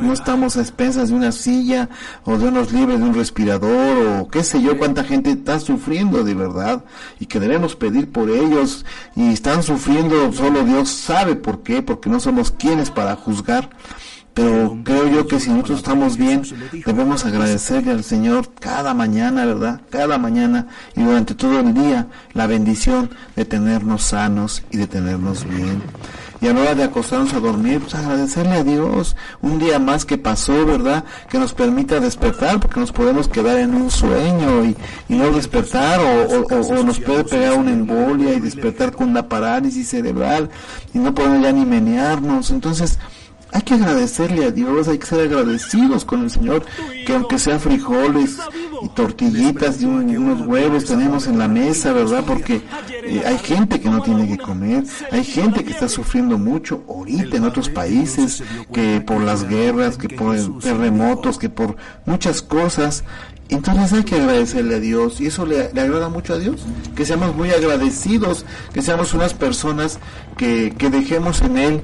no, 0.00 0.12
estamos 0.14 0.56
a 0.56 0.62
expensas 0.62 1.10
de 1.10 1.14
una 1.14 1.30
silla 1.30 1.90
o 2.24 2.38
de 2.38 2.48
unos 2.48 2.72
libres 2.72 2.98
de 2.98 3.04
un 3.04 3.14
respirador 3.14 4.22
o 4.22 4.28
qué 4.30 4.42
sé 4.42 4.62
yo, 4.62 4.78
cuánta 4.78 5.04
gente 5.04 5.30
está 5.30 5.60
sufriendo 5.60 6.24
de 6.24 6.32
verdad 6.32 6.86
y 7.18 7.26
que 7.26 7.38
debemos 7.38 7.76
pedir 7.76 8.10
por 8.10 8.30
ellos 8.30 8.86
y 9.14 9.30
están 9.30 9.62
sufriendo, 9.62 10.32
solo 10.32 10.64
Dios 10.64 10.88
sabe 10.88 11.36
por 11.36 11.62
qué, 11.62 11.82
porque 11.82 12.08
no 12.08 12.18
somos 12.18 12.50
quienes 12.50 12.90
para 12.90 13.14
juzgar 13.14 13.68
pero 14.34 14.78
creo 14.84 15.08
yo 15.08 15.26
que 15.26 15.40
si 15.40 15.50
nosotros 15.50 15.78
estamos 15.78 16.16
bien, 16.16 16.42
debemos 16.86 17.24
agradecerle 17.26 17.90
al 17.90 18.04
Señor 18.04 18.48
cada 18.58 18.94
mañana, 18.94 19.44
¿verdad? 19.44 19.80
Cada 19.90 20.18
mañana 20.18 20.68
y 20.94 21.02
durante 21.02 21.34
todo 21.34 21.60
el 21.60 21.74
día 21.74 22.06
la 22.32 22.46
bendición 22.46 23.10
de 23.34 23.44
tenernos 23.44 24.02
sanos 24.02 24.62
y 24.70 24.76
de 24.76 24.86
tenernos 24.86 25.44
bien. 25.48 25.82
Y 26.42 26.46
a 26.46 26.54
la 26.54 26.60
hora 26.60 26.74
de 26.74 26.84
acostarnos 26.84 27.34
a 27.34 27.40
dormir, 27.40 27.80
pues 27.80 27.94
agradecerle 27.94 28.54
a 28.54 28.64
Dios 28.64 29.14
un 29.42 29.58
día 29.58 29.78
más 29.78 30.06
que 30.06 30.16
pasó, 30.16 30.64
¿verdad? 30.64 31.04
Que 31.28 31.38
nos 31.38 31.52
permita 31.52 32.00
despertar, 32.00 32.60
porque 32.60 32.80
nos 32.80 32.92
podemos 32.92 33.28
quedar 33.28 33.58
en 33.58 33.74
un 33.74 33.90
sueño 33.90 34.64
y, 34.64 34.74
no 35.08 35.30
despertar, 35.32 36.00
o, 36.00 36.46
o, 36.46 36.82
nos 36.82 36.98
puede 36.98 37.24
pegar 37.24 37.58
una 37.58 37.72
embolia 37.72 38.32
y 38.32 38.40
despertar 38.40 38.92
con 38.92 39.10
una 39.10 39.28
parálisis 39.28 39.90
cerebral 39.90 40.48
y 40.94 40.98
no 40.98 41.14
podemos 41.14 41.42
ya 41.42 41.52
ni 41.52 41.66
menearnos. 41.66 42.50
Entonces, 42.50 42.98
hay 43.52 43.62
que 43.62 43.74
agradecerle 43.74 44.44
a 44.44 44.50
Dios, 44.50 44.88
hay 44.88 44.98
que 44.98 45.06
ser 45.06 45.20
agradecidos 45.20 46.04
con 46.04 46.22
el 46.22 46.30
Señor, 46.30 46.64
que 47.06 47.14
aunque 47.14 47.38
sea 47.38 47.58
frijoles 47.58 48.38
y 48.82 48.88
tortillitas 48.90 49.82
y, 49.82 49.86
unos 49.86 50.46
huevos 50.46 50.84
tenemos 50.84 51.26
en 51.26 51.38
la 51.38 51.48
mesa, 51.48 51.92
¿verdad? 51.92 52.24
Porque 52.26 52.62
eh, 53.04 53.22
hay 53.26 53.38
gente 53.38 53.80
que 53.80 53.90
no 53.90 54.02
tiene 54.02 54.28
que 54.28 54.38
comer, 54.38 54.84
hay 55.10 55.24
gente 55.24 55.64
que 55.64 55.72
está 55.72 55.88
sufriendo 55.88 56.38
mucho 56.38 56.84
ahorita 56.88 57.36
en 57.36 57.44
otros 57.44 57.68
países, 57.68 58.42
que 58.72 59.00
por 59.00 59.20
las 59.20 59.48
guerras, 59.48 59.96
que 59.96 60.08
por 60.08 60.36
terremotos, 60.60 61.38
que 61.38 61.48
por 61.48 61.76
muchas 62.06 62.42
cosas. 62.42 63.04
Entonces 63.48 63.92
hay 63.92 64.04
que 64.04 64.14
agradecerle 64.14 64.76
a 64.76 64.80
Dios 64.80 65.20
y 65.20 65.26
eso 65.26 65.44
le, 65.44 65.72
le, 65.72 65.80
agrada 65.80 66.08
mucho 66.08 66.34
a 66.34 66.38
Dios, 66.38 66.60
que 66.94 67.04
seamos 67.04 67.34
muy 67.34 67.50
agradecidos, 67.50 68.44
que 68.72 68.80
seamos 68.80 69.12
unas 69.12 69.34
personas 69.34 69.98
que, 70.36 70.72
que 70.78 70.88
dejemos 70.88 71.42
en 71.42 71.58
Él 71.58 71.82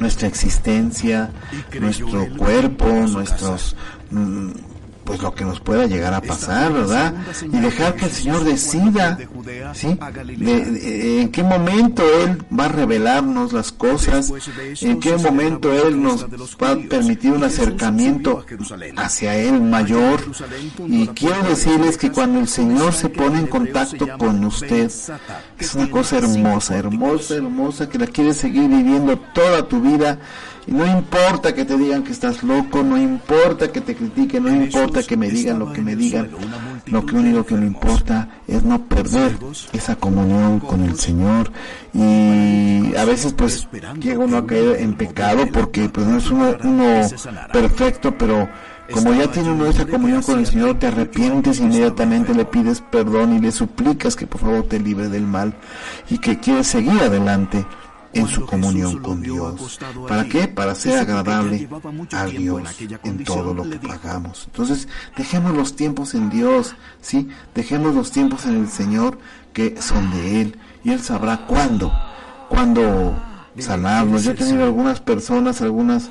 nuestra 0.00 0.26
existencia, 0.26 1.30
nuestro 1.78 2.26
cuerpo, 2.36 2.86
nuestros 2.86 3.76
mm, 4.10 4.50
pues 5.10 5.22
lo 5.22 5.34
que 5.34 5.44
nos 5.44 5.58
pueda 5.58 5.86
llegar 5.86 6.14
a 6.14 6.20
pasar, 6.20 6.72
¿verdad? 6.72 7.12
Y 7.42 7.58
dejar 7.58 7.96
que 7.96 8.04
el 8.04 8.12
Señor 8.12 8.44
decida, 8.44 9.18
¿sí? 9.74 9.98
De, 10.36 11.22
en 11.22 11.30
qué 11.30 11.42
momento 11.42 12.04
Él 12.22 12.38
va 12.56 12.66
a 12.66 12.68
revelarnos 12.68 13.52
las 13.52 13.72
cosas, 13.72 14.32
en 14.80 15.00
qué 15.00 15.16
momento 15.16 15.72
Él 15.72 16.00
nos 16.00 16.24
va 16.62 16.70
a 16.70 16.76
permitir 16.76 17.32
un 17.32 17.42
acercamiento 17.42 18.44
hacia 18.96 19.34
Él 19.34 19.60
mayor. 19.60 20.20
Y 20.86 21.08
quiero 21.08 21.42
decirles 21.42 21.98
que 21.98 22.12
cuando 22.12 22.38
el 22.38 22.46
Señor 22.46 22.92
se 22.92 23.08
pone 23.08 23.40
en 23.40 23.48
contacto 23.48 24.06
con 24.16 24.44
usted, 24.44 24.92
es 25.58 25.74
una 25.74 25.90
cosa 25.90 26.18
hermosa, 26.18 26.78
hermosa, 26.78 27.34
hermosa, 27.34 27.88
que 27.88 27.98
la 27.98 28.06
quieres 28.06 28.36
seguir 28.36 28.68
viviendo 28.68 29.18
toda 29.34 29.66
tu 29.66 29.80
vida 29.80 30.20
no 30.70 30.86
importa 30.86 31.52
que 31.52 31.64
te 31.64 31.76
digan 31.76 32.04
que 32.04 32.12
estás 32.12 32.44
loco, 32.44 32.84
no 32.84 32.96
importa 32.96 33.72
que 33.72 33.80
te 33.80 33.96
critiquen, 33.96 34.44
no 34.44 34.50
importa 34.50 35.02
que 35.02 35.16
me 35.16 35.28
digan 35.28 35.58
lo 35.58 35.72
que 35.72 35.82
me 35.82 35.96
digan. 35.96 36.30
Lo 36.86 37.04
que 37.04 37.16
único 37.16 37.44
que 37.44 37.56
me 37.56 37.66
importa 37.66 38.28
es 38.46 38.62
no 38.62 38.80
perder 38.86 39.36
esa 39.72 39.96
comunión 39.96 40.60
con 40.60 40.82
el 40.84 40.96
Señor. 40.96 41.50
Y 41.92 42.94
a 42.94 43.04
veces 43.04 43.32
pues 43.32 43.68
llega 44.00 44.20
uno 44.20 44.36
a 44.36 44.46
caer 44.46 44.80
en 44.80 44.94
pecado 44.94 45.44
porque 45.52 45.88
pues 45.88 46.06
no 46.06 46.18
es 46.18 46.30
uno, 46.30 46.56
uno 46.62 47.00
perfecto, 47.52 48.16
pero 48.16 48.48
como 48.92 49.12
ya 49.12 49.28
tiene 49.28 49.50
uno 49.50 49.66
esa 49.66 49.86
comunión 49.86 50.22
con 50.22 50.38
el 50.38 50.46
Señor, 50.46 50.78
te 50.78 50.86
arrepientes 50.86 51.58
inmediatamente, 51.58 52.32
le 52.32 52.44
pides 52.44 52.80
perdón 52.80 53.34
y 53.34 53.40
le 53.40 53.50
suplicas 53.50 54.14
que 54.14 54.28
por 54.28 54.40
favor 54.40 54.62
te 54.68 54.78
libre 54.78 55.08
del 55.08 55.26
mal 55.26 55.52
y 56.08 56.18
que 56.18 56.38
quieres 56.38 56.68
seguir 56.68 57.00
adelante 57.00 57.66
en 58.12 58.26
su 58.26 58.44
comunión 58.46 58.98
con 58.98 59.22
Dios. 59.22 59.78
¿Para 60.08 60.24
qué? 60.24 60.48
Para 60.48 60.74
ser 60.74 60.98
agradable 60.98 61.68
a 62.12 62.26
Dios 62.26 62.62
en 63.04 63.24
todo 63.24 63.54
lo 63.54 63.68
que 63.68 63.78
hagamos. 63.90 64.44
Entonces, 64.46 64.88
dejemos 65.16 65.54
los 65.54 65.76
tiempos 65.76 66.14
en 66.14 66.30
Dios, 66.30 66.74
¿sí? 67.00 67.28
Dejemos 67.54 67.94
los 67.94 68.10
tiempos 68.10 68.46
en 68.46 68.56
el 68.56 68.68
Señor 68.68 69.18
que 69.52 69.80
son 69.80 70.10
de 70.10 70.42
Él 70.42 70.58
y 70.84 70.90
Él 70.90 71.00
sabrá 71.00 71.46
cuándo, 71.46 71.92
cuándo 72.48 73.16
sanarnos. 73.58 74.24
Yo 74.24 74.32
he 74.32 74.34
tenido 74.34 74.64
algunas 74.64 75.00
personas, 75.00 75.60
algunas 75.60 76.10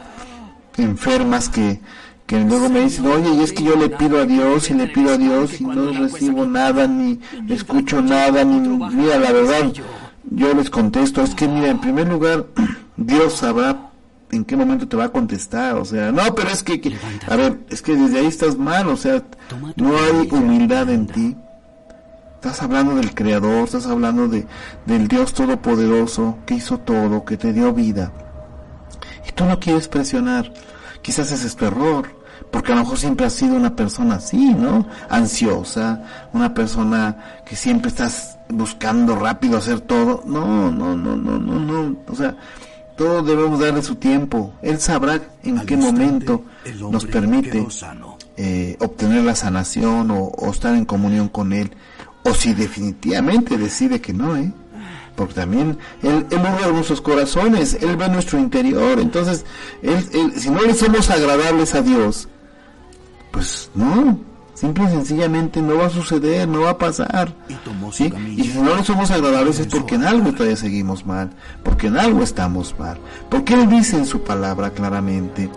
enfermas 0.77 1.49
que, 1.49 1.79
que 2.25 2.39
luego 2.39 2.69
me 2.69 2.81
dicen, 2.81 3.05
oye, 3.07 3.33
y 3.33 3.41
es 3.41 3.51
que 3.51 3.63
yo 3.63 3.75
le 3.75 3.89
pido 3.89 4.19
a 4.19 4.25
Dios 4.25 4.69
y 4.69 4.73
le 4.73 4.87
pido 4.87 5.13
a 5.13 5.17
Dios 5.17 5.59
y 5.59 5.65
no 5.65 5.91
recibo 5.91 6.45
nada, 6.45 6.87
ni 6.87 7.19
escucho 7.49 8.01
nada, 8.01 8.43
ni 8.43 8.59
mira, 8.59 9.17
la 9.19 9.31
verdad, 9.31 9.71
yo 10.23 10.53
les 10.53 10.69
contesto, 10.69 11.21
es 11.21 11.35
que 11.35 11.47
mira, 11.47 11.69
en 11.69 11.79
primer 11.79 12.07
lugar, 12.07 12.45
Dios 12.97 13.33
sabrá 13.33 13.89
en 14.31 14.45
qué 14.45 14.55
momento 14.55 14.87
te 14.87 14.97
va 14.97 15.05
a 15.05 15.09
contestar, 15.09 15.75
o 15.75 15.85
sea, 15.85 16.11
no, 16.11 16.35
pero 16.35 16.49
es 16.49 16.63
que, 16.63 16.95
a 17.27 17.35
ver, 17.35 17.59
es 17.69 17.81
que 17.81 17.95
desde 17.95 18.19
ahí 18.19 18.27
estás 18.27 18.57
mal, 18.57 18.87
o 18.89 18.97
sea, 18.97 19.23
no 19.75 19.97
hay 19.97 20.29
humildad 20.31 20.89
en 20.89 21.07
ti. 21.07 21.35
Estás 22.35 22.61
hablando 22.61 22.95
del 22.95 23.13
Creador, 23.13 23.65
estás 23.65 23.85
hablando 23.87 24.27
de, 24.29 24.47
del 24.85 25.07
Dios 25.09 25.33
Todopoderoso 25.33 26.37
que 26.45 26.53
hizo 26.55 26.77
todo, 26.79 27.25
que 27.25 27.35
te 27.35 27.51
dio 27.51 27.73
vida. 27.73 28.13
Y 29.27 29.31
tú 29.33 29.43
no 29.43 29.59
quieres 29.59 29.89
presionar. 29.89 30.53
Quizás 31.01 31.31
ese 31.31 31.47
es 31.47 31.55
tu 31.57 31.65
error, 31.65 32.07
porque 32.49 32.71
a 32.71 32.75
lo 32.75 32.81
mejor 32.81 32.97
siempre 32.97 33.25
has 33.25 33.33
sido 33.33 33.55
una 33.55 33.75
persona 33.75 34.15
así, 34.15 34.53
¿no? 34.53 34.87
Ansiosa, 35.09 36.29
una 36.31 36.53
persona 36.53 37.41
que 37.45 37.57
siempre 37.57 37.89
estás 37.89 38.38
buscando 38.49 39.15
rápido 39.15 39.57
hacer 39.57 39.81
todo. 39.81 40.23
No, 40.25 40.71
no, 40.71 40.95
no, 40.95 41.15
no, 41.15 41.39
no, 41.39 41.59
no. 41.59 41.97
O 42.07 42.15
sea, 42.15 42.35
todos 42.97 43.25
debemos 43.25 43.59
darle 43.59 43.81
su 43.81 43.95
tiempo. 43.95 44.53
Él 44.61 44.79
sabrá 44.79 45.21
en 45.43 45.65
qué 45.65 45.77
momento 45.77 46.43
nos 46.91 47.05
permite 47.05 47.65
eh, 48.37 48.75
obtener 48.79 49.23
la 49.23 49.35
sanación 49.35 50.11
o, 50.11 50.25
o, 50.25 50.51
estar 50.51 50.75
en 50.75 50.85
comunión 50.85 51.29
con 51.29 51.53
Él. 51.53 51.71
O 52.23 52.33
si 52.33 52.53
definitivamente 52.53 53.57
decide 53.57 54.01
que 54.01 54.13
no, 54.13 54.35
¿eh? 54.35 54.51
Porque 55.15 55.33
también 55.33 55.77
Él, 56.01 56.25
él 56.29 56.39
ve 56.39 56.71
nuestros 56.71 57.01
corazones, 57.01 57.77
Él 57.81 57.97
ve 57.97 58.09
nuestro 58.09 58.39
interior. 58.39 58.99
Entonces, 58.99 59.45
él, 59.81 60.33
si 60.37 60.49
no 60.49 60.61
le 60.61 60.73
somos 60.73 61.09
agradables 61.09 61.75
a 61.75 61.81
Dios, 61.81 62.29
pues 63.31 63.69
no, 63.75 64.19
Simple 64.59 64.83
y 64.83 64.87
sencillamente 64.89 65.61
no 65.61 65.77
va 65.77 65.85
a 65.85 65.89
suceder, 65.89 66.45
no 66.45 66.63
va 66.63 66.71
a 66.71 66.77
pasar. 66.77 67.33
¿sí? 67.93 68.11
Y 68.35 68.43
si 68.43 68.59
no 68.59 68.75
le 68.75 68.83
somos 68.83 69.09
agradables 69.09 69.57
es 69.57 69.67
porque 69.67 69.95
en 69.95 70.03
algo 70.03 70.33
todavía 70.33 70.57
seguimos 70.57 71.05
mal, 71.05 71.29
porque 71.63 71.87
en 71.87 71.97
algo 71.97 72.23
estamos 72.23 72.75
mal. 72.77 72.97
Porque 73.29 73.53
Él 73.53 73.69
dice 73.69 73.95
en 73.95 74.05
su 74.05 74.21
palabra 74.21 74.71
claramente, 74.71 75.49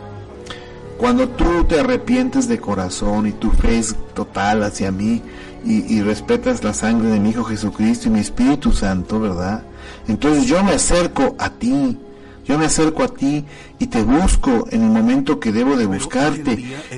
cuando 0.98 1.28
tú 1.30 1.64
te 1.64 1.80
arrepientes 1.80 2.46
de 2.46 2.60
corazón 2.60 3.26
y 3.26 3.32
tu 3.32 3.50
fe 3.50 3.78
es 3.78 3.96
total 4.14 4.62
hacia 4.62 4.92
mí 4.92 5.20
y, 5.64 5.92
y 5.92 6.00
respetas 6.02 6.62
la 6.62 6.72
sangre 6.72 7.10
de 7.10 7.18
mi 7.18 7.30
Hijo 7.30 7.42
Jesucristo 7.42 8.06
y 8.06 8.12
mi 8.12 8.20
Espíritu 8.20 8.70
Santo, 8.70 9.18
¿verdad? 9.18 9.64
Entonces 10.06 10.46
yo 10.46 10.62
me 10.62 10.74
acerco 10.74 11.34
a 11.40 11.50
ti 11.50 11.98
yo 12.44 12.58
me 12.58 12.66
acerco 12.66 13.04
a 13.04 13.08
ti 13.08 13.44
y 13.78 13.86
te 13.86 14.02
busco 14.02 14.66
en 14.70 14.82
el 14.82 14.90
momento 14.90 15.38
que 15.38 15.52
debo 15.52 15.76
de 15.76 15.86
buscarte 15.86 16.52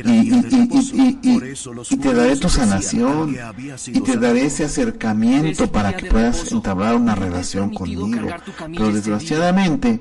y, 0.04 0.42
te 1.98 2.14
daré 2.14 2.36
tu 2.36 2.48
sanación 2.48 3.36
y 3.86 4.00
te 4.00 4.16
daré 4.16 4.46
ese 4.46 4.64
acercamiento 4.64 5.70
para 5.70 5.96
que 5.96 6.06
puedas 6.06 6.50
entablar 6.50 6.96
una 6.96 7.14
relación 7.14 7.72
conmigo. 7.74 8.08
Pero 8.66 8.92
desgraciadamente 8.92 10.00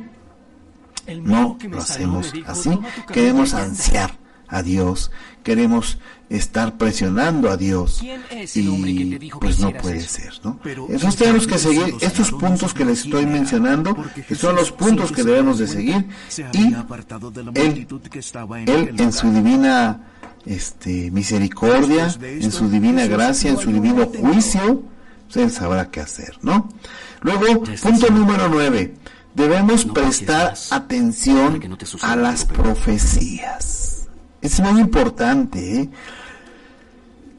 no 1.21 1.57
lo 1.69 1.77
hacemos 1.77 2.33
así. 2.45 2.79
Queremos 3.11 3.53
ansiar 3.53 4.22
a 4.47 4.61
Dios, 4.61 5.11
queremos 5.43 5.97
estar 6.29 6.77
presionando 6.77 7.49
a 7.49 7.57
Dios 7.57 8.01
y 8.55 9.29
pues 9.39 9.59
no 9.59 9.71
puede 9.73 10.01
ser, 10.01 10.33
¿no? 10.43 10.59
Entonces 10.65 11.15
tenemos 11.15 11.47
que 11.47 11.57
seguir 11.57 11.95
estos 12.01 12.31
puntos 12.31 12.73
que 12.73 12.85
les 12.85 13.05
estoy 13.05 13.25
mencionando, 13.25 13.95
que 14.27 14.35
son 14.35 14.55
los 14.55 14.71
puntos 14.71 15.11
que 15.11 15.23
debemos 15.23 15.59
de 15.59 15.67
seguir 15.67 16.07
y 16.53 16.73
él, 17.55 17.85
él 18.65 18.95
en 18.99 19.11
su 19.11 19.31
divina 19.31 20.01
este, 20.45 21.11
misericordia, 21.11 22.13
en 22.21 22.51
su 22.51 22.69
divina 22.69 23.05
gracia, 23.07 23.51
en 23.51 23.57
su 23.57 23.71
divino 23.71 24.05
juicio, 24.07 24.83
pues, 25.25 25.37
él 25.37 25.51
sabrá 25.51 25.89
qué 25.89 26.01
hacer, 26.01 26.37
¿no? 26.41 26.69
Luego, 27.21 27.63
punto 27.81 28.09
número 28.09 28.49
nueve, 28.49 28.95
debemos 29.33 29.85
prestar 29.85 30.53
atención 30.71 31.61
a 32.01 32.15
las 32.15 32.45
profecías. 32.45 33.82
Es 34.43 34.59
muy 34.59 34.81
importante. 34.81 35.81
¿eh? 35.81 35.89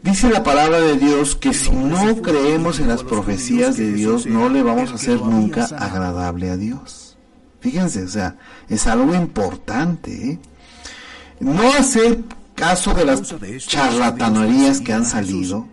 Dice 0.02 0.30
la 0.30 0.42
palabra 0.42 0.80
de 0.80 0.96
Dios 0.96 1.36
que 1.36 1.52
si 1.52 1.70
no 1.70 2.20
creemos 2.22 2.80
en 2.80 2.88
las 2.88 3.04
profecías 3.04 3.76
de 3.76 3.92
Dios, 3.92 4.26
no 4.26 4.48
le 4.48 4.62
vamos 4.62 4.90
a 4.90 4.94
hacer 4.94 5.20
nunca 5.20 5.64
agradable 5.64 6.50
a 6.50 6.56
Dios. 6.56 7.16
Fíjense, 7.60 8.04
o 8.04 8.08
sea, 8.08 8.36
es 8.68 8.86
algo 8.86 9.14
importante. 9.14 10.30
¿eh? 10.32 10.38
No 11.40 11.72
hacer 11.74 12.20
caso 12.54 12.94
de 12.94 13.04
las 13.04 13.22
charlatanerías 13.66 14.80
que 14.80 14.92
han 14.94 15.04
salido, 15.04 15.68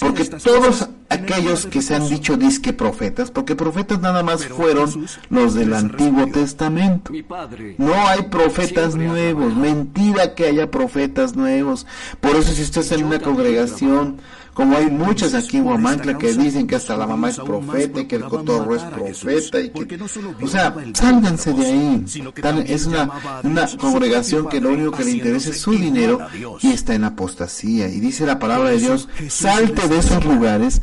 porque 0.00 0.24
todos 0.24 0.88
aquellos 1.10 1.66
que 1.66 1.82
se 1.82 1.94
han 1.94 2.08
dicho 2.08 2.36
disque 2.36 2.72
profetas, 2.72 3.30
porque 3.30 3.56
profetas 3.56 4.00
nada 4.00 4.22
más 4.22 4.46
fueron 4.46 5.06
los 5.28 5.54
del 5.54 5.74
Antiguo 5.74 6.26
Testamento. 6.28 7.12
No 7.78 7.94
hay 8.08 8.22
profetas 8.22 8.94
nuevos, 8.94 9.54
mentira 9.54 10.34
que 10.34 10.46
haya 10.46 10.70
profetas 10.70 11.36
nuevos. 11.36 11.86
Por 12.20 12.36
eso 12.36 12.52
si 12.52 12.62
usted 12.62 12.80
está 12.80 12.94
en 12.94 13.04
una 13.04 13.18
congregación 13.18 14.18
como 14.54 14.76
hay 14.76 14.90
muchas 14.90 15.34
aquí 15.34 15.58
en 15.58 15.66
Huamancla 15.66 16.18
que 16.18 16.34
dicen 16.34 16.66
que 16.66 16.76
hasta 16.76 16.96
la 16.96 17.06
mamá 17.06 17.30
es 17.30 17.38
profeta 17.38 18.00
y 18.00 18.06
que 18.06 18.16
el 18.16 18.24
cotorro 18.24 18.74
es 18.74 18.82
profeta 18.82 19.60
y 19.60 19.70
que, 19.70 19.98
o 20.42 20.48
sea, 20.48 20.74
sálganse 20.92 21.52
de 21.52 21.66
ahí. 21.66 22.04
Es 22.66 22.86
una, 22.86 23.10
una 23.44 23.66
congregación 23.78 24.48
que 24.48 24.60
lo 24.60 24.70
único 24.70 24.92
que 24.92 25.04
le 25.04 25.12
interesa 25.12 25.50
es 25.50 25.60
su 25.60 25.72
dinero 25.72 26.18
y 26.60 26.72
está 26.72 26.94
en 26.94 27.04
apostasía. 27.04 27.88
Y 27.88 28.00
dice 28.00 28.26
la 28.26 28.38
palabra 28.38 28.70
de 28.70 28.78
Dios, 28.78 29.08
salte 29.28 29.88
de 29.88 29.98
esos 29.98 30.24
lugares 30.24 30.82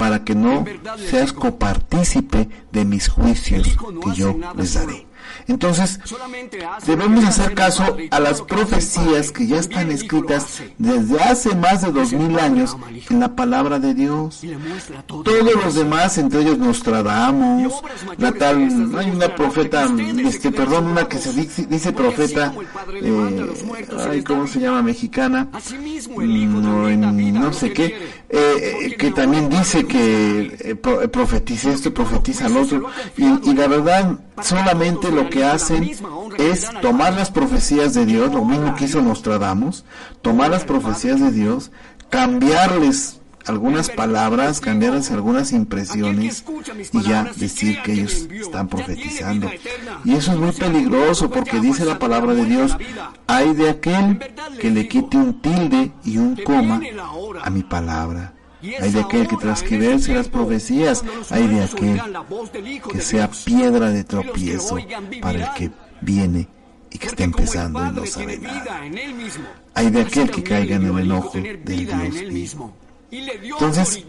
para 0.00 0.24
que 0.24 0.34
no 0.34 0.64
seas 1.10 1.30
copartícipe 1.34 2.48
de 2.72 2.86
mis 2.86 3.08
juicios 3.08 3.76
que 4.02 4.14
yo 4.14 4.34
les 4.56 4.72
daré. 4.72 5.10
Entonces, 5.46 5.98
debemos 6.86 7.24
hacer 7.24 7.54
caso 7.54 7.96
a 8.10 8.20
las 8.20 8.42
profecías 8.42 9.32
que 9.32 9.46
ya 9.46 9.58
están 9.58 9.90
escritas 9.90 10.62
desde 10.78 11.20
hace 11.20 11.54
más 11.54 11.82
de 11.82 11.92
dos 11.92 12.12
mil 12.12 12.38
años 12.38 12.76
en 13.10 13.20
la 13.20 13.34
palabra 13.34 13.78
de 13.78 13.94
Dios. 13.94 14.42
Todos 15.06 15.54
los 15.64 15.74
demás, 15.74 16.18
entre 16.18 16.42
ellos 16.42 16.58
Nostradamus, 16.58 17.74
la 18.18 18.32
tal, 18.32 18.96
hay 18.98 19.10
una 19.10 19.34
profeta, 19.34 19.88
este, 20.24 20.52
perdón, 20.52 20.86
una 20.86 21.08
que 21.08 21.18
se 21.18 21.32
dice, 21.32 21.92
profeta, 21.92 22.52
eh, 22.92 24.24
¿cómo 24.26 24.46
se 24.46 24.60
llama? 24.60 24.82
Mexicana, 24.82 25.48
no, 26.16 26.88
no 26.88 27.52
sé 27.52 27.72
qué, 27.72 27.96
eh, 28.28 28.96
que 28.98 29.10
también 29.10 29.48
dice 29.48 29.84
que 29.90 30.56
eh, 30.60 30.74
profetiza 30.76 31.70
esto, 31.70 31.92
profetiza 31.92 32.48
lo 32.48 32.62
otro, 32.62 32.86
y, 33.16 33.50
y 33.50 33.54
la 33.54 33.66
verdad, 33.66 34.18
solamente 34.42 35.10
lo 35.10 35.28
que 35.28 35.44
hacen 35.44 35.90
es 36.38 36.70
tomar 36.80 37.14
las 37.14 37.30
profecías 37.30 37.94
de 37.94 38.06
Dios, 38.06 38.32
lo 38.32 38.44
mismo 38.44 38.74
que 38.76 38.84
hizo 38.84 39.02
Nostradamus, 39.02 39.84
tomar 40.22 40.50
las 40.50 40.64
profecías 40.64 41.20
de 41.20 41.32
Dios, 41.32 41.70
cambiarles 42.08 43.20
algunas 43.46 43.90
palabras, 43.90 44.60
cambiarles 44.60 45.10
algunas 45.10 45.52
impresiones 45.52 46.44
y 46.92 47.02
ya 47.02 47.24
decir 47.36 47.80
que 47.82 47.92
ellos 47.92 48.28
están 48.30 48.68
profetizando. 48.68 49.50
Y 50.04 50.14
eso 50.14 50.32
es 50.32 50.38
muy 50.38 50.52
peligroso 50.52 51.30
porque 51.30 51.60
dice 51.60 51.84
la 51.84 51.98
palabra 51.98 52.34
de 52.34 52.44
Dios, 52.44 52.76
hay 53.26 53.54
de 53.54 53.70
aquel 53.70 54.18
que 54.60 54.70
le 54.70 54.88
quite 54.88 55.16
un 55.16 55.40
tilde 55.40 55.92
y 56.04 56.18
un 56.18 56.36
coma 56.36 56.80
a 57.42 57.50
mi 57.50 57.62
palabra. 57.62 58.34
Hay 58.62 58.90
de 58.90 59.00
aquel 59.00 59.26
que 59.26 59.36
transcribirse 59.36 60.14
las 60.14 60.28
profecías, 60.28 61.04
hay 61.30 61.46
de 61.46 61.64
aquel 61.64 62.00
que 62.92 63.00
sea 63.00 63.30
piedra 63.30 63.90
de 63.90 64.04
tropiezo 64.04 64.78
para 65.20 65.38
el 65.38 65.54
que 65.54 65.70
viene 66.00 66.48
y 66.90 66.98
que 66.98 67.06
está 67.06 67.24
empezando 67.24 67.84
y 67.86 67.92
no 67.92 68.06
sabe 68.06 68.38
nada. 68.38 68.82
Hay 69.74 69.90
de 69.90 70.00
aquel 70.00 70.30
que 70.30 70.42
caiga 70.42 70.76
en 70.76 70.86
el 70.86 70.98
enojo 70.98 71.38
del 71.38 71.64
Dios 71.64 72.22
mismo. 72.32 72.74
Entonces, 73.12 74.04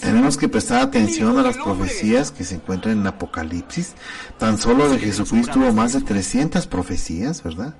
tenemos 0.00 0.36
que 0.38 0.48
prestar 0.48 0.82
atención 0.82 1.38
a 1.38 1.42
las 1.42 1.58
profecías 1.58 2.30
que 2.30 2.44
se 2.44 2.54
encuentran 2.54 3.00
en 3.00 3.06
Apocalipsis. 3.06 3.94
Tan 4.38 4.56
solo 4.56 4.88
de 4.88 4.98
Jesucristo 4.98 5.58
hubo 5.58 5.72
más 5.72 5.92
de 5.92 6.00
300 6.00 6.66
profecías, 6.66 7.42
¿verdad? 7.42 7.74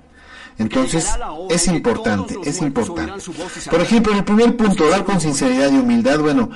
Entonces, 0.57 1.09
es 1.49 1.67
importante, 1.67 2.35
es 2.45 2.61
importante. 2.61 3.13
Por 3.69 3.81
ejemplo, 3.81 4.13
en 4.13 4.19
el 4.19 4.23
primer 4.23 4.55
punto, 4.55 4.85
orar 4.85 5.03
con 5.03 5.19
sinceridad 5.19 5.71
y 5.71 5.77
humildad, 5.77 6.19
bueno, 6.19 6.49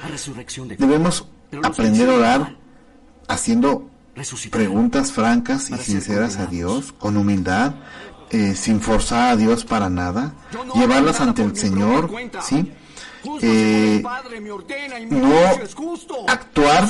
debemos 0.77 1.27
aprender 1.63 2.09
a 2.09 2.13
orar 2.13 2.55
haciendo 3.27 3.89
preguntas 4.51 5.11
francas 5.11 5.69
y 5.69 5.77
sinceras 5.77 6.37
a 6.37 6.45
Dios, 6.45 6.93
con 6.93 7.17
humildad, 7.17 7.75
eh, 8.31 8.53
sin 8.55 8.79
forzar 8.79 9.31
a 9.31 9.35
Dios 9.35 9.65
para 9.65 9.89
nada, 9.89 10.33
llevarlas 10.75 11.19
ante 11.19 11.43
el 11.43 11.55
Señor, 11.55 12.09
¿sí? 12.41 12.71
Eh, 13.41 14.01
no 15.09 15.33
actuar 16.27 16.89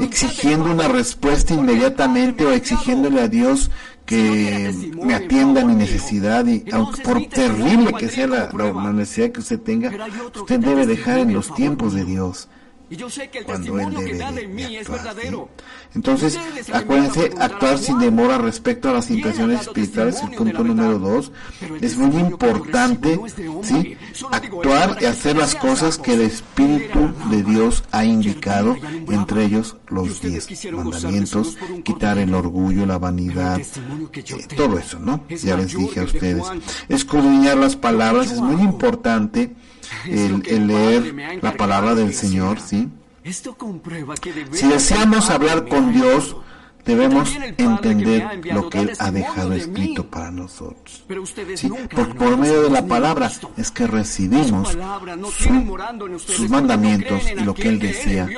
exigiendo 0.00 0.70
una 0.70 0.88
respuesta 0.88 1.54
inmediatamente 1.54 2.44
o 2.44 2.52
exigiéndole 2.52 3.20
a 3.20 3.28
Dios 3.28 3.70
que 4.04 4.72
me 5.02 5.14
atienda 5.14 5.64
mi 5.64 5.74
necesidad 5.74 6.46
y 6.46 6.64
aunque 6.72 7.02
por 7.02 7.24
terrible 7.26 7.92
que 7.94 8.08
sea 8.08 8.28
la, 8.28 8.50
la 8.52 8.92
necesidad 8.92 9.32
que 9.32 9.40
usted 9.40 9.60
tenga, 9.60 9.90
usted 10.34 10.60
debe 10.60 10.86
dejar 10.86 11.18
en 11.18 11.32
los 11.34 11.52
tiempos 11.54 11.94
de 11.94 12.04
Dios 12.04 12.48
y 12.88 12.96
yo 12.96 13.10
sé 13.10 13.28
que 13.30 13.38
el 13.38 13.46
testimonio 13.46 13.98
que 13.98 14.46
mí 14.46 14.76
es 14.76 14.88
verdadero. 14.88 15.48
Entonces, 15.94 16.38
acuérdense, 16.72 17.32
actuar 17.38 17.78
sin 17.78 17.98
demora 17.98 18.38
respecto 18.38 18.88
a 18.88 18.92
las 18.92 19.10
impresiones 19.10 19.62
espirituales, 19.62 20.22
el 20.22 20.36
punto 20.36 20.62
número 20.62 20.98
dos. 20.98 21.32
Es 21.80 21.96
muy 21.96 22.20
importante, 22.20 23.18
¿sí? 23.62 23.96
Actuar 24.30 24.98
y 25.00 25.06
hacer 25.06 25.36
las 25.36 25.56
cosas 25.56 25.98
que 25.98 26.14
el 26.14 26.22
Espíritu 26.22 27.12
de 27.30 27.42
Dios 27.42 27.82
ha 27.90 28.04
indicado, 28.04 28.76
entre 29.08 29.44
ellos 29.44 29.76
los 29.88 30.20
diez 30.20 30.46
mandamientos, 30.72 31.56
quitar 31.84 32.18
el 32.18 32.34
orgullo, 32.34 32.86
la 32.86 32.98
vanidad, 32.98 33.58
eh, 33.58 34.46
todo 34.56 34.78
eso, 34.78 35.00
¿no? 35.00 35.24
Ya 35.28 35.56
les 35.56 35.76
dije 35.76 36.00
a 36.00 36.04
ustedes. 36.04 36.44
Escudriñar 36.88 37.56
las 37.56 37.74
palabras 37.74 38.30
es 38.30 38.40
muy 38.40 38.62
importante 38.62 39.54
el, 40.06 40.66
leer 40.66 41.40
la 41.42 41.56
palabra 41.56 41.94
del 41.94 42.12
Señor, 42.14 42.60
¿sí? 42.60 42.88
Si 44.52 44.68
deseamos 44.68 45.30
hablar 45.30 45.66
con 45.66 45.92
Dios, 45.92 46.36
debemos 46.84 47.36
entender 47.56 48.40
lo 48.52 48.70
que 48.70 48.80
Él 48.80 48.92
ha 48.98 49.10
dejado 49.10 49.52
escrito 49.52 50.08
para 50.08 50.30
nosotros. 50.30 51.04
¿sí? 51.56 51.68
Por, 51.90 52.14
por, 52.14 52.36
medio 52.36 52.62
de 52.62 52.70
la 52.70 52.86
palabra 52.86 53.30
es 53.56 53.70
que 53.72 53.86
recibimos 53.86 54.76
sus 56.26 56.48
mandamientos 56.48 57.30
y 57.30 57.40
lo 57.40 57.54
que 57.54 57.68
Él 57.68 57.80
desea 57.80 58.28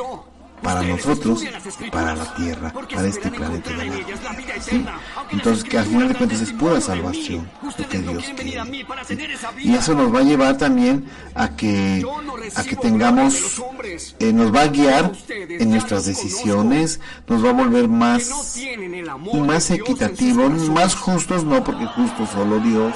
para 0.63 0.83
nosotros 0.83 1.45
y 1.81 1.91
para 1.91 2.15
la 2.15 2.35
tierra, 2.35 2.73
para 2.73 3.07
este 3.07 3.31
planeta 3.31 3.71
de 3.71 3.87
la 3.87 4.61
¿Sí? 4.61 4.85
Entonces, 5.31 5.65
que 5.65 5.79
al 5.79 5.87
final 5.87 6.09
de 6.09 6.15
cuentas 6.15 6.41
es 6.41 6.53
pura 6.53 6.81
salvación 6.81 7.49
lo 7.63 7.89
que 7.89 7.99
Dios 7.99 8.25
quiere. 8.37 8.63
Y 9.59 9.75
eso 9.75 9.95
nos 9.95 10.15
va 10.15 10.21
a 10.21 10.23
llevar 10.23 10.57
también 10.57 11.07
a 11.35 11.51
que, 11.57 12.05
a 12.55 12.63
que 12.65 12.77
tengamos, 12.77 13.63
eh, 14.19 14.33
nos 14.33 14.55
va 14.55 14.63
a 14.63 14.67
guiar 14.69 15.13
en 15.29 15.71
nuestras 15.71 16.07
decisiones, 16.07 17.01
nos 17.27 17.45
va 17.45 17.51
a 17.51 17.53
volver 17.53 17.89
más, 17.89 18.57
más 19.35 19.71
equitativos, 19.71 20.69
más 20.71 20.95
justos, 20.95 21.45
no 21.45 21.63
porque 21.65 21.87
justo 21.87 22.27
solo 22.27 22.59
Dios, 22.61 22.95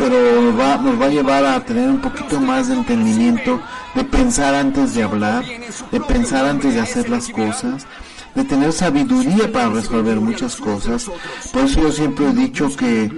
pero 0.00 0.56
va, 0.56 0.78
nos 0.78 1.00
va 1.00 1.06
a 1.06 1.10
llevar 1.10 1.44
a 1.44 1.64
tener 1.64 1.90
un 1.90 2.00
poquito 2.00 2.40
más 2.40 2.68
de 2.68 2.74
entendimiento, 2.74 3.60
de 3.94 4.02
pensar 4.04 4.54
antes 4.54 4.94
de 4.94 5.02
hablar, 5.02 5.44
de 5.92 6.00
pensar 6.00 6.46
antes 6.46 6.74
de 6.74 6.80
hacer 6.80 7.10
las 7.10 7.28
cosas, 7.28 7.86
de 8.34 8.44
tener 8.44 8.72
sabiduría 8.72 9.52
para 9.52 9.68
resolver 9.68 10.18
muchas 10.20 10.56
cosas. 10.56 11.10
Por 11.52 11.64
eso 11.64 11.82
yo 11.82 11.92
siempre 11.92 12.28
he 12.28 12.32
dicho 12.32 12.74
que 12.74 13.10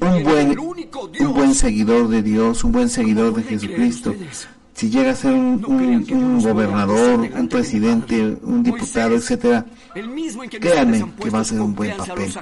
un 0.00 0.22
buen, 0.22 0.58
un 0.58 1.34
buen 1.34 1.54
seguidor 1.54 2.08
de 2.08 2.22
Dios, 2.22 2.62
un 2.62 2.72
buen 2.72 2.88
seguidor 2.88 3.34
de 3.34 3.42
Jesucristo, 3.42 4.14
si 4.78 4.90
llega 4.90 5.10
a 5.10 5.14
ser 5.16 5.32
un, 5.32 5.64
un, 5.66 6.40
gobernador, 6.40 7.18
un 7.18 7.48
presidente, 7.48 8.38
un 8.42 8.62
diputado, 8.62 9.16
etcétera, 9.16 9.66
créanme 10.60 11.04
que 11.20 11.30
va 11.30 11.40
a 11.40 11.44
ser 11.44 11.60
un 11.60 11.74
buen 11.74 11.96
papel, 11.96 12.32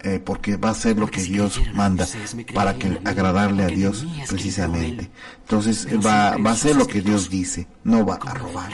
eh, 0.00 0.20
porque 0.24 0.56
va 0.56 0.70
a 0.70 0.74
ser 0.74 0.98
lo 0.98 1.06
que 1.06 1.22
Dios 1.22 1.60
manda 1.74 2.04
para 2.52 2.74
que 2.74 2.98
agradarle 3.04 3.62
a 3.62 3.68
Dios 3.68 4.04
precisamente. 4.28 5.08
Entonces 5.42 5.86
va, 6.04 6.36
va 6.36 6.50
a 6.50 6.56
ser 6.56 6.74
lo 6.74 6.84
que 6.84 7.00
Dios 7.00 7.30
dice, 7.30 7.68
no 7.84 8.04
va 8.04 8.16
a 8.16 8.34
robar. 8.34 8.72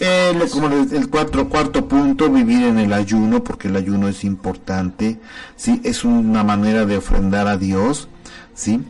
Eh, 0.00 0.32
como 0.50 0.68
el 0.68 1.10
cuatro, 1.10 1.50
cuarto 1.50 1.86
punto, 1.86 2.30
vivir 2.30 2.62
en 2.62 2.78
el 2.78 2.94
ayuno, 2.94 3.44
porque 3.44 3.68
el 3.68 3.76
ayuno 3.76 4.08
es 4.08 4.24
importante, 4.24 5.20
sí, 5.54 5.82
es 5.84 6.02
una 6.02 6.44
manera 6.44 6.86
de 6.86 6.96
ofrendar 6.96 7.46
a 7.46 7.58
Dios, 7.58 8.08
sí, 8.54 8.80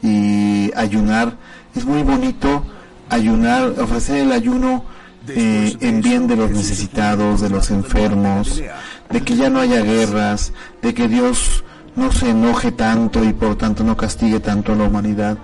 y 0.00 0.70
ayunar 0.76 1.36
es 1.76 1.84
muy 1.84 2.02
bonito 2.02 2.64
ayunar, 3.08 3.74
ofrecer 3.78 4.18
el 4.18 4.32
ayuno 4.32 4.84
eh, 5.28 5.76
en 5.80 6.02
bien 6.02 6.26
de 6.26 6.36
los 6.36 6.50
necesitados, 6.50 7.40
de 7.40 7.50
los 7.50 7.70
enfermos, 7.70 8.62
de 9.10 9.20
que 9.22 9.36
ya 9.36 9.50
no 9.50 9.60
haya 9.60 9.82
guerras, 9.82 10.52
de 10.82 10.94
que 10.94 11.08
Dios 11.08 11.64
no 11.96 12.12
se 12.12 12.30
enoje 12.30 12.72
tanto 12.72 13.24
y 13.24 13.32
por 13.32 13.56
tanto 13.56 13.82
no 13.82 13.96
castigue 13.96 14.40
tanto 14.40 14.72
a 14.72 14.76
la 14.76 14.84
humanidad. 14.84 15.38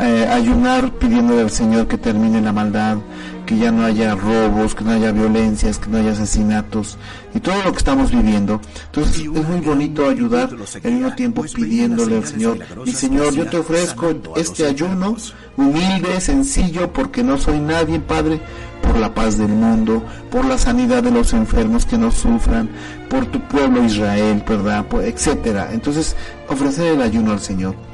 Eh, 0.00 0.28
ayunar 0.30 0.92
pidiéndole 0.92 1.42
al 1.42 1.50
Señor 1.50 1.88
que 1.88 1.98
termine 1.98 2.40
la 2.40 2.52
maldad, 2.52 2.98
que 3.44 3.58
ya 3.58 3.72
no 3.72 3.84
haya 3.84 4.14
robos, 4.14 4.76
que 4.76 4.84
no 4.84 4.92
haya 4.92 5.10
violencias, 5.10 5.80
que 5.80 5.90
no 5.90 5.98
haya 5.98 6.12
asesinatos 6.12 6.96
y 7.34 7.40
todo 7.40 7.60
lo 7.64 7.72
que 7.72 7.78
estamos 7.78 8.12
viviendo. 8.12 8.60
Entonces 8.86 9.22
es 9.22 9.48
muy 9.48 9.60
bonito 9.60 10.08
ayudar 10.08 10.50
al 10.84 10.92
mismo 10.92 11.14
tiempo 11.16 11.42
pidiéndole 11.42 12.18
al 12.18 12.26
Señor, 12.26 12.58
y 12.84 12.92
Señor, 12.92 13.34
yo 13.34 13.46
te 13.48 13.56
ofrezco 13.56 14.14
este 14.36 14.66
ayuno 14.66 15.16
humilde, 15.56 16.20
sencillo, 16.20 16.92
porque 16.92 17.24
no 17.24 17.36
soy 17.36 17.58
nadie, 17.58 17.98
Padre, 17.98 18.40
por 18.82 18.96
la 18.96 19.12
paz 19.12 19.36
del 19.36 19.48
mundo, 19.48 20.00
por 20.30 20.44
la 20.44 20.58
sanidad 20.58 21.02
de 21.02 21.10
los 21.10 21.32
enfermos 21.32 21.84
que 21.86 21.98
no 21.98 22.12
sufran, 22.12 22.70
por 23.10 23.26
tu 23.26 23.40
pueblo 23.48 23.84
Israel, 23.84 24.44
¿verdad? 24.48 24.86
Etcétera. 25.02 25.70
Entonces, 25.72 26.14
ofrecer 26.48 26.92
el 26.94 27.02
ayuno 27.02 27.32
al 27.32 27.40
Señor 27.40 27.87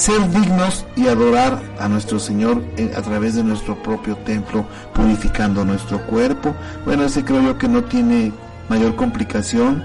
ser 0.00 0.30
dignos 0.30 0.86
y 0.96 1.08
adorar 1.08 1.60
a 1.78 1.86
nuestro 1.86 2.18
Señor 2.18 2.64
eh, 2.78 2.90
a 2.96 3.02
través 3.02 3.34
de 3.34 3.44
nuestro 3.44 3.82
propio 3.82 4.16
templo, 4.16 4.64
purificando 4.94 5.62
nuestro 5.62 6.06
cuerpo. 6.06 6.56
Bueno, 6.86 7.04
ese 7.04 7.22
creo 7.22 7.42
yo 7.42 7.58
que 7.58 7.68
no 7.68 7.84
tiene 7.84 8.32
mayor 8.70 8.96
complicación. 8.96 9.84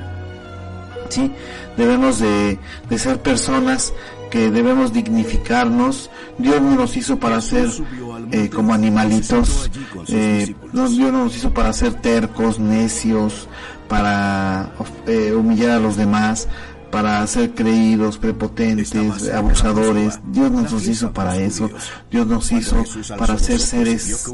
¿sí? 1.09 1.33
Debemos 1.75 2.19
de, 2.19 2.57
ser 2.97 3.21
personas 3.21 3.91
que 4.31 4.49
debemos 4.51 4.93
dignificarnos. 4.93 6.09
Dios 6.37 6.61
no 6.61 6.75
nos 6.75 6.95
hizo 6.95 7.19
para 7.19 7.41
ser 7.41 7.67
eh, 8.31 8.49
como 8.49 8.73
animalitos. 8.73 9.69
Eh, 10.07 10.55
Dios 10.71 10.91
no 11.11 11.25
nos 11.25 11.35
hizo 11.35 11.53
para 11.53 11.73
ser 11.73 11.93
tercos, 11.95 12.57
necios, 12.57 13.49
para 13.89 14.71
humillar 15.35 15.71
a 15.71 15.79
los 15.79 15.97
demás 15.97 16.47
para 16.95 17.27
ser 17.27 17.53
creídos, 17.53 18.17
prepotentes, 18.17 18.95
abusadores. 19.33 20.17
Dios 20.27 20.49
nos 20.49 20.87
hizo 20.87 21.11
para 21.11 21.35
eso. 21.35 21.69
Dios 22.09 22.25
nos 22.25 22.49
hizo 22.53 22.85
para 23.17 23.37
ser 23.37 23.59
seres 23.59 24.25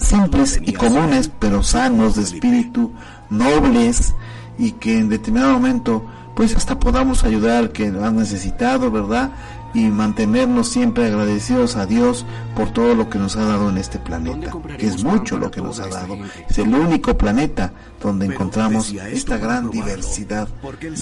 simples 0.00 0.60
y 0.60 0.74
comunes, 0.74 1.30
pero 1.38 1.62
sanos 1.62 2.16
de 2.16 2.22
espíritu, 2.24 2.92
nobles 3.30 4.14
y 4.58 4.72
que 4.72 4.98
en 4.98 5.08
determinado 5.08 5.54
momento 5.54 6.06
pues 6.34 6.54
hasta 6.54 6.78
podamos 6.78 7.24
ayudar 7.24 7.56
al 7.56 7.72
que 7.72 7.86
ha 7.86 8.10
necesitado, 8.10 8.90
¿verdad? 8.90 9.30
Y 9.74 9.88
mantenernos 9.88 10.68
siempre 10.68 11.06
agradecidos 11.06 11.76
a 11.76 11.86
Dios 11.86 12.24
por 12.54 12.72
todo 12.72 12.94
lo 12.94 13.10
que 13.10 13.18
nos 13.18 13.36
ha 13.36 13.44
dado 13.44 13.68
en 13.68 13.78
este 13.78 13.98
planeta, 13.98 14.50
que 14.78 14.86
es 14.86 15.04
mucho 15.04 15.38
lo 15.38 15.50
que 15.50 15.60
nos 15.60 15.80
ha 15.80 15.88
dado. 15.88 16.16
Es 16.48 16.58
el 16.58 16.74
único 16.74 17.16
planeta 17.16 17.72
donde 18.02 18.26
encontramos 18.26 18.92
esta 18.92 19.36
gran 19.36 19.70
diversidad 19.70 20.48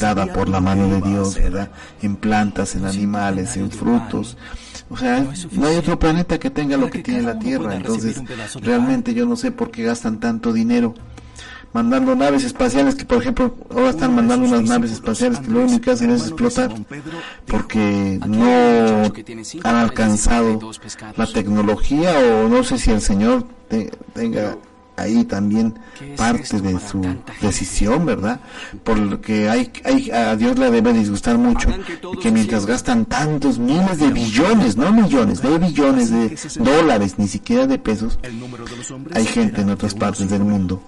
dada 0.01 0.27
por 0.33 0.49
la 0.49 0.61
mano 0.61 0.89
de 0.89 1.01
Dios, 1.01 1.35
¿verdad? 1.37 1.71
En 2.03 2.17
plantas, 2.17 2.75
en 2.75 2.85
animales, 2.87 3.57
en 3.57 3.71
frutos. 3.71 4.37
O 4.91 4.97
sea, 4.97 5.27
no 5.53 5.67
hay 5.67 5.77
otro 5.77 5.99
planeta 5.99 6.39
que 6.39 6.51
tenga 6.51 6.77
lo 6.77 6.91
que 6.91 7.01
tiene 7.01 7.23
la 7.23 7.39
Tierra. 7.39 7.77
Entonces, 7.77 8.21
realmente 8.61 9.15
yo 9.15 9.27
no 9.27 9.37
sé 9.37 9.51
por 9.51 9.71
qué 9.71 9.83
gastan 9.85 10.21
tanto 10.21 10.53
dinero 10.53 10.95
mandando 11.75 12.15
naves 12.15 12.45
espaciales 12.45 12.95
que 12.95 13.05
por 13.05 13.19
ejemplo 13.19 13.55
ahora 13.71 13.91
están 13.91 14.15
mandando 14.15 14.47
unas 14.47 14.63
naves 14.63 14.93
espaciales 14.93 15.41
que 15.41 15.49
lo 15.49 15.63
único 15.63 15.81
que 15.81 15.91
hacen 15.91 16.11
es 16.11 16.23
explotar 16.23 16.73
porque 17.47 18.21
no 18.27 19.13
han 19.65 19.75
alcanzado 19.75 20.61
la 21.17 21.27
tecnología 21.27 22.13
o 22.43 22.49
no 22.49 22.63
sé 22.63 22.79
si 22.79 22.93
el 22.93 23.01
señor 23.01 23.45
tenga 24.15 24.57
ahí 24.97 25.25
también 25.25 25.75
parte 26.17 26.61
de 26.61 26.79
su 26.79 27.03
decisión, 27.41 28.07
¿verdad? 28.07 28.39
Porque 28.85 29.49
hay, 29.49 29.73
hay, 29.83 30.09
a 30.13 30.37
Dios 30.37 30.57
le 30.57 30.71
debe 30.71 30.93
disgustar 30.93 31.37
mucho 31.37 31.69
que 32.23 32.31
mientras 32.31 32.65
gastan 32.65 33.05
tantos 33.05 33.59
miles 33.59 33.99
de 33.99 34.11
billones, 34.11 34.77
no 34.77 34.93
millones, 34.93 35.43
de 35.43 35.59
billones 35.59 36.11
de 36.13 36.37
dólares, 36.63 37.19
ni 37.19 37.27
siquiera 37.27 37.67
de 37.67 37.79
pesos, 37.79 38.21
hay 39.13 39.27
gente 39.27 39.63
en 39.63 39.71
otras 39.71 39.95
partes 39.95 40.31
del 40.31 40.45
mundo 40.45 40.81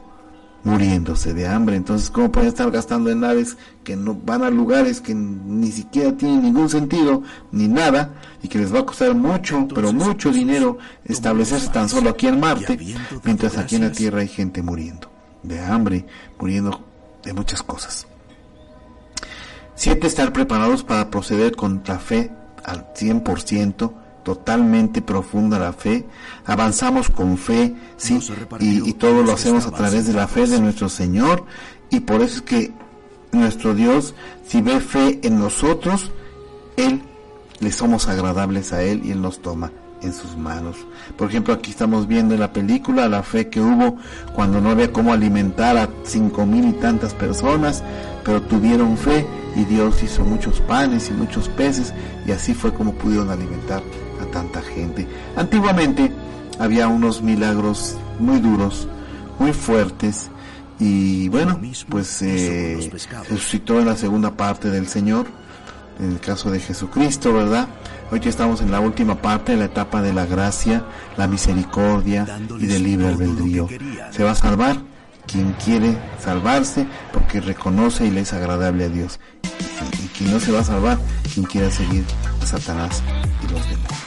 muriéndose 0.64 1.34
de 1.34 1.46
hambre. 1.46 1.76
Entonces, 1.76 2.10
¿cómo 2.10 2.32
pueden 2.32 2.48
estar 2.48 2.70
gastando 2.70 3.10
en 3.10 3.20
naves 3.20 3.56
que 3.84 3.96
no 3.96 4.14
van 4.14 4.42
a 4.42 4.50
lugares 4.50 5.00
que 5.00 5.14
ni 5.14 5.70
siquiera 5.70 6.16
tienen 6.16 6.42
ningún 6.42 6.68
sentido 6.68 7.22
ni 7.52 7.68
nada 7.68 8.14
y 8.42 8.48
que 8.48 8.58
les 8.58 8.74
va 8.74 8.80
a 8.80 8.86
costar 8.86 9.14
mucho, 9.14 9.68
pero 9.74 9.92
mucho 9.92 10.30
dinero 10.30 10.78
establecerse 11.04 11.68
tan 11.68 11.88
solo 11.88 12.10
aquí 12.10 12.26
en 12.26 12.40
Marte, 12.40 12.78
mientras 13.24 13.56
aquí 13.58 13.76
en 13.76 13.82
la 13.82 13.92
Tierra 13.92 14.20
hay 14.20 14.28
gente 14.28 14.62
muriendo? 14.62 15.16
de 15.46 15.60
hambre, 15.60 16.06
muriendo 16.38 16.80
de 17.22 17.32
muchas 17.32 17.62
cosas. 17.62 18.06
Siete, 19.74 20.06
estar 20.06 20.32
preparados 20.32 20.82
para 20.82 21.10
proceder 21.10 21.54
con 21.54 21.82
la 21.86 21.98
fe 21.98 22.30
al 22.64 22.92
100%, 22.94 23.92
totalmente 24.26 25.02
profunda 25.02 25.56
la 25.56 25.72
fe. 25.72 26.04
Avanzamos 26.46 27.10
con 27.10 27.38
fe, 27.38 27.76
sí, 27.96 28.18
y, 28.58 28.90
y 28.90 28.92
todo 28.94 29.22
lo 29.22 29.32
hacemos 29.32 29.68
a 29.68 29.70
través 29.70 30.08
de 30.08 30.14
la 30.14 30.26
fe 30.26 30.48
de 30.48 30.60
nuestro 30.60 30.88
Señor. 30.88 31.44
Y 31.90 32.00
por 32.00 32.22
eso 32.22 32.38
es 32.38 32.42
que 32.42 32.72
nuestro 33.30 33.72
Dios, 33.72 34.16
si 34.44 34.62
ve 34.62 34.80
fe 34.80 35.20
en 35.22 35.38
nosotros, 35.38 36.10
Él 36.76 37.02
le 37.60 37.70
somos 37.70 38.08
agradables 38.08 38.72
a 38.72 38.82
Él 38.82 39.02
y 39.04 39.12
Él 39.12 39.22
nos 39.22 39.40
toma 39.40 39.70
en 40.02 40.12
sus 40.12 40.36
manos. 40.36 40.76
Por 41.16 41.28
ejemplo, 41.28 41.54
aquí 41.54 41.70
estamos 41.70 42.08
viendo 42.08 42.34
en 42.34 42.40
la 42.40 42.52
película 42.52 43.08
la 43.08 43.22
fe 43.22 43.48
que 43.48 43.60
hubo 43.60 43.96
cuando 44.34 44.60
no 44.60 44.70
había 44.70 44.92
cómo 44.92 45.12
alimentar 45.12 45.76
a 45.76 45.88
cinco 46.02 46.46
mil 46.46 46.66
y 46.66 46.72
tantas 46.72 47.14
personas, 47.14 47.84
pero 48.24 48.42
tuvieron 48.42 48.96
fe 48.98 49.24
y 49.54 49.64
Dios 49.66 50.02
hizo 50.02 50.24
muchos 50.24 50.58
panes 50.62 51.10
y 51.10 51.12
muchos 51.12 51.48
peces 51.48 51.94
y 52.26 52.32
así 52.32 52.54
fue 52.54 52.74
como 52.74 52.92
pudieron 52.92 53.30
alimentar 53.30 53.84
a 54.20 54.26
tanta 54.26 54.62
gente. 54.62 55.06
Antiguamente 55.36 56.12
había 56.58 56.88
unos 56.88 57.22
milagros 57.22 57.96
muy 58.18 58.40
duros, 58.40 58.88
muy 59.38 59.52
fuertes 59.52 60.30
y 60.78 61.28
bueno, 61.28 61.60
pues 61.88 62.06
se 62.06 62.74
eh, 62.74 62.90
suscitó 63.28 63.78
en 63.78 63.86
la 63.86 63.96
segunda 63.96 64.32
parte 64.32 64.70
del 64.70 64.88
Señor, 64.88 65.26
en 65.98 66.12
el 66.12 66.20
caso 66.20 66.50
de 66.50 66.60
Jesucristo, 66.60 67.32
¿verdad? 67.32 67.68
Hoy 68.10 68.20
estamos 68.24 68.60
en 68.60 68.70
la 68.70 68.80
última 68.80 69.20
parte, 69.20 69.56
la 69.56 69.64
etapa 69.64 70.02
de 70.02 70.12
la 70.12 70.26
gracia, 70.26 70.84
la 71.16 71.26
misericordia 71.26 72.26
y 72.58 72.66
del 72.66 72.84
libre 72.84 73.08
albedrío. 73.08 73.68
Se 74.10 74.22
va 74.22 74.32
a 74.32 74.34
salvar 74.34 74.76
quien 75.26 75.52
quiere 75.64 75.96
salvarse 76.22 76.86
porque 77.12 77.40
reconoce 77.40 78.06
y 78.06 78.10
le 78.10 78.20
es 78.20 78.32
agradable 78.32 78.84
a 78.84 78.88
Dios. 78.88 79.18
Y, 80.02 80.06
quien 80.16 80.30
no 80.30 80.40
se 80.40 80.52
va 80.52 80.60
a 80.60 80.64
salvar, 80.64 80.98
quien 81.34 81.46
quiera 81.46 81.70
seguir 81.70 82.04
a 82.40 82.46
Satanás 82.46 83.02
y 83.42 83.52
los 83.52 83.62
demonios. 83.68 84.05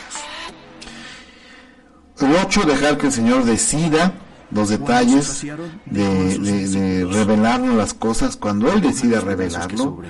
El 2.22 2.36
8, 2.36 2.62
dejar 2.64 2.98
que 2.98 3.08
el 3.08 3.14
Señor 3.14 3.46
decida 3.46 4.14
los 4.52 4.70
detalles 4.70 5.46
de, 5.86 6.38
de, 6.40 7.06
revelarnos 7.06 7.76
las 7.76 7.94
cosas 7.94 8.36
cuando 8.36 8.72
Él 8.72 8.82
decida 8.82 9.22
revelarlo. 9.22 10.02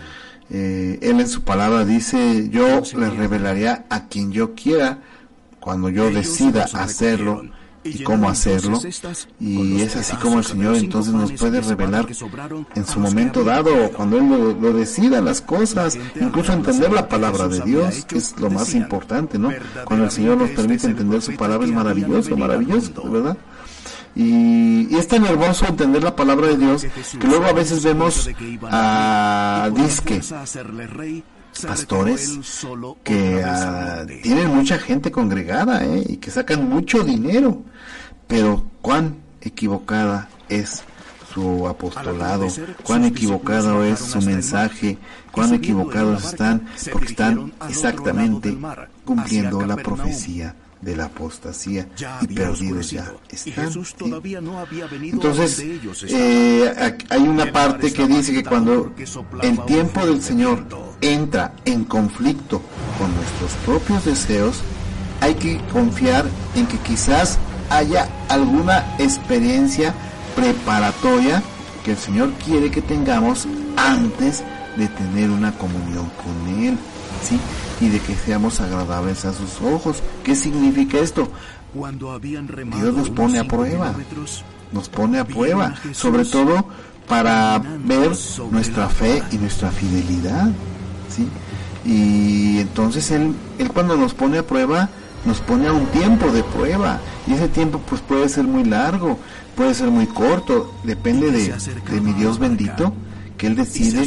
Eh, 0.51 0.97
él 1.03 1.19
en 1.19 1.27
su 1.27 1.43
palabra 1.43 1.85
dice, 1.85 2.49
yo 2.49 2.81
le 2.97 3.09
revelaría 3.11 3.85
a 3.89 4.07
quien 4.07 4.31
yo 4.31 4.55
quiera 4.55 4.97
cuando 5.59 5.89
yo 5.89 6.09
decida 6.09 6.63
hacerlo 6.73 7.43
y 7.93 8.03
cómo 8.03 8.29
hacerlo. 8.29 8.79
Y 9.39 9.81
es 9.81 9.95
así 9.95 10.15
como 10.17 10.39
el 10.39 10.45
Señor 10.45 10.75
entonces 10.75 11.13
nos 11.13 11.31
puede 11.33 11.61
revelar 11.61 12.07
en 12.75 12.85
su 12.85 12.99
momento 12.99 13.43
dado, 13.43 13.91
cuando 13.91 14.17
Él 14.17 14.57
lo, 14.61 14.73
decida 14.73 15.21
las 15.21 15.41
cosas, 15.41 15.97
incluso 16.19 16.53
entender 16.53 16.91
la 16.91 17.07
palabra 17.07 17.47
de 17.47 17.61
Dios, 17.61 18.05
que 18.05 18.17
es 18.17 18.39
lo 18.39 18.49
más 18.49 18.73
importante, 18.73 19.37
¿no? 19.37 19.51
Cuando 19.85 20.05
el 20.05 20.11
Señor 20.11 20.37
nos 20.37 20.51
permite 20.51 20.87
entender 20.87 21.21
su 21.21 21.35
palabra 21.35 21.65
es 21.65 21.73
maravilloso, 21.73 22.35
maravilloso, 22.37 23.09
¿verdad? 23.09 23.37
Y, 24.15 24.95
es 24.95 25.07
tan 25.07 25.25
hermoso 25.25 25.65
entender 25.67 26.03
la 26.03 26.15
palabra 26.15 26.47
de 26.47 26.57
Dios 26.57 26.85
que 27.19 27.27
luego 27.27 27.45
a 27.45 27.53
veces 27.53 27.83
vemos 27.83 28.29
a 28.63 29.69
disque 29.75 30.19
pastores 31.65 32.39
que 33.03 33.43
ah, 33.43 34.05
tienen 34.21 34.47
mucha 34.55 34.77
gente 34.77 35.11
congregada 35.11 35.85
¿eh? 35.85 36.03
y 36.07 36.17
que 36.17 36.31
sacan 36.31 36.69
mucho 36.69 37.03
dinero, 37.03 37.63
pero 38.29 38.63
cuán 38.81 39.17
equivocada 39.41 40.29
es 40.47 40.83
su 41.33 41.67
apostolado, 41.67 42.47
cuán 42.83 43.03
equivocado 43.03 43.83
es 43.83 43.99
su 43.99 44.21
mensaje, 44.21 44.97
cuán 45.31 45.53
equivocados 45.53 46.23
están, 46.23 46.67
porque 46.91 47.07
están 47.07 47.51
exactamente 47.67 48.55
cumpliendo 49.03 49.65
la 49.65 49.75
profecía 49.75 50.55
de 50.79 50.95
la 50.95 51.05
apostasía 51.05 51.87
y 52.21 52.27
perdidos 52.27 52.91
ya 52.91 53.11
están. 53.29 53.71
Entonces, 55.01 55.59
eh, 56.07 56.97
hay 57.09 57.21
una 57.21 57.51
parte 57.51 57.91
que 57.91 58.07
dice 58.07 58.31
que 58.31 58.43
cuando 58.43 58.93
el 59.41 59.65
tiempo 59.65 60.05
del 60.05 60.21
Señor 60.21 60.65
entra 61.01 61.53
en 61.65 61.83
conflicto 61.83 62.61
con 62.99 63.13
nuestros 63.15 63.51
propios 63.65 64.05
deseos, 64.05 64.61
hay 65.19 65.33
que 65.33 65.59
confiar 65.73 66.25
en 66.55 66.67
que 66.67 66.77
quizás 66.77 67.39
haya 67.69 68.07
alguna 68.27 68.95
experiencia 68.99 69.93
preparatoria 70.35 71.43
que 71.83 71.91
el 71.91 71.97
Señor 71.97 72.31
quiere 72.45 72.71
que 72.71 72.81
tengamos 72.81 73.47
antes 73.77 74.43
de 74.77 74.87
tener 74.87 75.29
una 75.29 75.51
comunión 75.53 76.09
con 76.23 76.63
Él. 76.63 76.77
¿sí? 77.23 77.39
y 77.81 77.89
de 77.89 77.99
que 77.99 78.15
seamos 78.15 78.59
agradables 78.59 79.25
a 79.25 79.33
sus 79.33 79.61
ojos. 79.61 80.01
¿Qué 80.23 80.35
significa 80.35 80.99
esto? 80.99 81.29
Dios 81.73 82.95
nos 82.95 83.09
pone 83.09 83.39
a 83.39 83.43
prueba, 83.43 83.93
nos 84.71 84.89
pone 84.89 85.19
a 85.19 85.25
prueba, 85.25 85.73
sobre 85.93 86.25
todo 86.25 86.65
para 87.07 87.59
ver 87.59 88.11
nuestra 88.51 88.89
fe 88.89 89.23
y 89.31 89.37
nuestra 89.37 89.71
fidelidad, 89.71 90.49
¿sí? 91.09 91.27
Y 91.85 92.59
entonces 92.59 93.09
él, 93.11 93.33
él 93.57 93.71
cuando 93.71 93.95
nos 93.95 94.13
pone 94.13 94.39
a 94.39 94.45
prueba, 94.45 94.89
nos 95.25 95.39
pone 95.41 95.67
a 95.67 95.73
un 95.73 95.85
tiempo 95.87 96.31
de 96.31 96.43
prueba, 96.43 96.99
y 97.27 97.33
ese 97.33 97.47
tiempo 97.47 97.79
pues 97.87 98.01
puede 98.01 98.29
ser 98.29 98.45
muy 98.45 98.63
largo, 98.63 99.17
puede 99.55 99.73
ser 99.73 99.89
muy 99.89 100.07
corto, 100.07 100.73
depende 100.83 101.31
de, 101.31 101.53
de 101.91 102.01
mi 102.01 102.13
Dios 102.13 102.39
bendito, 102.39 102.93
que 103.39 103.47
Él 103.47 103.55
decide, 103.55 104.05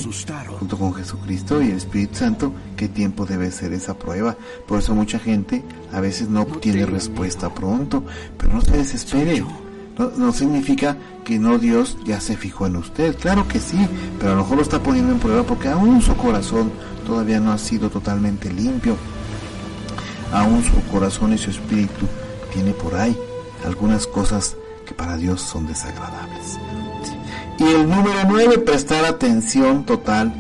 junto 0.59 0.79
con 0.79 0.93
Jesucristo 0.93 1.63
y 1.63 1.71
el 1.71 1.79
Espíritu 1.79 2.17
Santo, 2.17 2.53
qué 2.77 2.87
tiempo 2.87 3.25
debe 3.25 3.51
ser 3.51 3.73
esa 3.73 3.99
prueba. 3.99 4.37
Por 4.69 4.79
eso 4.79 4.95
mucha 4.95 5.19
gente 5.19 5.65
a 5.91 6.01
veces 6.01 6.29
no 6.29 6.43
obtiene 6.43 6.85
respuesta 6.85 7.53
pronto, 7.53 8.05
pero 8.37 8.53
no 8.53 8.61
se 8.61 8.77
desespere. 8.77 9.43
No, 10.19 10.33
significa 10.33 10.99
que 11.25 11.39
no 11.39 11.59
Dios 11.59 11.97
ya 12.05 12.21
se 12.21 12.37
fijó 12.37 12.67
en 12.67 12.77
usted, 12.77 13.17
claro 13.17 13.49
que 13.49 13.59
sí, 13.59 13.79
pero 14.19 14.33
a 14.33 14.35
lo 14.35 14.43
mejor 14.43 14.57
lo 14.57 14.63
está 14.63 14.83
poniendo 14.83 15.13
en 15.13 15.19
prueba 15.19 15.45
porque 15.45 15.69
aún 15.69 16.03
su 16.03 16.15
corazón 16.15 16.71
todavía 17.07 17.41
no 17.41 17.53
ha 17.53 17.59
sido 17.59 17.89
totalmente 17.89 18.53
limpio. 18.53 18.97
Aún 20.33 20.65
su 20.65 20.83
corazón 20.91 21.33
y 21.33 21.39
su 21.39 21.51
espíritu 21.51 22.07
tiene 22.53 22.73
por 22.73 22.95
ahí 22.95 23.17
algunas 23.65 24.07
cosas 24.07 24.57
que 24.87 24.95
para 24.95 25.17
Dios 25.17 25.41
son 25.41 25.67
desagradables. 25.67 26.59
Y 27.59 27.65
el 27.65 27.89
número 27.89 28.21
9, 28.29 28.59
prestar 28.59 29.05
atención 29.05 29.85
total 29.85 30.33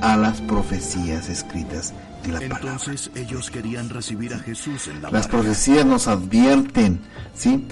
a 0.00 0.16
las 0.16 0.40
profecías 0.40 1.28
escritas 1.28 1.92
en 2.24 2.32
la 2.32 2.40
Entonces 2.40 3.10
ellos 3.14 3.50
querían 3.50 3.88
recibir 3.88 4.34
a 4.34 4.38
Jesús 4.38 4.88
en 4.88 5.02
la 5.02 5.10
Las 5.10 5.28
profecías 5.28 5.84
nos 5.84 6.08
advierten, 6.08 7.00
¿sí? 7.34 7.66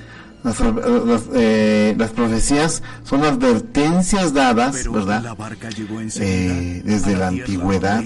Las, 0.45 0.57
eh, 1.35 1.95
las, 1.99 2.11
profecías 2.11 2.83
son 3.03 3.25
advertencias 3.25 4.33
dadas, 4.33 4.89
¿verdad? 4.91 5.37
Eh, 6.21 6.83
desde 6.85 7.17
la 7.17 7.29
antigüedad 7.29 8.05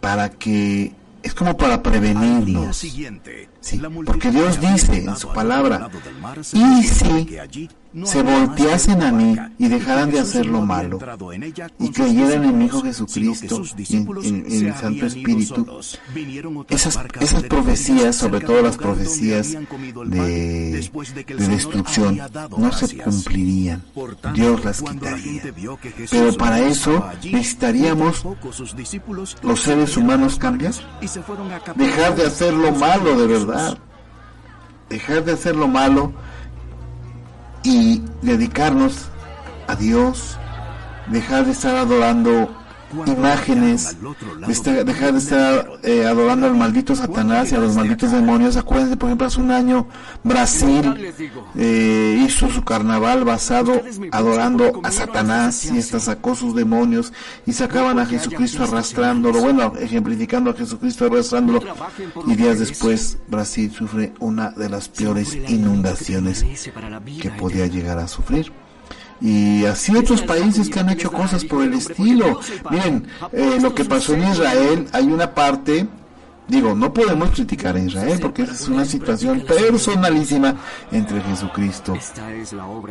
para 0.00 0.30
que 0.30 0.94
es 1.22 1.34
como 1.34 1.56
para 1.56 1.82
prevenirnos. 1.82 2.82
Sí, 3.60 3.80
porque 4.06 4.30
Dios 4.30 4.60
dice 4.60 5.04
en 5.04 5.16
su 5.16 5.28
palabra, 5.32 5.90
y 6.52 6.82
si 6.82 7.38
se 8.04 8.22
volteasen 8.22 9.02
a 9.02 9.10
mí 9.10 9.36
y 9.58 9.68
dejaran 9.68 10.10
de 10.10 10.20
hacer 10.20 10.46
lo 10.46 10.60
malo 10.60 10.98
y 11.78 11.90
creyeran 11.90 12.44
en 12.44 12.58
mi 12.58 12.66
Hijo 12.66 12.82
Jesucristo 12.82 13.62
y 13.76 13.96
en, 13.96 14.66
el 14.66 14.74
Santo 14.74 15.06
Espíritu, 15.06 15.80
esas, 16.68 16.98
esas 17.20 17.42
profecías, 17.44 18.16
sobre 18.16 18.40
todo 18.40 18.62
las 18.62 18.76
profecías 18.76 19.52
de, 19.52 20.70
de 20.70 21.48
destrucción, 21.48 22.20
no 22.56 22.72
se 22.72 22.96
cumplirían. 22.96 23.82
Dios 24.34 24.64
las 24.64 24.82
quitaría. 24.82 25.42
Pero 26.10 26.36
para 26.36 26.60
eso 26.60 27.04
necesitaríamos 27.24 28.24
los 29.42 29.60
seres 29.60 29.96
humanos 29.96 30.38
cambiar, 30.38 30.74
dejar 31.74 32.14
de 32.16 32.26
hacer 32.26 32.54
lo 32.54 32.72
malo 32.72 33.18
de 33.18 33.26
verdad, 33.26 33.49
dejar 34.88 35.24
de 35.24 35.32
hacer 35.32 35.56
lo 35.56 35.68
malo 35.68 36.12
y 37.62 38.02
dedicarnos 38.22 39.08
a 39.68 39.76
Dios, 39.76 40.36
dejar 41.08 41.44
de 41.44 41.52
estar 41.52 41.76
adorando 41.76 42.48
imágenes, 43.06 43.96
dejar 44.84 45.12
de 45.12 45.18
estar 45.18 45.70
eh, 45.82 46.06
adorando 46.06 46.46
al 46.46 46.56
maldito 46.56 46.94
Satanás 46.94 47.52
y 47.52 47.54
a 47.54 47.58
los 47.58 47.76
malditos 47.76 48.12
demonios. 48.12 48.56
Acuérdense, 48.56 48.96
por 48.96 49.08
ejemplo, 49.08 49.26
hace 49.26 49.40
un 49.40 49.50
año 49.50 49.86
Brasil 50.24 51.12
eh, 51.56 52.24
hizo 52.24 52.48
su 52.48 52.62
carnaval 52.62 53.24
basado 53.24 53.80
adorando 54.12 54.80
a 54.82 54.90
Satanás 54.90 55.64
y 55.66 55.78
hasta 55.78 56.00
sacó 56.00 56.34
sus 56.34 56.54
demonios 56.54 57.12
y 57.46 57.52
sacaban 57.52 57.98
a 57.98 58.06
Jesucristo 58.06 58.64
arrastrándolo, 58.64 59.40
bueno, 59.40 59.72
ejemplificando 59.78 60.50
a 60.50 60.54
Jesucristo 60.54 61.06
arrastrándolo 61.06 61.60
y 62.26 62.34
días 62.34 62.58
después 62.58 63.18
Brasil 63.28 63.70
sufre 63.72 64.12
una 64.20 64.50
de 64.50 64.68
las 64.68 64.88
peores 64.88 65.38
inundaciones 65.48 66.44
que 67.20 67.30
podía 67.30 67.66
llegar 67.66 67.98
a 67.98 68.08
sufrir. 68.08 68.52
Y 69.20 69.64
así 69.64 69.94
otros 69.94 70.22
países 70.22 70.68
que 70.68 70.80
han 70.80 70.90
hecho 70.90 71.10
cosas 71.10 71.44
por 71.44 71.62
el 71.62 71.74
estilo. 71.74 72.40
Miren, 72.70 73.06
eh, 73.32 73.58
lo 73.60 73.74
que 73.74 73.84
pasó 73.84 74.14
en 74.14 74.28
Israel, 74.28 74.88
hay 74.92 75.04
una 75.04 75.34
parte 75.34 75.86
Digo, 76.50 76.74
no 76.74 76.92
podemos 76.92 77.30
criticar 77.30 77.76
a 77.76 77.78
Israel 77.78 78.18
porque 78.20 78.42
esa 78.42 78.54
es 78.54 78.68
una 78.68 78.84
situación 78.84 79.40
personalísima 79.42 80.56
entre 80.90 81.20
Jesucristo, 81.20 81.96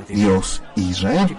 Dios 0.07 0.63
e 0.77 0.81
Israel. 0.81 1.35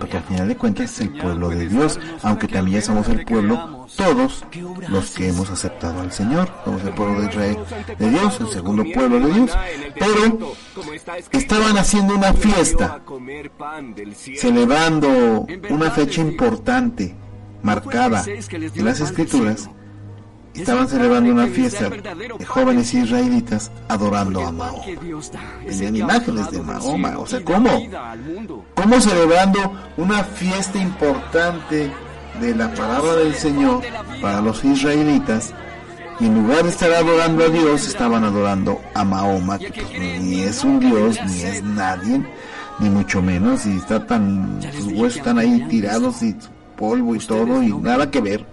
Porque 0.00 0.16
al 0.16 0.24
final 0.24 0.48
de 0.48 0.56
cuentas 0.56 0.90
es 0.90 1.00
el 1.02 1.10
pueblo 1.10 1.50
de 1.50 1.68
Dios, 1.68 2.00
aunque 2.22 2.48
también 2.48 2.82
somos 2.82 3.08
el 3.08 3.24
pueblo, 3.24 3.86
todos 3.96 4.44
los 4.88 5.10
que 5.10 5.28
hemos 5.28 5.50
aceptado 5.50 6.00
al 6.00 6.10
Señor, 6.10 6.48
somos 6.64 6.82
el 6.82 6.94
pueblo 6.94 7.20
de 7.20 7.26
Israel, 7.28 7.58
de 7.96 8.10
Dios, 8.10 8.40
el 8.40 8.48
segundo 8.48 8.84
pueblo 8.92 9.20
de 9.20 9.34
Dios. 9.34 9.50
Pero 9.96 10.54
estaban 11.30 11.78
haciendo 11.78 12.16
una 12.16 12.32
fiesta, 12.32 13.02
celebrando 14.36 15.46
una 15.70 15.92
fecha 15.92 16.20
importante, 16.20 17.14
marcada 17.62 18.24
en 18.26 18.84
las 18.84 19.00
escrituras 19.00 19.70
estaban 20.54 20.88
celebrando 20.88 21.32
una 21.32 21.46
fiesta 21.46 21.88
de 21.90 22.44
jóvenes 22.44 22.94
israelitas 22.94 23.70
adorando 23.88 24.46
a 24.46 24.52
Mahoma. 24.52 24.84
Tenían 25.66 25.96
imágenes 25.96 26.50
de 26.50 26.62
Mahoma. 26.62 27.18
O 27.18 27.26
sea, 27.26 27.42
¿cómo? 27.44 27.70
¿Cómo 28.74 29.00
celebrando 29.00 29.72
una 29.96 30.22
fiesta 30.24 30.78
importante 30.78 31.90
de 32.40 32.54
la 32.54 32.72
palabra 32.74 33.16
del 33.16 33.34
Señor 33.34 33.82
para 34.20 34.40
los 34.40 34.64
israelitas? 34.64 35.52
Y 36.20 36.26
en 36.26 36.34
lugar 36.34 36.62
de 36.62 36.70
estar 36.70 36.92
adorando 36.92 37.44
a 37.44 37.48
Dios, 37.48 37.88
estaban 37.88 38.22
adorando 38.22 38.80
a 38.94 39.02
Mahoma, 39.04 39.58
que 39.58 39.72
pues, 39.72 40.22
ni 40.22 40.42
es 40.42 40.62
un 40.62 40.78
Dios, 40.78 41.18
ni 41.26 41.42
es 41.42 41.62
nadie, 41.64 42.24
ni 42.78 42.88
mucho 42.88 43.20
menos, 43.20 43.66
y 43.66 43.76
está 43.76 44.06
tan, 44.06 44.60
sus 44.72 44.92
huesos 44.92 45.16
están 45.16 45.38
ahí 45.38 45.66
tirados 45.68 46.22
y 46.22 46.36
polvo 46.76 47.16
y 47.16 47.18
todo, 47.18 47.60
y 47.60 47.72
nada 47.72 48.12
que 48.12 48.20
ver. 48.20 48.46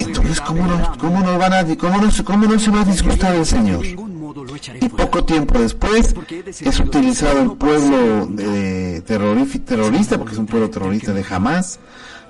Entonces, 0.00 0.40
¿cómo 0.40 0.66
no, 0.66 0.92
cómo 0.98 1.20
no, 1.20 1.38
van 1.38 1.52
a, 1.52 1.76
cómo 1.76 1.98
no, 1.98 2.08
cómo 2.24 2.46
no 2.46 2.58
se 2.58 2.70
va 2.70 2.82
a 2.82 2.84
disgustar 2.84 3.34
el 3.34 3.46
Señor? 3.46 3.84
Y 3.84 4.88
poco 4.88 5.24
tiempo 5.24 5.58
después 5.58 6.14
es 6.60 6.80
utilizado 6.80 7.42
el 7.42 7.52
pueblo 7.52 8.26
de 8.26 9.02
terrorista, 9.02 10.18
porque 10.18 10.34
es 10.34 10.38
un 10.38 10.46
pueblo 10.46 10.70
terrorista 10.70 11.12
de 11.12 11.24
Hamas, 11.28 11.80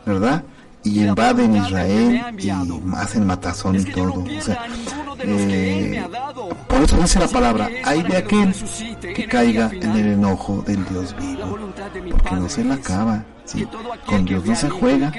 ¿verdad? 0.07 0.45
y 0.84 1.05
invaden 1.05 1.57
Israel 1.57 2.22
y 2.39 2.51
hacen 2.95 3.26
matazón 3.26 3.76
y 3.76 3.84
todo. 3.84 4.24
O 4.24 4.41
sea, 4.41 4.66
eh, 5.20 6.05
por 6.68 6.82
eso 6.82 6.97
dice 6.97 7.18
la 7.18 7.28
palabra, 7.28 7.68
hay 7.84 8.03
de 8.03 8.16
aquel 8.16 8.55
que 9.14 9.26
caiga 9.26 9.70
en 9.72 9.91
el 9.91 10.07
enojo 10.12 10.62
del 10.62 10.84
Dios 10.86 11.14
vivo, 11.18 11.59
porque 12.11 12.34
no 12.36 12.49
se 12.49 12.64
la 12.64 12.74
acaba. 12.74 13.24
¿sí? 13.45 13.66
Con 14.07 14.24
Dios 14.24 14.45
no 14.45 14.55
se 14.55 14.68
juega, 14.68 15.12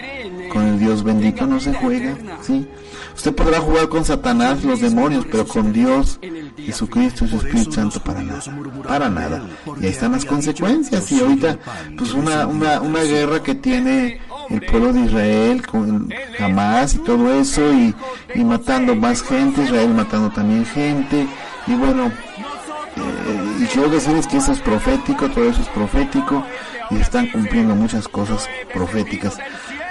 con 0.49 0.63
el 0.63 0.79
Dios 0.79 1.03
bendito 1.03 1.45
no 1.47 1.59
se 1.59 1.73
juega. 1.73 2.15
¿sí? 2.41 2.67
Usted 3.15 3.33
podrá 3.35 3.59
jugar 3.59 3.89
con 3.89 4.05
Satanás, 4.05 4.63
los 4.63 4.81
demonios, 4.81 5.25
pero 5.29 5.45
con 5.45 5.73
Dios, 5.73 6.19
Jesucristo 6.57 7.25
y 7.25 7.27
su 7.29 7.37
Espíritu 7.37 7.71
Santo 7.71 8.01
para 8.01 8.21
nada. 8.21 8.41
Para 8.87 9.09
nada. 9.09 9.43
Y 9.79 9.85
ahí 9.85 9.91
están 9.91 10.13
las 10.13 10.25
consecuencias. 10.25 11.11
Y 11.11 11.19
ahorita, 11.19 11.57
pues 11.97 12.13
una, 12.13 12.47
una, 12.47 12.81
una 12.81 13.01
guerra 13.01 13.41
que 13.41 13.55
tiene 13.55 14.21
el 14.49 14.61
pueblo 14.65 14.93
de 14.93 15.01
Israel 15.01 15.65
con 15.65 16.13
Hamas 16.39 16.95
y 16.95 16.99
todo 16.99 17.33
eso 17.33 17.73
y, 17.73 17.93
y 18.33 18.43
matando 18.43 18.95
más 18.95 19.21
gente, 19.21 19.63
Israel 19.63 19.93
matando 19.93 20.29
también 20.31 20.65
gente 20.65 21.27
y 21.67 21.73
bueno, 21.75 22.07
eh, 22.07 23.57
y 23.59 23.65
quiero 23.65 23.89
decirles 23.89 24.27
que 24.27 24.37
eso 24.37 24.51
es 24.51 24.59
profético, 24.59 25.29
todo 25.29 25.49
eso 25.49 25.61
es 25.61 25.67
profético 25.69 26.43
y 26.89 26.97
están 26.97 27.27
cumpliendo 27.27 27.75
muchas 27.75 28.07
cosas 28.07 28.49
proféticas. 28.73 29.37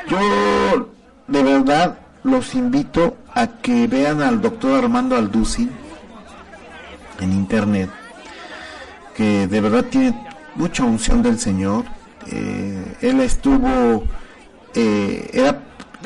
Yo 0.09 0.89
de 1.27 1.43
verdad 1.43 1.99
los 2.25 2.55
invito 2.55 3.17
a 3.35 3.47
que 3.47 3.87
vean 3.87 4.23
al 4.23 4.41
doctor 4.41 4.85
Armando 4.85 5.17
Alduci 5.17 5.69
en 7.21 7.33
internet, 7.33 7.91
que 9.15 9.47
de 9.47 9.61
verdad 9.61 9.85
tiene 9.85 10.27
mucha 10.55 10.85
unción 10.85 11.23
del 11.23 11.39
Señor. 11.39 11.85
Eh, 12.31 12.97
él 13.03 13.21
estuvo 13.21 14.05
eh, 14.75 15.31
era, 15.33 15.63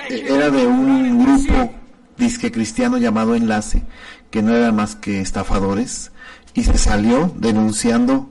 era 0.09 0.51
de 0.51 0.67
un 0.67 1.25
grupo 1.25 1.73
disque 2.17 2.51
cristiano 2.51 2.99
llamado 2.99 3.35
Enlace, 3.35 3.83
que 4.31 4.43
no 4.43 4.55
era 4.55 4.73
más 4.73 4.97
que 4.97 5.21
estafadores, 5.21 6.13
y 6.55 6.65
se 6.65 6.79
salió 6.79 7.33
denunciando 7.37 8.31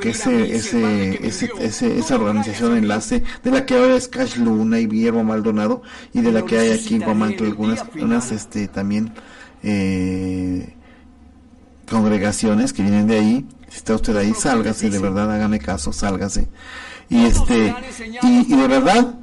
que 0.00 0.10
ese, 0.10 0.54
ese, 0.54 1.26
ese, 1.26 1.98
esa 1.98 2.14
organización 2.14 2.76
enlace 2.76 3.22
de 3.42 3.50
la 3.50 3.66
que 3.66 3.74
ahora 3.76 3.96
es 3.96 4.08
Cash 4.08 4.36
Luna 4.36 4.80
y 4.80 4.86
Guillermo 4.86 5.24
Maldonado 5.24 5.82
y 6.12 6.20
de 6.20 6.32
la 6.32 6.42
que 6.42 6.58
hay 6.58 6.72
aquí 6.72 6.96
en 6.96 7.02
Guamantla 7.02 7.46
algunas 7.46 7.84
unas 8.00 8.32
este 8.32 8.68
también 8.68 9.12
eh, 9.62 10.74
congregaciones 11.88 12.72
que 12.72 12.82
vienen 12.82 13.06
de 13.06 13.18
ahí. 13.18 13.46
Si 13.68 13.78
está 13.78 13.94
usted 13.94 14.16
ahí 14.16 14.34
sálgase 14.34 14.90
de 14.90 14.98
verdad 14.98 15.32
hágame 15.32 15.58
caso 15.58 15.92
sálgase. 15.92 16.48
Y 17.08 17.24
este 17.24 17.74
y 18.22 18.54
de 18.54 18.68
verdad 18.68 19.14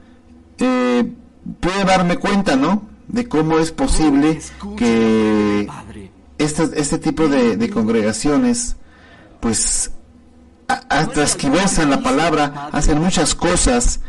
eh, 0.59 1.11
puede 1.59 1.83
darme 1.85 2.17
cuenta, 2.17 2.55
¿no? 2.55 2.87
De 3.07 3.27
cómo 3.27 3.59
es 3.59 3.71
posible 3.71 4.39
que 4.77 5.67
este, 6.37 6.69
este 6.75 6.97
tipo 6.97 7.27
de, 7.27 7.69
congregaciones, 7.69 8.75
pues, 9.39 9.91
transquiversan 11.13 11.89
la 11.89 12.01
palabra, 12.01 12.69
hacen 12.71 12.99
muchas 12.99 13.35
cosas 13.35 13.99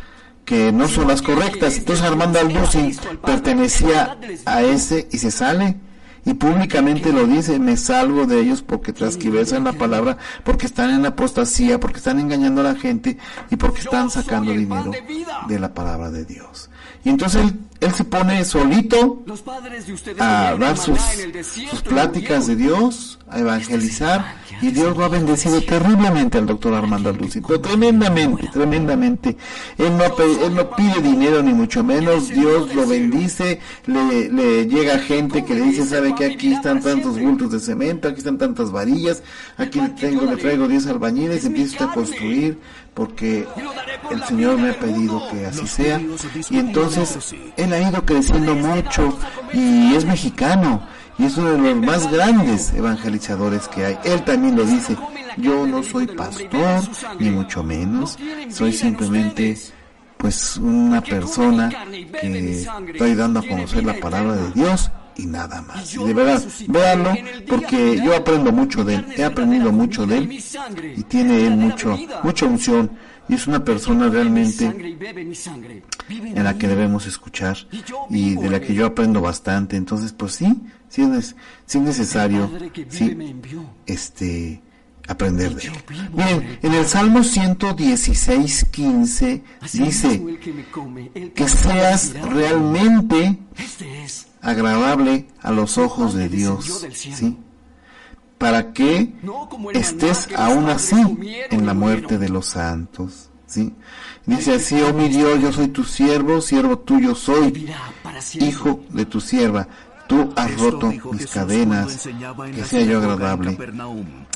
que 0.44 0.72
no 0.72 0.88
son 0.88 1.08
las 1.08 1.22
correctas. 1.22 1.78
Entonces 1.78 2.04
Armando 2.04 2.38
Alducin 2.38 2.96
pertenecía 3.24 4.16
a 4.44 4.62
ese 4.62 5.08
y 5.10 5.18
se 5.18 5.30
sale 5.30 5.76
y 6.24 6.34
públicamente 6.34 7.12
lo 7.12 7.26
dice, 7.26 7.58
me 7.58 7.76
salgo 7.76 8.26
de 8.26 8.40
ellos 8.40 8.62
porque 8.62 8.92
transquiversan 8.92 9.64
la 9.64 9.72
palabra, 9.72 10.18
porque 10.44 10.66
están 10.66 10.90
en 10.90 11.04
apostasía, 11.04 11.80
porque 11.80 11.98
están 11.98 12.20
engañando 12.20 12.60
a 12.60 12.64
la 12.64 12.74
gente 12.76 13.18
y 13.50 13.56
porque 13.56 13.80
están 13.80 14.08
sacando 14.08 14.52
dinero 14.52 14.92
de 15.48 15.58
la 15.58 15.74
palabra 15.74 16.10
de 16.10 16.24
Dios. 16.24 16.70
Y 17.04 17.08
entonces 17.08 17.42
él, 17.42 17.58
él 17.82 17.92
se 17.92 18.04
pone 18.04 18.44
solito 18.44 19.24
a 20.18 20.54
dar 20.58 20.76
sus, 20.76 21.00
sus 21.70 21.82
pláticas 21.82 22.46
de 22.46 22.54
Dios, 22.54 23.18
a 23.28 23.40
evangelizar, 23.40 24.36
y 24.60 24.70
Dios 24.70 24.96
lo 24.96 25.04
ha 25.04 25.08
bendecido 25.08 25.60
terriblemente 25.62 26.38
al 26.38 26.46
doctor 26.46 26.74
Armando 26.74 27.12
pero 27.46 27.60
tremendamente, 27.60 28.48
tremendamente. 28.52 29.36
Él 29.76 29.96
no, 29.96 30.04
él 30.04 30.54
no 30.54 30.70
pide 30.70 31.02
dinero 31.02 31.42
ni 31.42 31.52
mucho 31.52 31.82
menos, 31.82 32.28
Dios 32.28 32.72
lo 32.72 32.86
bendice, 32.86 33.58
le, 33.86 34.28
le 34.28 34.66
llega 34.66 34.98
gente 35.00 35.44
que 35.44 35.54
le 35.54 35.62
dice, 35.62 35.84
sabe 35.84 36.14
que 36.14 36.26
aquí 36.26 36.52
están 36.52 36.80
tantos 36.80 37.18
bultos 37.18 37.50
de 37.50 37.58
cemento, 37.58 38.06
aquí 38.06 38.18
están 38.18 38.38
tantas 38.38 38.70
varillas, 38.70 39.24
aquí 39.56 39.80
le 39.80 39.88
tengo, 39.88 40.22
le 40.22 40.36
traigo 40.36 40.68
10 40.68 40.86
albañiles, 40.86 41.44
empieza 41.44 41.86
a 41.86 41.92
construir, 41.92 42.58
porque 42.94 43.46
el 44.10 44.22
Señor 44.24 44.58
me 44.58 44.70
ha 44.70 44.78
pedido 44.78 45.22
que 45.30 45.46
así 45.46 45.66
sea. 45.66 46.00
Y 46.50 46.58
entonces 46.58 47.34
Él 47.56 47.71
ha 47.76 47.88
ido 47.90 48.04
creciendo 48.04 48.54
mucho 48.54 49.16
y 49.52 49.94
es 49.94 50.04
mexicano 50.04 50.82
y 51.18 51.24
es 51.24 51.36
uno 51.36 51.52
de 51.52 51.58
los 51.58 51.76
más 51.76 52.10
grandes 52.10 52.72
evangelizadores 52.72 53.68
que 53.68 53.84
hay. 53.84 53.98
Él 54.04 54.22
también 54.24 54.56
lo 54.56 54.64
dice, 54.64 54.96
yo 55.36 55.66
no 55.66 55.82
soy 55.82 56.06
pastor, 56.06 56.82
ni 57.18 57.30
mucho 57.30 57.62
menos, 57.62 58.18
soy 58.48 58.72
simplemente 58.72 59.56
pues 60.16 60.56
una 60.56 61.00
persona 61.00 61.68
que 62.20 62.60
estoy 62.92 63.14
dando 63.14 63.40
a 63.40 63.42
conocer 63.42 63.84
la 63.84 63.94
palabra 63.94 64.36
de 64.36 64.52
Dios 64.52 64.90
y 65.16 65.26
nada 65.26 65.60
más. 65.62 65.94
Y 65.94 66.04
de 66.04 66.14
verdad, 66.14 66.42
véanlo, 66.68 67.14
porque 67.48 68.00
yo 68.02 68.16
aprendo 68.16 68.52
mucho 68.52 68.84
de 68.84 68.96
él, 68.96 69.06
he 69.16 69.24
aprendido 69.24 69.72
mucho 69.72 70.06
de 70.06 70.18
él 70.18 70.42
y 70.96 71.02
tiene 71.02 71.46
él 71.46 71.56
mucho, 71.56 71.98
mucha 72.22 72.46
unción 72.46 72.90
y 73.28 73.34
es 73.34 73.46
una 73.46 73.64
persona 73.64 74.08
realmente 74.08 74.64
en 76.08 76.44
la 76.44 76.58
que 76.58 76.68
debemos 76.68 77.06
escuchar 77.06 77.56
y 78.10 78.34
de 78.34 78.50
la 78.50 78.60
que 78.60 78.74
yo 78.74 78.86
aprendo 78.86 79.20
bastante. 79.20 79.76
Entonces, 79.76 80.12
pues 80.12 80.34
sí, 80.34 80.60
sí 80.88 81.02
es, 81.02 81.36
sí 81.66 81.78
es 81.78 81.84
necesario, 81.84 82.50
sí, 82.88 83.16
este, 83.86 84.60
aprender 85.08 85.54
de 85.54 85.62
él. 85.64 85.72
Miren, 86.12 86.58
en 86.62 86.74
el 86.74 86.86
Salmo 86.86 87.22
116, 87.22 88.66
15 88.70 89.42
dice 89.72 90.22
que 91.34 91.48
seas 91.48 92.14
realmente 92.14 93.38
agradable 94.40 95.26
a 95.40 95.52
los 95.52 95.78
ojos 95.78 96.14
de 96.14 96.28
Dios, 96.28 96.86
¿sí? 96.92 97.38
Para 98.42 98.72
que 98.72 99.12
estés 99.72 100.28
aún 100.36 100.68
así 100.68 100.96
en 101.50 101.64
la 101.64 101.74
muerte 101.74 102.18
de 102.18 102.28
los 102.28 102.46
santos, 102.46 103.30
¿sí? 103.46 103.72
Dice 104.26 104.54
así, 104.54 104.82
oh 104.82 104.92
mi 104.92 105.08
Dios, 105.08 105.40
yo 105.40 105.52
soy 105.52 105.68
tu 105.68 105.84
siervo, 105.84 106.40
siervo 106.40 106.80
tuyo 106.80 107.14
soy, 107.14 107.70
hijo 108.40 108.80
de 108.88 109.06
tu 109.06 109.20
sierva. 109.20 109.68
Tú 110.08 110.32
has 110.34 110.58
roto 110.58 110.92
mis 111.12 111.28
cadenas, 111.28 112.08
que 112.52 112.64
sea 112.64 112.82
yo 112.82 112.98
agradable 112.98 113.56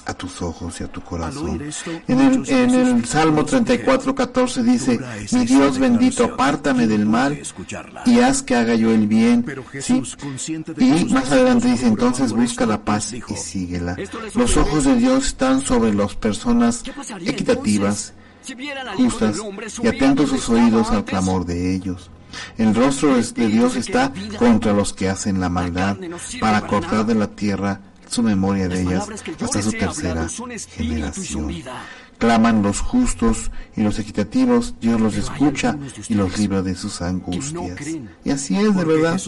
a 0.07 0.15
tus 0.15 0.41
ojos 0.41 0.81
y 0.81 0.85
a 0.85 0.87
tu 0.87 1.01
corazón. 1.01 1.61
En 2.07 2.21
el, 2.21 2.49
en 2.49 2.71
el 2.71 3.05
Salmo 3.05 3.45
34, 3.45 4.15
14 4.15 4.63
dice, 4.63 5.01
mi 5.33 5.45
Dios 5.45 5.79
bendito, 5.79 6.25
apártame 6.25 6.87
del 6.87 7.05
mal 7.05 7.39
y 8.07 8.21
haz 8.21 8.43
que 8.43 8.55
haga 8.55 8.77
yo 8.77 8.93
el 8.93 9.09
bien. 9.09 9.45
¿Sí? 9.81 10.03
Y 10.79 11.05
más 11.13 11.31
adelante 11.33 11.69
dice, 11.69 11.89
entonces 11.89 12.33
busca 12.33 12.65
la 12.67 12.85
paz 12.85 13.13
y 13.13 13.37
síguela. 13.37 13.97
Los 14.35 14.57
ojos 14.57 14.85
de 14.85 14.95
Dios 14.97 15.27
están 15.27 15.61
sobre 15.61 15.93
las 15.93 16.15
personas 16.15 16.85
equitativas, 17.21 18.15
justas 18.97 19.41
y 19.83 19.89
atentos 19.89 20.31
sus 20.31 20.49
oídos 20.49 20.91
al 20.93 21.05
clamor 21.05 21.45
de 21.45 21.75
ellos. 21.75 22.11
El 22.59 22.75
rostro 22.75 23.17
de 23.17 23.49
Dios 23.49 23.77
está 23.77 24.13
contra 24.39 24.73
los 24.73 24.93
que 24.93 25.09
hacen 25.09 25.41
la 25.41 25.49
maldad 25.49 25.97
para 26.41 26.67
cortar 26.67 27.07
de 27.07 27.15
la 27.15 27.29
tierra 27.29 27.81
su 28.09 28.23
memoria 28.23 28.69
de 28.69 28.83
ellas 28.83 29.09
hasta 29.41 29.63
su 29.63 29.73
tercera 29.73 30.29
generación. 30.71 31.63
Claman 32.19 32.63
los 32.63 32.81
justos 32.81 33.51
y 33.77 33.83
los 33.83 33.99
equitativos, 33.99 34.75
Dios 34.81 34.99
los 34.99 35.17
escucha 35.17 35.77
y 36.09 36.15
los 36.15 36.39
libra 36.39 36.63
de 36.63 36.75
sus 36.75 37.03
angustias. 37.03 37.79
Y 38.25 38.31
así 38.31 38.57
es 38.57 38.75
de 38.75 38.85
verdad. 38.85 39.21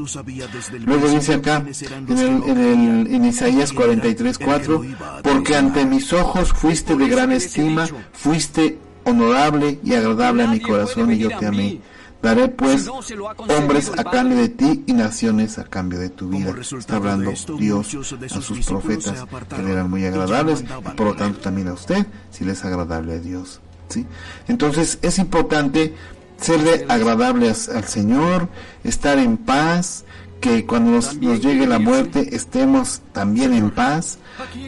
Luego 0.87 1.09
dice 1.11 1.35
acá, 1.35 1.63
en, 2.09 2.19
el, 2.19 2.43
en, 2.49 2.59
el, 2.59 3.15
en 3.15 3.25
Isaías 3.27 3.73
43, 3.75 4.39
4, 4.39 4.83
porque 5.23 5.57
ante 5.57 5.85
mis 5.85 6.13
ojos 6.15 6.53
fuiste 6.55 6.97
de 6.97 7.09
gran 7.09 7.31
estima, 7.33 7.87
fuiste 8.13 8.79
honorable 9.05 9.79
y 9.85 9.95
agradable 9.95 10.45
a 10.45 10.49
mi 10.49 10.61
corazón 10.61 11.13
y 11.13 11.19
yo 11.19 11.29
te 11.29 11.47
amé. 11.47 11.81
Daré 12.23 12.49
pues 12.49 12.89
hombres 13.37 13.93
a 13.97 14.03
cambio 14.03 14.39
de 14.39 14.49
ti 14.49 14.83
y 14.87 14.93
naciones 14.93 15.59
a 15.59 15.65
cambio 15.65 16.01
de 16.01 16.11
tu 16.11 16.29
vida. 16.29 16.53
Está 16.61 16.97
hablando 16.97 17.33
Dios 17.59 17.95
a 18.35 18.41
sus 18.41 18.67
profetas 18.67 19.25
que 19.55 19.63
le 19.63 19.73
eran 19.73 19.89
muy 19.89 20.05
agradables 20.05 20.63
y 20.63 20.97
por 20.97 21.07
lo 21.07 21.15
tanto 21.15 21.39
también 21.39 21.69
a 21.69 21.75
usted 21.75 22.07
si 22.31 22.45
le 22.45 22.53
es 22.53 22.65
agradable 22.65 23.15
a 23.15 23.19
Dios. 23.19 23.61
¿sí? 23.89 24.05
Entonces 24.49 24.99
es 25.03 25.19
importante 25.19 25.95
serle 26.41 26.87
agradable 26.89 27.49
al 27.49 27.85
Señor, 27.85 28.49
estar 28.83 29.19
en 29.19 29.37
paz, 29.37 30.05
que 30.41 30.67
cuando 30.67 30.93
nos, 30.93 31.17
nos, 31.17 31.41
llegue 31.41 31.67
la 31.67 31.79
muerte 31.79 32.35
estemos 32.37 33.03
también 33.13 33.53
en 33.55 33.71
paz 33.71 34.19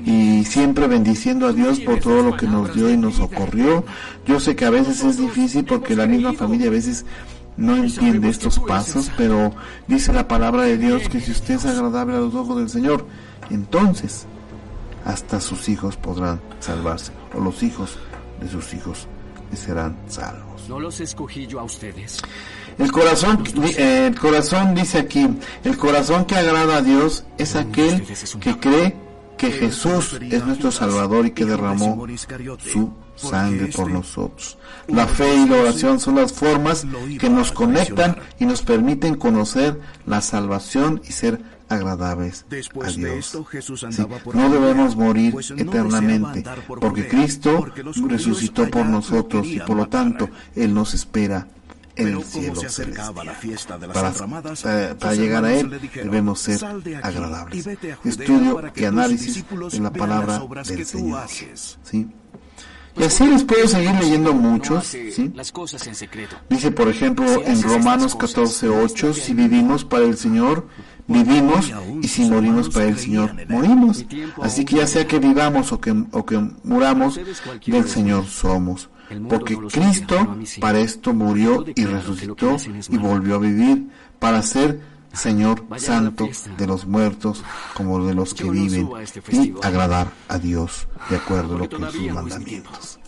y 0.04 0.44
siempre 0.44 0.88
bendiciendo 0.88 1.46
a 1.46 1.52
Dios 1.52 1.78
por 1.80 2.00
todo 2.00 2.22
lo 2.22 2.36
que 2.36 2.46
nos 2.46 2.74
dio 2.74 2.90
y 2.90 2.96
nos 2.96 3.20
ocurrió. 3.20 3.84
Yo 4.26 4.40
sé 4.40 4.56
que 4.56 4.64
a 4.64 4.70
veces 4.70 5.02
es 5.04 5.18
difícil 5.18 5.64
porque 5.64 5.94
la 5.94 6.06
misma 6.06 6.32
familia 6.32 6.68
a 6.68 6.72
veces 6.72 7.04
no 7.56 7.76
entiende 7.76 8.28
estos 8.28 8.58
pasos, 8.58 9.10
pero 9.16 9.52
dice 9.86 10.12
la 10.12 10.26
palabra 10.26 10.62
de 10.62 10.78
Dios 10.78 11.08
que 11.08 11.20
si 11.20 11.32
usted 11.32 11.54
es 11.54 11.66
agradable 11.66 12.16
a 12.16 12.20
los 12.20 12.34
ojos 12.34 12.58
del 12.58 12.68
Señor, 12.68 13.06
entonces 13.50 14.26
hasta 15.04 15.40
sus 15.40 15.68
hijos 15.68 15.96
podrán 15.96 16.40
salvarse, 16.60 17.12
o 17.34 17.40
los 17.40 17.62
hijos 17.62 17.98
de 18.40 18.48
sus 18.48 18.72
hijos 18.74 19.08
serán 19.54 19.96
salvos. 20.08 20.68
No 20.68 20.78
los 20.78 21.00
escogí 21.00 21.46
yo 21.46 21.60
a 21.60 21.64
ustedes. 21.64 22.22
El 22.78 22.92
corazón, 22.92 23.44
eh, 23.76 24.06
el 24.06 24.18
corazón 24.18 24.74
dice 24.74 24.98
aquí, 24.98 25.28
el 25.64 25.76
corazón 25.76 26.24
que 26.24 26.36
agrada 26.36 26.76
a 26.76 26.82
Dios 26.82 27.24
es 27.36 27.56
aquel 27.56 28.06
que 28.40 28.58
cree 28.58 28.96
que 29.36 29.50
Jesús 29.50 30.18
es 30.20 30.44
nuestro 30.44 30.70
Salvador 30.70 31.26
y 31.26 31.30
que 31.32 31.44
derramó 31.44 32.06
su 32.58 32.92
sangre 33.20 33.66
por 33.68 33.90
nosotros. 33.90 34.58
La 34.88 35.06
fe 35.06 35.34
y 35.34 35.48
la 35.48 35.58
oración 35.58 36.00
son 36.00 36.16
las 36.16 36.32
formas 36.32 36.86
que 37.18 37.30
nos 37.30 37.52
conectan 37.52 38.16
y 38.38 38.46
nos 38.46 38.62
permiten 38.62 39.14
conocer 39.14 39.80
la 40.06 40.20
salvación 40.20 41.00
y 41.06 41.12
ser 41.12 41.40
agradables 41.68 42.44
a 42.82 42.90
Dios. 42.90 43.38
no 44.34 44.50
debemos 44.50 44.96
morir 44.96 45.34
eternamente, 45.56 46.44
porque 46.80 47.06
Cristo 47.08 47.66
resucitó 48.08 48.68
por 48.68 48.86
nosotros 48.86 49.46
y 49.46 49.60
por 49.60 49.76
lo 49.76 49.86
tanto 49.86 50.28
Él 50.56 50.74
nos 50.74 50.94
espera 50.94 51.46
en 51.96 52.08
el 52.08 52.24
cielo 52.24 52.60
Para, 53.92 54.12
para, 54.98 55.14
llegar 55.14 55.44
a 55.44 55.52
Él 55.52 55.90
debemos 55.94 56.40
ser 56.40 56.64
agradables. 57.02 57.66
Estudio 58.04 58.62
y 58.74 58.84
análisis 58.84 59.44
de 59.72 59.80
la 59.80 59.92
palabra 59.92 60.42
del 60.64 60.86
Señor. 60.86 61.28
¿sí? 61.82 62.08
Y 62.98 63.04
así 63.04 63.26
les 63.26 63.44
puedo 63.44 63.66
seguir 63.68 63.92
leyendo 63.94 64.32
muchos. 64.32 64.86
¿sí? 64.86 65.32
Dice, 66.48 66.70
por 66.70 66.88
ejemplo, 66.88 67.42
en 67.44 67.62
Romanos 67.62 68.16
14:8, 68.16 69.12
si 69.14 69.34
vivimos 69.34 69.84
para 69.84 70.04
el 70.04 70.16
Señor, 70.16 70.66
vivimos, 71.06 71.72
y 72.02 72.08
si 72.08 72.28
morimos 72.28 72.68
para 72.68 72.86
el 72.86 72.98
Señor, 72.98 73.34
morimos. 73.48 74.04
Así 74.42 74.64
que 74.64 74.76
ya 74.76 74.86
sea 74.86 75.06
que 75.06 75.18
vivamos 75.18 75.72
o 75.72 75.80
que, 75.80 75.90
o 76.12 76.26
que 76.26 76.38
muramos, 76.64 77.18
del 77.66 77.88
Señor 77.88 78.26
somos. 78.26 78.88
Porque 79.28 79.56
Cristo 79.56 80.36
para 80.60 80.78
esto 80.78 81.12
murió 81.12 81.64
y 81.74 81.84
resucitó 81.84 82.56
y 82.88 82.96
volvió 82.96 83.36
a 83.36 83.38
vivir 83.38 83.88
para 84.20 84.40
ser 84.42 84.80
Señor 85.12 85.64
Santo 85.76 86.28
de 86.56 86.66
los 86.66 86.86
muertos 86.86 87.42
como 87.74 88.04
de 88.04 88.14
los 88.14 88.34
que 88.34 88.48
viven 88.48 88.88
este 89.00 89.22
y 89.32 89.54
agradar 89.62 90.12
a 90.28 90.38
Dios 90.38 90.86
de 91.08 91.16
acuerdo 91.16 91.56
a 91.56 91.58
lo 91.58 91.68
que 91.68 91.76
sus 91.90 92.12
mandamientos. 92.12 92.99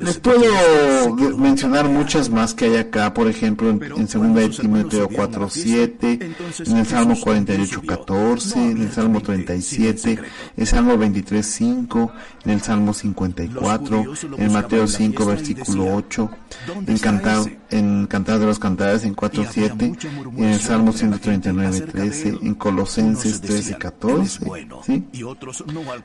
Les 0.00 0.18
puedo 0.18 1.14
mencionar 1.36 1.88
muchas 1.88 2.30
más 2.30 2.54
que 2.54 2.66
hay 2.66 2.76
acá, 2.76 3.12
por 3.12 3.28
ejemplo, 3.28 3.70
en, 3.70 3.82
en 3.82 4.34
2 4.34 4.58
Timoteo 4.58 5.08
4, 5.08 5.48
7, 5.50 6.18
en 6.66 6.76
el 6.76 6.86
Salmo 6.86 7.18
48, 7.20 7.82
14, 7.86 8.70
en 8.70 8.82
el 8.82 8.92
Salmo 8.92 9.20
37, 9.20 10.12
en 10.12 10.20
el 10.56 10.66
Salmo 10.66 10.96
23, 10.96 11.44
5, 11.46 12.12
en 12.44 12.50
el 12.50 12.60
Salmo 12.60 12.94
54, 12.94 14.04
en 14.38 14.52
Mateo 14.52 14.86
5, 14.86 15.26
versículo 15.26 15.96
8, 15.96 16.30
en 16.86 16.98
Cantar, 16.98 17.40
en 17.70 18.06
Cantar 18.06 18.38
de 18.38 18.46
los 18.46 18.58
Cantares 18.58 19.04
en 19.04 19.14
4, 19.14 19.44
7, 19.50 19.92
en 20.36 20.44
el 20.44 20.60
Salmo 20.60 20.92
139, 20.92 21.80
13, 21.80 22.38
en 22.42 22.54
Colosenses 22.54 23.40
13, 23.40 23.78
14, 23.78 24.46
¿sí? 24.86 25.04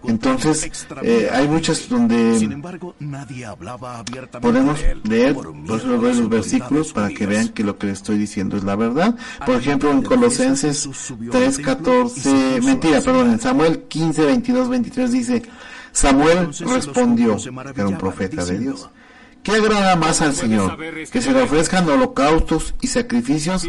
Entonces, 0.06 0.86
eh, 1.04 1.30
hay 1.32 1.48
muchas 1.48 1.88
donde 1.90 2.38
Podemos 4.41 4.80
leer 5.03 5.36
los 5.36 6.30
versículos 6.30 6.93
para 6.93 7.09
que 7.09 7.25
vean 7.25 7.49
que 7.49 7.63
lo 7.63 7.78
que 7.78 7.88
les 7.88 7.97
estoy 7.97 8.17
diciendo 8.17 8.57
es 8.57 8.63
la 8.63 8.75
verdad. 8.75 9.15
Por 9.45 9.55
ejemplo, 9.55 9.91
en 9.91 10.01
Colosenses 10.01 10.89
3, 11.32 11.59
14, 11.59 12.61
mentira, 12.61 13.01
perdón, 13.01 13.32
en 13.32 13.39
Samuel 13.39 13.84
15, 13.84 14.25
22, 14.25 14.69
23 14.69 15.11
dice, 15.11 15.43
Samuel 15.91 16.49
respondió, 16.59 17.38
era 17.75 17.88
un 17.88 17.97
profeta 17.97 18.45
de 18.45 18.59
Dios. 18.59 18.89
¿Qué 19.43 19.51
agrada 19.51 19.95
más 19.95 20.21
al 20.21 20.34
Señor? 20.34 20.78
¿Que 21.11 21.21
se 21.21 21.32
le 21.32 21.41
ofrezcan 21.41 21.88
holocaustos 21.88 22.75
y 22.82 22.88
sacrificios 22.88 23.67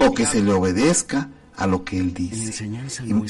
o 0.00 0.14
que 0.14 0.24
se 0.24 0.42
le 0.42 0.52
obedezca? 0.52 1.30
A 1.56 1.66
lo 1.66 1.84
que 1.84 1.98
Él 1.98 2.12
dice. 2.12 2.68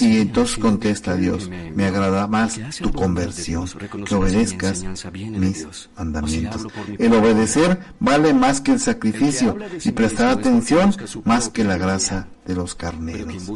Y, 0.00 0.18
entonces 0.18 0.58
contesta 0.58 1.14
Dios, 1.16 1.48
me 1.48 1.86
agrada 1.86 2.26
más 2.26 2.58
tu 2.80 2.92
conversión, 2.92 3.68
que 4.04 4.14
obedezcas 4.14 4.84
mis 5.12 5.88
mandamientos. 5.96 6.66
El 6.98 7.14
obedecer 7.14 7.78
vale 8.00 8.34
más 8.34 8.60
que 8.60 8.72
el 8.72 8.80
sacrificio 8.80 9.56
y 9.84 9.92
prestar 9.92 10.28
atención 10.28 10.94
más 11.24 11.48
que 11.48 11.64
la 11.64 11.78
grasa 11.78 12.28
de 12.46 12.54
los 12.54 12.74
carneros. 12.74 13.48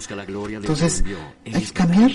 Entonces, 0.53 1.05
hay 1.45 1.63
que 1.63 1.73
cambiar, 1.73 2.11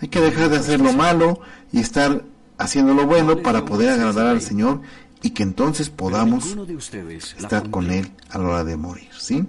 hay 0.00 0.08
que 0.08 0.20
dejar 0.20 0.50
de 0.50 0.56
hacer 0.56 0.80
lo 0.80 0.92
malo 0.92 1.40
y 1.72 1.78
estar 1.78 2.24
haciendo 2.58 2.94
lo 2.94 3.06
bueno 3.06 3.42
para 3.42 3.64
poder 3.64 3.90
agradar 3.90 4.26
al 4.26 4.40
Señor 4.40 4.80
y 5.22 5.30
que 5.30 5.44
entonces 5.44 5.88
podamos 5.88 6.56
estar 7.38 7.70
con 7.70 7.90
Él 7.90 8.10
a 8.30 8.38
la 8.38 8.44
hora 8.44 8.64
de 8.64 8.76
morir, 8.76 9.10
¿sí? 9.16 9.44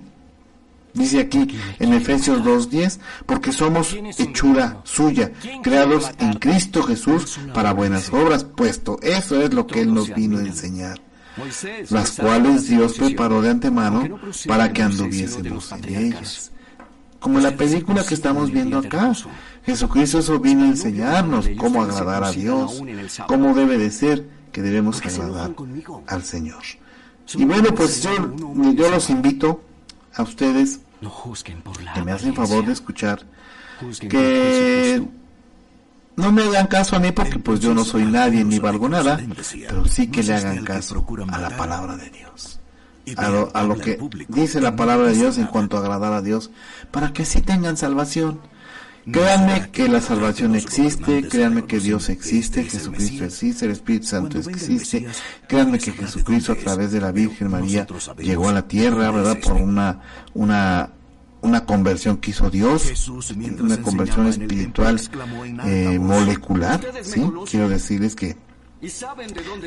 Dice 0.93 1.21
aquí 1.21 1.47
en 1.79 1.93
Efesios 1.93 2.43
2.10, 2.43 2.99
porque 3.25 3.51
somos 3.51 3.95
hechura 4.17 4.81
suya, 4.83 5.31
creados 5.63 6.11
en 6.19 6.33
Cristo 6.33 6.83
Jesús 6.83 7.39
para 7.53 7.73
buenas 7.73 8.13
obras, 8.13 8.43
puesto 8.43 8.99
eso 9.01 9.41
es 9.41 9.53
lo 9.53 9.65
que 9.65 9.81
Él 9.81 9.93
nos 9.93 10.13
vino 10.13 10.37
a 10.37 10.41
enseñar, 10.41 10.99
las 11.89 12.11
cuales 12.11 12.67
Dios 12.67 12.93
preparó 12.93 13.41
de 13.41 13.49
antemano 13.49 14.19
para 14.47 14.71
que 14.71 14.83
anduviésemos 14.83 15.71
en 15.71 15.95
ellas. 15.95 16.51
Como 17.19 17.39
la 17.39 17.55
película 17.55 18.05
que 18.05 18.13
estamos 18.13 18.51
viendo 18.51 18.77
acá, 18.77 19.13
Jesucristo 19.65 20.19
eso 20.19 20.39
vino 20.39 20.63
a 20.63 20.67
enseñarnos 20.67 21.49
cómo 21.57 21.81
agradar 21.81 22.23
a 22.23 22.31
Dios, 22.31 22.83
cómo 23.27 23.55
debe 23.55 23.79
de 23.79 23.89
ser 23.89 24.27
que 24.51 24.61
debemos 24.61 25.03
agradar 25.03 25.55
al 26.05 26.23
Señor. 26.23 26.61
Y 27.33 27.45
bueno, 27.45 27.73
pues 27.73 28.03
yo, 28.03 28.11
yo 28.75 28.89
los 28.91 29.09
invito 29.09 29.61
a 30.15 30.23
ustedes 30.23 30.79
que 31.93 32.03
me 32.03 32.11
hacen 32.11 32.33
favor 32.33 32.65
de 32.65 32.73
escuchar, 32.73 33.21
que 34.09 35.03
no 36.15 36.31
me 36.31 36.43
hagan 36.43 36.67
caso 36.67 36.95
a 36.95 36.99
mí 36.99 37.11
porque 37.11 37.39
pues 37.39 37.59
yo 37.59 37.73
no 37.73 37.83
soy 37.83 38.05
nadie 38.05 38.43
ni 38.43 38.59
valgo 38.59 38.87
nada, 38.89 39.19
pero 39.67 39.85
sí 39.85 40.07
que 40.07 40.23
le 40.23 40.33
hagan 40.33 40.63
caso 40.63 41.05
a 41.31 41.37
la 41.39 41.57
palabra 41.57 41.97
de 41.97 42.09
Dios. 42.09 42.59
a 43.17 43.29
lo, 43.29 43.51
a 43.53 43.63
lo 43.63 43.77
que 43.77 43.99
dice 44.29 44.61
la 44.61 44.75
palabra 44.75 45.07
de 45.07 45.13
Dios 45.13 45.37
en 45.37 45.47
cuanto 45.47 45.77
a 45.77 45.81
agradar 45.81 46.13
a 46.13 46.21
Dios, 46.21 46.51
para 46.91 47.11
que 47.13 47.23
así 47.23 47.41
tengan 47.41 47.77
salvación. 47.77 48.39
Créanme 49.11 49.69
que 49.71 49.89
la 49.89 49.99
salvación 49.99 50.55
existe, 50.55 51.27
créanme 51.27 51.65
que 51.65 51.79
Dios 51.79 52.09
existe, 52.09 52.63
Jesucristo 52.63 53.25
existe, 53.25 53.65
el 53.65 53.71
Espíritu 53.71 54.07
Santo 54.07 54.37
existe, 54.37 55.07
créanme 55.47 55.77
que 55.79 55.91
Jesucristo 55.91 56.53
a 56.53 56.55
través 56.55 56.91
de 56.91 57.01
la 57.01 57.11
Virgen 57.11 57.51
María 57.51 57.85
llegó 58.17 58.49
a 58.49 58.53
la 58.53 58.67
tierra, 58.67 59.11
¿verdad? 59.11 59.39
Por 59.41 59.53
una, 59.53 60.01
una, 60.33 60.91
una 61.41 61.65
conversión 61.65 62.17
que 62.17 62.31
hizo 62.31 62.49
Dios, 62.49 63.09
una 63.59 63.81
conversión 63.81 64.27
espiritual 64.27 65.01
eh, 65.65 65.99
molecular, 65.99 66.79
¿sí? 67.01 67.21
Quiero 67.49 67.67
decirles 67.67 68.15
que 68.15 68.37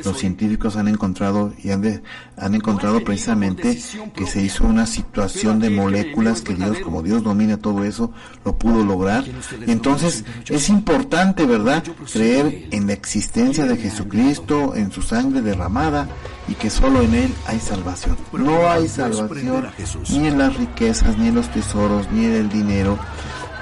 los 0.03 0.17
científicos 0.17 0.75
han 0.75 0.87
encontrado 0.87 1.53
y 1.63 1.71
han, 1.71 2.03
han 2.37 2.55
encontrado 2.55 3.03
precisamente 3.03 3.79
que 4.13 4.25
se 4.27 4.41
hizo 4.41 4.65
una 4.65 4.85
situación 4.85 5.59
de 5.59 5.69
moléculas 5.71 6.41
que 6.41 6.53
Dios, 6.53 6.79
como 6.79 7.01
Dios 7.01 7.23
domina 7.23 7.57
todo 7.57 7.83
eso, 7.83 8.11
lo 8.45 8.57
pudo 8.57 8.83
lograr. 8.83 9.23
Y 9.65 9.71
entonces 9.71 10.23
es 10.47 10.69
importante, 10.69 11.45
¿verdad?, 11.45 11.83
creer 12.11 12.67
en 12.71 12.87
la 12.87 12.93
existencia 12.93 13.65
de 13.65 13.77
Jesucristo, 13.77 14.75
en 14.75 14.91
su 14.91 15.01
sangre 15.01 15.41
derramada 15.41 16.07
y 16.47 16.53
que 16.53 16.69
solo 16.69 17.01
en 17.01 17.15
Él 17.15 17.33
hay 17.47 17.59
salvación. 17.59 18.17
No 18.31 18.69
hay 18.69 18.87
salvación 18.87 19.67
ni 20.09 20.27
en 20.27 20.37
las 20.37 20.55
riquezas, 20.55 21.17
ni 21.17 21.29
en 21.29 21.35
los 21.35 21.51
tesoros, 21.51 22.09
ni 22.11 22.25
en 22.25 22.33
el 22.33 22.49
dinero 22.49 22.99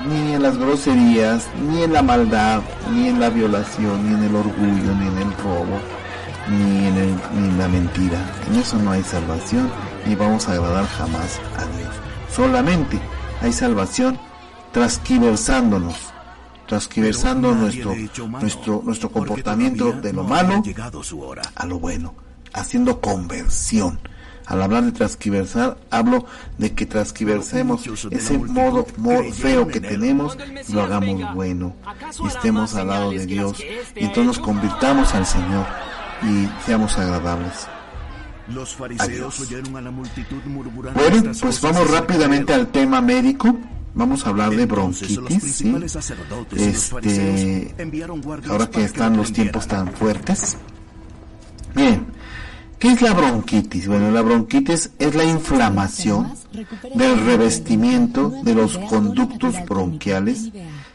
ni 0.08 0.34
en 0.34 0.44
las 0.44 0.58
groserías, 0.58 1.48
ni 1.68 1.84
en 1.84 1.94
la 1.94 2.02
maldad, 2.02 2.62
ni 2.92 3.08
en 3.08 3.20
la 3.20 3.30
violación, 3.30 4.08
ni 4.08 4.14
en 4.14 4.24
el 4.24 4.36
orgullo, 4.36 4.96
ni 4.96 5.08
en 5.08 5.18
el 5.18 5.34
robo, 5.38 5.80
ni 6.50 6.88
en, 6.88 6.98
el, 6.98 7.16
ni 7.34 7.48
en 7.50 7.58
la 7.58 7.68
mentira. 7.68 8.20
En 8.48 8.60
eso 8.60 8.78
no 8.78 8.92
hay 8.92 9.04
salvación, 9.04 9.70
ni 10.06 10.16
vamos 10.16 10.48
a 10.48 10.54
agradar 10.54 10.88
jamás 10.88 11.40
a 11.58 11.66
Dios. 11.78 11.94
Solamente 12.34 13.00
hay 13.42 13.54
salvación 13.54 14.20
transquiversándonos, 14.72 15.96
transquiversando 16.68 17.54
nuestro, 17.56 17.96
nuestro, 18.30 18.82
nuestro 18.84 19.10
comportamiento 19.10 19.92
de 19.94 20.14
lo 20.14 20.24
malo 20.24 20.62
a 21.56 21.66
lo 21.66 21.80
bueno, 21.80 22.14
haciendo 22.54 23.00
conversión 23.02 24.00
al 24.46 24.62
hablar 24.62 24.84
de 24.84 24.92
transquiversar, 24.92 25.78
hablo 25.90 26.26
de 26.58 26.74
que 26.74 26.86
transquiversemos 26.86 27.88
ese 28.12 28.38
modo, 28.38 28.86
feo 29.34 29.68
que 29.68 29.80
tenemos 29.80 30.38
y 30.68 30.74
lo 30.74 30.84
hagamos 30.84 31.34
bueno. 31.34 31.76
Y 32.24 32.28
estemos 32.28 32.76
al 32.76 32.88
lado 32.88 33.12
de 33.12 33.26
Dios. 33.26 33.60
Y 33.96 34.06
entonces 34.06 34.26
nos 34.26 34.40
convirtamos 34.40 35.14
al 35.14 35.26
Señor 35.26 35.66
y 36.24 36.48
seamos 36.66 36.98
agradables. 36.98 37.68
Los 38.48 38.76
fariseos 38.76 39.40
oyeron 39.40 39.76
a 39.76 39.82
la 39.82 39.90
multitud 39.90 40.38
Bueno, 40.46 41.32
pues 41.42 41.62
vamos 41.62 41.90
rápidamente 41.90 42.54
al 42.54 42.68
tema 42.68 43.02
médico. 43.02 43.58
Vamos 43.96 44.26
a 44.26 44.30
hablar 44.30 44.52
de 44.52 44.66
bronquitis, 44.66 45.56
¿sí? 45.56 45.74
Este, 46.58 47.74
ahora 48.50 48.70
que 48.70 48.84
están 48.84 49.16
los 49.16 49.32
tiempos 49.32 49.68
tan 49.68 49.92
fuertes. 49.94 50.58
Bien, 51.74 52.06
¿Qué 52.80 52.92
es 52.92 53.02
la 53.02 53.14
bronquitis? 53.14 53.88
Bueno, 53.88 54.12
la 54.12 54.22
bronquitis 54.22 54.92
es 55.00 55.16
la 55.16 55.24
inflamación 55.24 56.34
del 56.94 57.26
revestimiento 57.26 58.30
de 58.44 58.56
los 58.56 58.78
conductos 58.78 59.56
bronquiales 59.66 60.52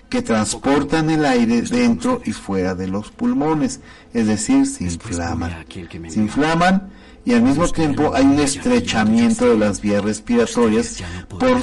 que 0.09 0.23
transportan 0.23 1.09
el 1.11 1.25
aire 1.25 1.63
dentro 1.63 2.21
y 2.25 2.33
fuera 2.33 2.75
de 2.75 2.89
los 2.89 3.11
pulmones, 3.11 3.81
es 4.13 4.27
decir, 4.27 4.67
se 4.67 4.85
inflaman. 4.85 5.65
Se 6.09 6.19
inflaman 6.19 6.91
y 7.25 7.33
al 7.35 7.43
mismo 7.43 7.69
tiempo 7.69 8.13
hay 8.15 8.25
un 8.25 8.41
estrechamiento 8.41 9.49
de 9.49 9.59
las 9.59 9.81
vías 9.81 10.03
respiratorias 10.03 11.03
por 11.29 11.61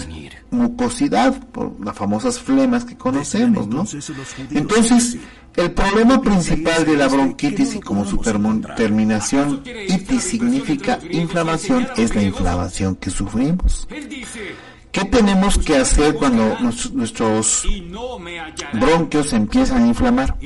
mucosidad, 0.51 1.39
por 1.51 1.73
las 1.83 1.95
famosas 1.95 2.39
flemas 2.39 2.85
que 2.85 2.97
conocemos, 2.97 3.67
¿no? 3.67 3.85
Entonces, 4.51 5.17
el 5.55 5.71
problema 5.71 6.21
principal 6.21 6.85
de 6.85 6.95
la 6.95 7.07
bronquitis 7.07 7.75
y 7.75 7.79
como 7.79 8.05
su 8.05 8.17
terminación 8.75 9.63
itis 9.65 10.23
significa 10.23 10.99
inflamación 11.09 11.87
es 11.97 12.15
la 12.15 12.23
inflamación 12.23 12.95
que 12.95 13.09
sufrimos. 13.09 13.87
¿Qué 14.91 15.05
tenemos 15.05 15.57
que 15.57 15.77
hacer 15.77 16.15
cuando 16.15 16.57
nuestros 16.93 17.63
bronquios 18.73 19.33
empiezan 19.33 19.83
a 19.83 19.87
inflamar? 19.87 20.37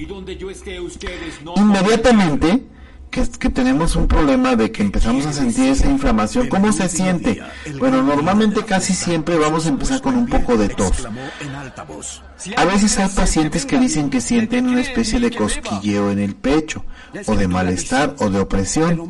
Inmediatamente 1.55 2.65
que, 3.11 3.49
tenemos 3.49 3.95
un 3.95 4.07
problema 4.07 4.55
de 4.55 4.71
que 4.71 4.81
empezamos 4.81 5.25
a 5.25 5.33
sentir 5.33 5.65
esa 5.65 5.87
inflamación. 5.89 6.47
¿Cómo 6.47 6.71
se 6.71 6.87
siente? 6.87 7.41
Bueno, 7.77 8.01
normalmente 8.01 8.63
casi 8.63 8.93
siempre 8.93 9.37
vamos 9.37 9.65
a 9.65 9.69
empezar 9.69 10.01
con 10.01 10.15
un 10.15 10.27
poco 10.27 10.57
de 10.57 10.69
tos. 10.69 11.07
A 12.55 12.65
veces 12.65 12.97
hay 12.97 13.09
pacientes 13.09 13.65
que 13.65 13.77
dicen 13.77 14.09
que 14.09 14.21
sienten 14.21 14.69
una 14.69 14.81
especie 14.81 15.19
de 15.19 15.29
cosquilleo 15.29 16.09
en 16.09 16.19
el 16.19 16.35
pecho, 16.35 16.83
o 17.27 17.35
de 17.35 17.47
malestar, 17.47 18.15
o 18.19 18.29
de 18.29 18.39
opresión. 18.39 19.09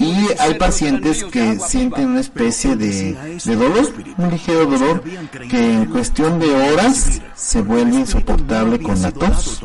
Y 0.00 0.14
hay 0.38 0.54
pacientes 0.54 1.24
que 1.24 1.58
sienten 1.60 2.08
una 2.08 2.20
especie 2.20 2.76
de 2.76 3.16
dolor, 3.46 3.94
un 4.18 4.30
ligero 4.30 4.66
dolor, 4.66 5.02
que 5.48 5.72
en 5.72 5.86
cuestión 5.86 6.40
de 6.40 6.50
horas 6.50 7.22
se 7.36 7.62
vuelve 7.62 7.96
insoportable 7.96 8.80
con 8.80 9.00
la 9.00 9.12
tos. 9.12 9.62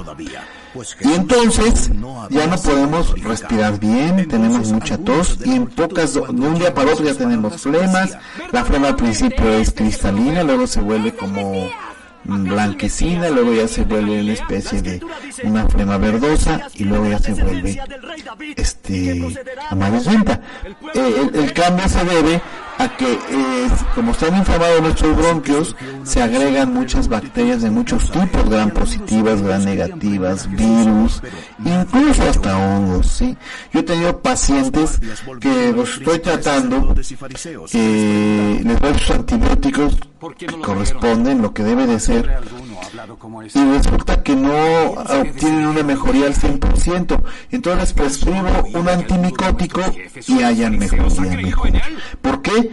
Y 1.01 1.13
entonces 1.13 1.89
ya 2.29 2.47
no 2.47 2.57
podemos 2.57 3.21
respirar 3.21 3.79
bien, 3.79 4.27
tenemos 4.27 4.71
mucha 4.71 4.97
tos 4.97 5.37
y 5.45 5.53
en 5.53 5.67
pocas, 5.67 6.13
de 6.13 6.19
un 6.19 6.55
día 6.55 6.73
para 6.73 6.93
otro 6.93 7.05
ya 7.05 7.13
tenemos 7.13 7.61
flemas. 7.61 8.17
La 8.51 8.65
flema 8.65 8.89
al 8.89 8.95
principio 8.95 9.49
es 9.53 9.71
cristalina, 9.71 10.43
luego 10.43 10.67
se 10.67 10.81
vuelve 10.81 11.15
como 11.15 11.69
blanquecina, 12.25 13.29
luego 13.29 13.53
ya 13.53 13.67
se 13.67 13.83
vuelve 13.83 14.21
una 14.21 14.33
especie 14.33 14.81
de 14.81 15.01
una 15.43 15.67
flema 15.67 15.97
verdosa 15.97 16.67
y 16.73 16.83
luego 16.83 17.07
ya 17.07 17.19
se 17.19 17.33
vuelve 17.33 17.79
este 18.55 19.27
amarillenta. 19.69 20.41
Eh, 20.93 21.29
el, 21.33 21.53
cambio 21.53 21.87
se 21.87 22.03
debe 22.03 22.41
a 22.77 22.89
que 22.97 23.13
eh, 23.13 23.67
como 23.93 24.11
están 24.11 24.35
inflamados 24.35 24.81
nuestros 24.81 25.15
bronquios, 25.15 25.75
se 26.03 26.21
agregan 26.21 26.73
muchas 26.73 27.07
bacterias 27.07 27.61
de 27.61 27.71
muchos 27.71 28.11
tipos, 28.11 28.49
gran 28.49 28.71
positivas, 28.71 29.41
gran 29.41 29.63
negativas, 29.63 30.49
virus, 30.51 31.21
incluso 31.63 32.23
hasta 32.23 32.57
hongos, 32.57 33.07
¿sí? 33.07 33.37
Yo 33.71 33.79
he 33.79 33.83
tenido 33.83 34.21
pacientes 34.21 34.99
que 35.39 35.71
los 35.71 35.97
estoy 35.97 36.19
tratando, 36.19 36.95
eh, 37.73 38.61
les 38.63 38.79
doy 38.79 38.93
sus 38.99 39.11
antibióticos 39.11 39.97
corresponden, 40.61 41.41
lo 41.41 41.53
que 41.53 41.63
debe 41.63 41.87
de 41.87 41.99
ser, 41.99 42.29
y 43.53 43.65
resulta 43.65 44.23
que 44.23 44.35
no 44.35 44.91
obtienen 44.91 45.67
una 45.67 45.83
mejoría 45.83 46.27
al 46.27 46.35
100%, 46.35 47.21
entonces 47.51 47.93
prescribo 47.93 48.49
un 48.73 48.89
antimicótico 48.89 49.81
y 50.27 50.43
hayan 50.43 50.77
mejoría 50.77 51.37
mejor. 51.37 51.71
¿Por 52.21 52.41
qué? 52.41 52.71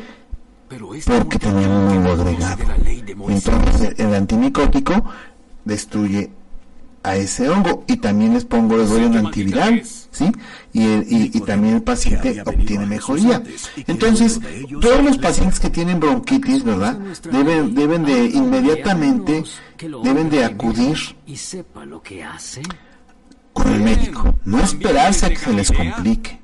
porque 1.07 1.39
tenía 1.39 1.69
un 1.69 2.07
agregado. 2.07 2.65
Entonces 3.29 3.95
el 3.99 4.15
antimicótico 4.15 5.05
destruye 5.65 6.31
a 7.03 7.17
ese 7.17 7.49
hongo 7.49 7.85
y 7.87 7.97
también 7.97 8.35
les 8.35 8.45
pongo, 8.45 8.77
les 8.77 8.89
doy 8.89 9.05
un 9.05 9.17
antiviral, 9.19 9.83
¿sí? 10.13 10.31
Y, 10.73 11.37
y, 11.37 11.41
también 11.41 11.77
el 11.77 11.83
paciente 11.83 12.41
obtiene 12.47 12.87
mejoría. 12.87 13.43
Entonces, 13.87 14.41
todos 14.81 15.03
los 15.03 15.19
pacientes 15.19 15.59
que 15.59 15.71
tienen 15.71 15.99
bronquitis, 15.99 16.63
¿verdad? 16.63 16.97
Deben, 17.31 17.75
deben 17.75 18.05
de 18.05 18.27
inmediatamente, 18.27 19.43
deben 20.05 20.31
de 20.31 20.45
acudir 20.45 20.97
con 23.53 23.73
el 23.73 23.81
médico. 23.81 24.35
No 24.45 24.61
esperarse 24.61 25.27
a 25.27 25.31
que 25.31 25.37
se 25.37 25.53
les 25.53 25.73
complique. 25.73 26.43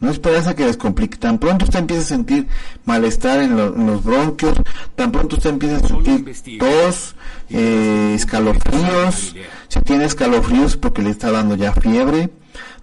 No 0.00 0.10
esperas 0.10 0.48
a 0.48 0.56
que 0.56 0.66
les 0.66 0.76
complique. 0.76 1.16
Tan 1.16 1.38
pronto 1.38 1.64
usted 1.64 1.78
empieza 1.78 2.02
a 2.02 2.06
sentir 2.06 2.48
malestar 2.84 3.40
en, 3.40 3.56
los 3.56 4.02
bronquios, 4.02 4.54
tan 4.96 5.12
pronto 5.12 5.36
usted 5.36 5.50
empieza 5.50 5.76
a 5.76 5.88
sentir 5.88 6.58
tos, 6.58 7.14
eh, 7.50 8.12
escalofríos. 8.16 9.36
Si 9.68 9.80
tiene 9.82 10.06
escalofríos 10.06 10.76
porque 10.76 11.02
le 11.02 11.10
está 11.10 11.30
dando 11.30 11.54
ya 11.54 11.72
fiebre, 11.72 12.30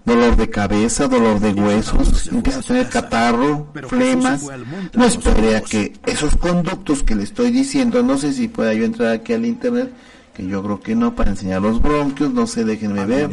dolor 0.04 0.36
de 0.36 0.50
cabeza, 0.50 1.08
dolor 1.08 1.40
de 1.40 1.52
huesos, 1.52 2.28
empieza 2.28 2.60
a 2.60 2.62
tener 2.62 2.88
catarro, 2.88 3.72
flemas. 3.88 4.46
No 4.94 5.04
espere 5.04 5.56
a 5.56 5.60
que 5.60 5.92
esos 6.06 6.36
conductos 6.36 7.02
que 7.02 7.14
le 7.14 7.24
estoy 7.24 7.50
diciendo, 7.50 8.02
no 8.02 8.18
sé 8.18 8.32
si 8.32 8.48
pueda 8.48 8.72
yo 8.74 8.84
entrar 8.84 9.12
aquí 9.12 9.32
al 9.32 9.46
internet, 9.46 9.92
que 10.34 10.46
yo 10.46 10.62
creo 10.62 10.80
que 10.80 10.94
no, 10.94 11.14
para 11.14 11.30
enseñar 11.30 11.62
los 11.62 11.80
bronquios, 11.82 12.32
no 12.32 12.46
sé, 12.46 12.64
déjenme 12.64 13.04
ver. 13.06 13.30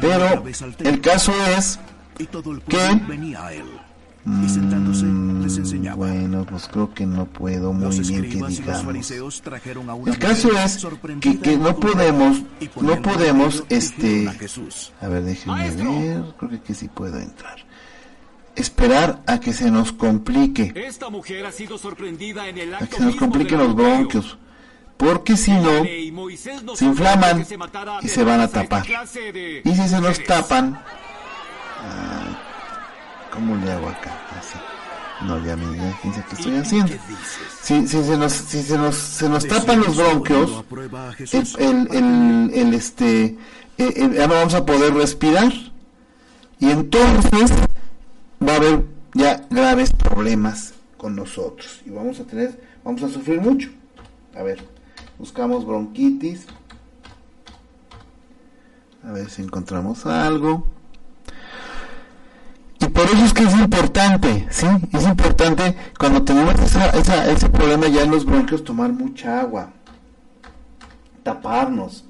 Pero 0.00 0.44
el 0.80 1.00
caso 1.00 1.32
es 1.56 1.78
y 2.18 2.26
Y 4.26 4.48
sentándose 4.48 5.04
les 5.06 5.56
mm, 5.56 5.60
enseñaba. 5.60 5.96
Bueno, 5.96 6.44
pues 6.44 6.68
creo 6.68 6.92
que 6.92 7.06
no 7.06 7.24
puedo 7.26 7.72
muy 7.72 7.98
bien 8.00 8.22
que 8.22 8.46
digamos. 8.46 9.10
El 10.06 10.18
caso 10.18 10.50
es 10.58 10.86
que, 11.20 11.38
que 11.38 11.56
no 11.56 11.76
podemos, 11.76 12.42
no 12.80 13.00
podemos, 13.00 13.64
este, 13.68 14.28
a 15.00 15.08
ver, 15.08 15.24
déjenme 15.24 15.70
ver, 15.70 16.24
creo 16.38 16.62
que 16.62 16.74
sí 16.74 16.88
puedo 16.88 17.18
entrar. 17.18 17.56
esperar 18.54 19.22
a 19.26 19.40
que 19.40 19.52
se 19.52 19.70
nos 19.70 19.92
complique. 19.92 20.72
Esta 20.74 21.08
mujer 21.08 21.46
ha 21.46 21.52
sido 21.52 21.78
sorprendida 21.78 22.48
en 22.48 22.58
el 22.58 22.74
A 22.74 22.78
que 22.78 22.96
se 22.96 23.04
nos 23.04 23.16
compliquen 23.16 23.58
los 23.58 23.74
bronquios. 23.74 24.36
Porque 24.98 25.36
si 25.36 25.52
no, 25.52 25.84
se 26.74 26.84
inflaman 26.84 27.46
y 28.02 28.08
se 28.08 28.24
van 28.24 28.40
a 28.40 28.48
tapar. 28.48 28.84
Y 29.64 29.74
si 29.74 29.88
se 29.88 30.00
nos 30.00 30.22
tapan, 30.24 30.82
¿cómo 33.32 33.56
le 33.56 33.72
hago 33.72 33.88
acá? 33.88 34.12
Así. 34.38 34.58
No, 35.22 35.44
ya 35.44 35.56
me 35.56 35.76
ya, 35.76 35.92
fíjense 35.94 36.24
qué 36.28 36.34
estoy 36.36 36.56
haciendo. 36.56 36.92
Si, 37.60 37.88
si 37.88 38.04
se 38.04 38.16
nos, 38.16 38.32
si 38.32 38.62
se 38.62 38.78
nos, 38.78 38.94
se 38.94 39.28
nos 39.28 39.46
tapan 39.46 39.80
los 39.80 39.96
bronquios, 39.96 40.64
el, 41.58 41.88
el, 41.90 42.50
el, 42.54 42.74
este, 42.74 43.24
eh, 43.24 43.36
eh, 43.78 44.10
ya 44.14 44.28
no 44.28 44.34
vamos 44.34 44.54
a 44.54 44.64
poder 44.64 44.94
respirar. 44.94 45.52
Y 46.60 46.70
entonces 46.70 47.52
va 48.46 48.52
a 48.52 48.56
haber 48.56 48.84
ya 49.14 49.46
graves 49.50 49.92
problemas 49.92 50.74
con 50.96 51.16
nosotros. 51.16 51.80
Y 51.84 51.90
vamos 51.90 52.20
a 52.20 52.24
tener, 52.24 52.60
vamos 52.84 53.02
a 53.02 53.08
sufrir 53.08 53.40
mucho. 53.40 53.70
A 54.36 54.42
ver, 54.42 54.62
buscamos 55.18 55.66
bronquitis. 55.66 56.46
A 59.04 59.12
ver 59.12 59.30
si 59.30 59.42
encontramos 59.42 60.06
algo. 60.06 60.66
Y 62.80 62.86
por 62.86 63.04
eso 63.06 63.24
es 63.24 63.32
que 63.32 63.42
es 63.42 63.54
importante, 63.54 64.46
¿sí? 64.50 64.66
Es 64.92 65.04
importante 65.04 65.74
cuando 65.98 66.22
tenemos 66.22 66.54
esa, 66.60 66.90
esa- 66.90 67.28
ese 67.30 67.48
problema 67.48 67.88
ya 67.88 68.02
en 68.02 68.10
los 68.12 68.24
bronquios 68.24 68.62
tomar 68.64 68.92
mucha 68.92 69.40
agua, 69.40 69.70
taparnos, 71.22 72.04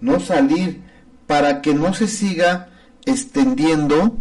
no 0.00 0.20
salir 0.20 0.80
para 1.26 1.60
que 1.62 1.74
no 1.74 1.94
se 1.94 2.06
siga 2.06 2.68
extendiendo 3.06 4.16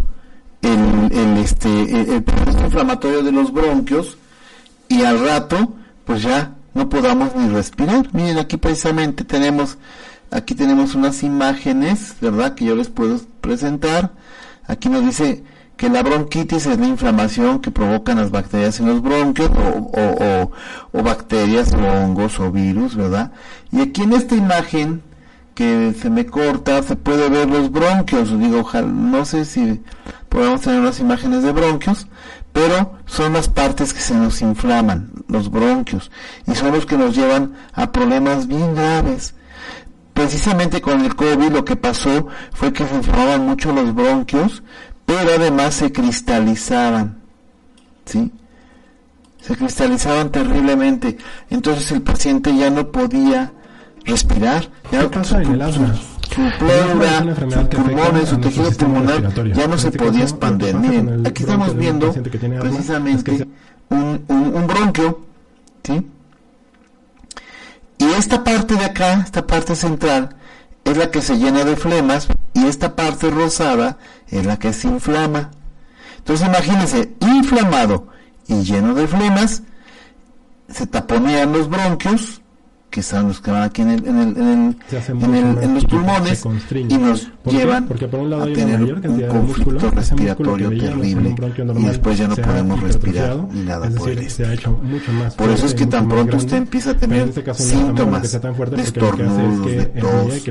el, 0.61 1.11
el, 1.11 1.37
este, 1.37 2.15
el, 2.15 2.23
proceso 2.23 2.59
inflamatorio 2.65 3.23
de 3.23 3.31
los 3.31 3.51
bronquios 3.53 4.17
y 4.87 5.03
al 5.03 5.19
rato 5.25 5.73
pues 6.05 6.23
ya 6.23 6.53
no 6.73 6.89
podamos 6.89 7.35
ni 7.35 7.49
respirar. 7.49 8.07
Miren 8.13 8.39
aquí 8.39 8.57
precisamente 8.57 9.23
tenemos 9.23 9.77
aquí 10.31 10.55
tenemos 10.55 10.95
unas 10.95 11.23
imágenes, 11.23 12.15
¿verdad? 12.21 12.55
Que 12.55 12.65
yo 12.65 12.75
les 12.75 12.89
puedo 12.89 13.19
presentar. 13.41 14.11
Aquí 14.67 14.89
nos 14.89 15.03
dice 15.05 15.43
que 15.77 15.89
la 15.89 16.03
bronquitis 16.03 16.67
es 16.67 16.79
la 16.79 16.87
inflamación 16.87 17.59
que 17.59 17.71
provocan 17.71 18.17
las 18.17 18.29
bacterias 18.29 18.79
en 18.79 18.87
los 18.87 19.01
bronquios 19.01 19.49
o, 19.49 20.51
o, 20.93 21.03
bacterias 21.03 21.73
o 21.73 21.77
hongos 21.79 22.39
o 22.39 22.51
virus, 22.51 22.95
¿verdad? 22.95 23.31
Y 23.71 23.81
aquí 23.81 24.03
en 24.03 24.13
esta 24.13 24.35
imagen 24.35 25.01
que 25.55 25.93
se 25.99 26.09
me 26.09 26.25
corta 26.25 26.83
se 26.83 26.95
puede 26.95 27.29
ver 27.29 27.49
los 27.49 27.71
bronquios. 27.71 28.37
Digo, 28.37 28.69
no 28.83 29.25
sé 29.25 29.43
si 29.43 29.81
podemos 30.29 30.61
tener 30.61 30.79
unas 30.79 30.99
imágenes 30.99 31.43
de 31.43 31.51
bronquios, 31.51 32.07
pero 32.53 32.93
son 33.05 33.33
las 33.33 33.47
partes 33.47 33.93
que 33.93 34.01
se 34.01 34.13
nos 34.13 34.41
inflaman, 34.41 35.11
los 35.27 35.49
bronquios, 35.49 36.11
y 36.47 36.55
son 36.55 36.73
los 36.73 36.85
que 36.85 36.97
nos 36.97 37.15
llevan 37.15 37.53
a 37.73 37.91
problemas 37.91 38.47
bien 38.47 38.75
graves. 38.75 39.33
Precisamente 40.13 40.81
con 40.81 41.01
el 41.01 41.15
COVID 41.15 41.51
lo 41.51 41.65
que 41.65 41.75
pasó 41.75 42.27
fue 42.51 42.73
que 42.73 42.85
se 42.85 42.95
inflamaban 42.95 43.45
mucho 43.45 43.71
los 43.71 43.93
bronquios, 43.93 44.61
pero 45.05 45.31
además 45.37 45.73
se 45.75 45.91
cristalizaban, 45.91 47.17
¿sí? 48.05 48.31
Se 49.41 49.55
cristalizaban 49.55 50.31
terriblemente. 50.31 51.17
Entonces 51.49 51.91
el 51.91 52.01
paciente 52.01 52.55
ya 52.55 52.69
no 52.69 52.91
podía 52.91 53.51
respirar. 54.05 54.69
Ya 54.91 55.01
¿Qué 55.01 55.07
pasa 55.07 55.41
en 55.41 55.53
el 55.53 55.61
asma? 55.61 55.95
Su 55.95 56.41
pleura, 56.59 57.35
sus 57.49 57.63
pulmones, 57.67 58.29
su 58.29 58.37
tejido 58.37 58.71
pulmonar 58.71 59.53
ya 59.53 59.67
no 59.67 59.77
se 59.77 59.87
este 59.87 59.99
podía 59.99 60.23
expandir. 60.23 60.75
Miren, 60.75 61.27
aquí 61.27 61.43
estamos 61.43 61.75
viendo 61.75 62.13
precisamente 62.13 63.47
un, 63.89 64.23
un, 64.27 64.55
un 64.55 64.67
bronquio, 64.67 65.19
¿sí? 65.83 66.07
Y 68.01 68.05
esta 68.13 68.43
parte 68.43 68.73
de 68.75 68.83
acá, 68.83 69.21
esta 69.23 69.45
parte 69.45 69.75
central, 69.75 70.35
es 70.85 70.97
la 70.97 71.11
que 71.11 71.21
se 71.21 71.37
llena 71.37 71.63
de 71.63 71.75
flemas 71.75 72.27
y 72.55 72.65
esta 72.65 72.95
parte 72.95 73.29
rosada 73.29 73.99
es 74.27 74.43
la 74.43 74.57
que 74.57 74.73
se 74.73 74.87
inflama. 74.87 75.51
Entonces 76.17 76.47
imagínense, 76.47 77.13
inflamado 77.19 78.07
y 78.47 78.63
lleno 78.63 78.95
de 78.95 79.07
flemas, 79.07 79.61
se 80.67 80.87
taponean 80.87 81.53
los 81.53 81.69
bronquios, 81.69 82.40
que 82.91 83.01
son 83.01 83.29
los 83.29 83.39
que 83.39 83.49
van 83.51 83.63
aquí 83.63 83.81
en, 83.81 83.89
el, 83.91 84.05
en, 84.05 84.17
el, 84.19 84.27
en, 84.37 84.37
el- 84.37 84.75
en, 85.23 85.35
el- 85.35 85.63
en 85.63 85.73
los 85.75 85.85
pulmones 85.85 86.43
y 86.89 86.97
nos 86.97 87.21
¿Por 87.41 87.53
llevan 87.53 87.87
Porque 87.87 88.07
por 88.07 88.19
un 88.19 88.29
lado 88.29 88.43
a 88.43 88.45
tener 88.53 88.79
mayor 88.81 88.97
un 88.97 89.01
conflicto 89.01 89.33
músculo, 89.41 89.79
respiratorio 89.91 90.69
terrible 90.69 91.35
y 91.79 91.83
después 91.85 92.17
ya 92.17 92.27
no 92.27 92.35
podemos 92.35 92.81
respirar 92.81 93.37
ni 93.51 93.61
nada 93.63 93.87
es 93.87 93.93
por 93.95 94.09
decir, 94.09 94.23
estilo. 94.27 94.45
se 94.47 94.51
ha 94.51 94.53
hecho 94.53 94.71
mucho 94.83 95.11
más 95.13 95.35
Por 95.35 95.49
eso 95.49 95.65
es 95.65 95.73
que 95.73 95.85
tan 95.87 96.07
pronto 96.07 96.25
grande, 96.27 96.45
usted 96.45 96.57
empieza 96.57 96.91
a 96.91 96.93
tener 96.95 97.21
en 97.23 97.29
este 97.29 97.43
caso 97.43 97.63
síntomas 97.63 98.29
de 98.31 98.81
estornudos, 98.81 99.65
de 99.65 99.85
tos, 99.85 100.43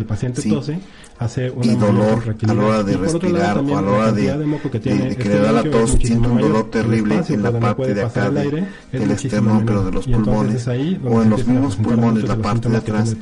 hace 1.20 1.50
una 1.50 1.66
y 1.66 1.76
dolor 1.76 2.34
a 2.48 2.54
la 2.54 2.64
hora 2.64 2.82
de 2.82 2.92
lado, 2.94 3.04
respirar 3.04 3.58
o 3.58 3.78
a 3.78 3.82
la 3.82 3.90
hora 3.90 4.12
de, 4.12 4.38
de 4.38 4.46
moco 4.46 4.70
que 4.70 4.78
de- 4.78 4.82
tiene 4.90 5.08
de 5.10 5.16
que 5.16 5.22
este 5.22 5.34
le 5.34 5.40
da 5.40 5.52
la 5.52 5.62
tos, 5.62 5.90
siente 6.02 6.28
un 6.28 6.38
dolor 6.40 6.70
terrible 6.70 7.14
espacio 7.14 7.34
en 7.36 7.42
la 7.42 7.60
parte 7.60 7.94
de 7.94 8.02
acá 8.02 8.30
de- 8.30 8.40
aire 8.40 8.68
del 8.90 9.10
esternón, 9.10 9.64
pero 9.66 9.84
de 9.84 9.92
los 9.92 10.06
pulmones 10.06 10.54
es 10.56 10.68
ahí 10.68 11.00
o 11.04 11.22
en 11.22 11.30
los 11.30 11.46
mismos 11.46 11.76
pulmones, 11.76 12.24
la 12.24 12.36
parte 12.36 12.68
de 12.70 12.80
tiene 12.80 13.00
atrás, 13.00 13.16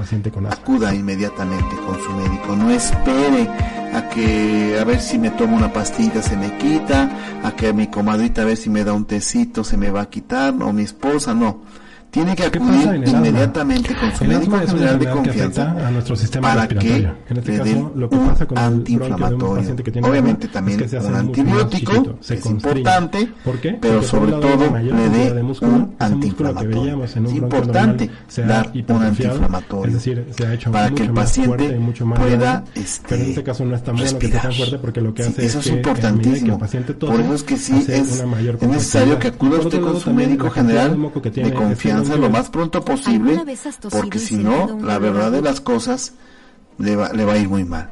acuda 0.50 0.94
inmediatamente 0.94 1.74
con 1.86 1.96
su 2.00 2.12
médico. 2.12 2.56
No 2.56 2.70
espere 2.70 3.48
a 3.92 4.08
que 4.10 4.78
a 4.80 4.84
ver 4.84 5.00
si 5.00 5.18
me 5.18 5.30
tomo 5.30 5.56
una 5.56 5.72
pastilla 5.72 6.22
se 6.22 6.36
me 6.36 6.56
quita, 6.58 7.10
a 7.42 7.50
que 7.52 7.72
mi 7.72 7.88
comadrita 7.88 8.42
a 8.42 8.44
ver 8.44 8.56
si 8.56 8.70
me 8.70 8.84
da 8.84 8.92
un 8.92 9.06
tecito 9.06 9.64
se 9.64 9.76
me 9.76 9.90
va 9.90 10.02
a 10.02 10.08
quitar, 10.08 10.54
o 10.62 10.72
mi 10.72 10.82
esposa, 10.82 11.34
no. 11.34 11.62
Tiene 12.10 12.34
que 12.34 12.50
¿Qué 12.50 12.58
acudir 12.58 12.88
el 12.88 13.08
inmediatamente 13.08 13.94
con 13.94 14.16
su 14.16 14.24
El 14.24 14.30
médico 14.30 14.58
general 14.58 14.98
de 14.98 15.10
confianza 15.10 15.86
a 15.86 15.90
nuestro 15.90 16.16
sistema 16.16 16.54
para 16.54 16.68
que. 16.68 16.96
En 16.96 17.36
este 17.36 17.52
le 17.52 17.58
caso, 17.58 17.92
lo 17.94 18.08
que 18.08 18.16
pasa 18.16 18.46
con 18.46 18.58
el 18.58 18.64
antiinflamatorio. 18.64 19.54
paciente 19.56 19.82
que 19.82 19.92
tiene 19.92 20.08
Obviamente 20.08 20.48
también 20.48 20.82
es 20.82 20.90
que 20.90 20.98
un 20.98 21.14
antibiótico, 21.14 22.16
se 22.20 22.34
es 22.34 22.46
importante, 22.46 23.28
pero 23.80 24.02
sobre 24.02 24.32
todo 24.32 24.56
le 24.78 25.08
dé 25.10 25.42
un 25.42 25.94
antiinflamatorio. 25.98 27.04
Es 27.04 27.16
importante 27.16 28.10
dar 28.36 28.72
un 28.88 29.02
antiinflamatorio 29.02 29.86
es 29.88 29.92
decir, 29.92 30.26
se 30.36 30.46
ha 30.46 30.54
hecho 30.54 30.70
para 30.70 30.90
que 30.90 31.02
el 31.02 31.10
paciente 31.12 31.78
pueda, 32.16 32.64
este, 32.74 33.06
pero 33.08 33.22
en 33.22 33.28
este 33.30 33.42
caso 33.42 33.64
no 33.64 33.76
es 33.76 33.82
tan 33.82 33.96
bueno 33.96 34.18
que 34.18 34.28
sea 34.28 34.42
tan 34.42 34.52
fuerte 34.52 34.78
porque 34.78 35.00
lo 35.00 35.12
que 35.14 35.24
Sí, 35.24 35.30
hace 35.30 35.46
eso 35.46 35.58
es 35.58 35.66
es 35.66 35.72
que 35.72 35.76
importantísimo. 35.78 36.54
el 36.54 36.58
paciente 36.58 36.94
Por 36.94 37.20
eso 37.20 37.34
es 37.34 37.42
que 37.42 37.56
sí 37.56 37.74
es, 37.76 37.88
es 37.88 38.62
necesario 38.62 39.18
que 39.18 39.28
acuda 39.28 39.58
usted 39.58 39.80
con 39.80 40.00
su 40.00 40.12
médico 40.12 40.50
general 40.50 40.96
de 41.34 41.52
confianza 41.52 41.97
lo 42.06 42.30
más 42.30 42.50
pronto 42.50 42.84
posible, 42.84 43.32
¿Alguna 43.32 43.44
vez 43.44 43.66
has 43.66 43.78
tosido 43.78 44.00
porque 44.02 44.18
si 44.18 44.36
no, 44.36 44.78
la 44.80 44.98
verdad 44.98 45.32
de 45.32 45.42
las 45.42 45.60
cosas 45.60 46.14
le 46.78 46.96
va, 46.96 47.12
le 47.12 47.24
va 47.24 47.34
a 47.34 47.38
ir 47.38 47.48
muy 47.48 47.64
mal. 47.64 47.90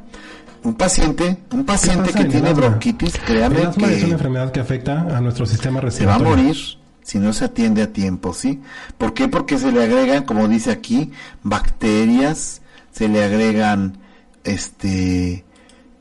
Un 0.63 0.75
paciente, 0.75 1.37
un 1.51 1.65
paciente 1.65 2.11
que 2.11 2.25
tiene 2.25 2.49
asma? 2.49 2.67
bronquitis, 2.67 3.13
créame 3.25 3.61
El 3.61 3.67
asma 3.67 3.87
es 3.87 3.97
una 3.99 4.05
que 4.07 4.11
enfermedad 4.13 4.51
que 4.51 4.59
afecta 4.59 5.17
a 5.17 5.21
nuestro 5.21 5.45
sistema 5.45 5.79
se 5.79 6.05
va 6.05 6.15
a 6.15 6.17
respiratorio. 6.17 6.29
morir 6.29 6.57
si 7.03 7.19
no 7.19 7.31
se 7.31 7.45
atiende 7.45 7.83
a 7.83 7.93
tiempo, 7.93 8.33
¿sí? 8.33 8.61
¿Por 8.97 9.13
qué? 9.13 9.29
Porque 9.29 9.57
se 9.57 9.71
le 9.71 9.81
agregan, 9.83 10.23
como 10.25 10.47
dice 10.49 10.71
aquí, 10.71 11.11
bacterias, 11.41 12.61
se 12.91 13.07
le 13.07 13.23
agregan 13.23 13.97
este 14.43 15.45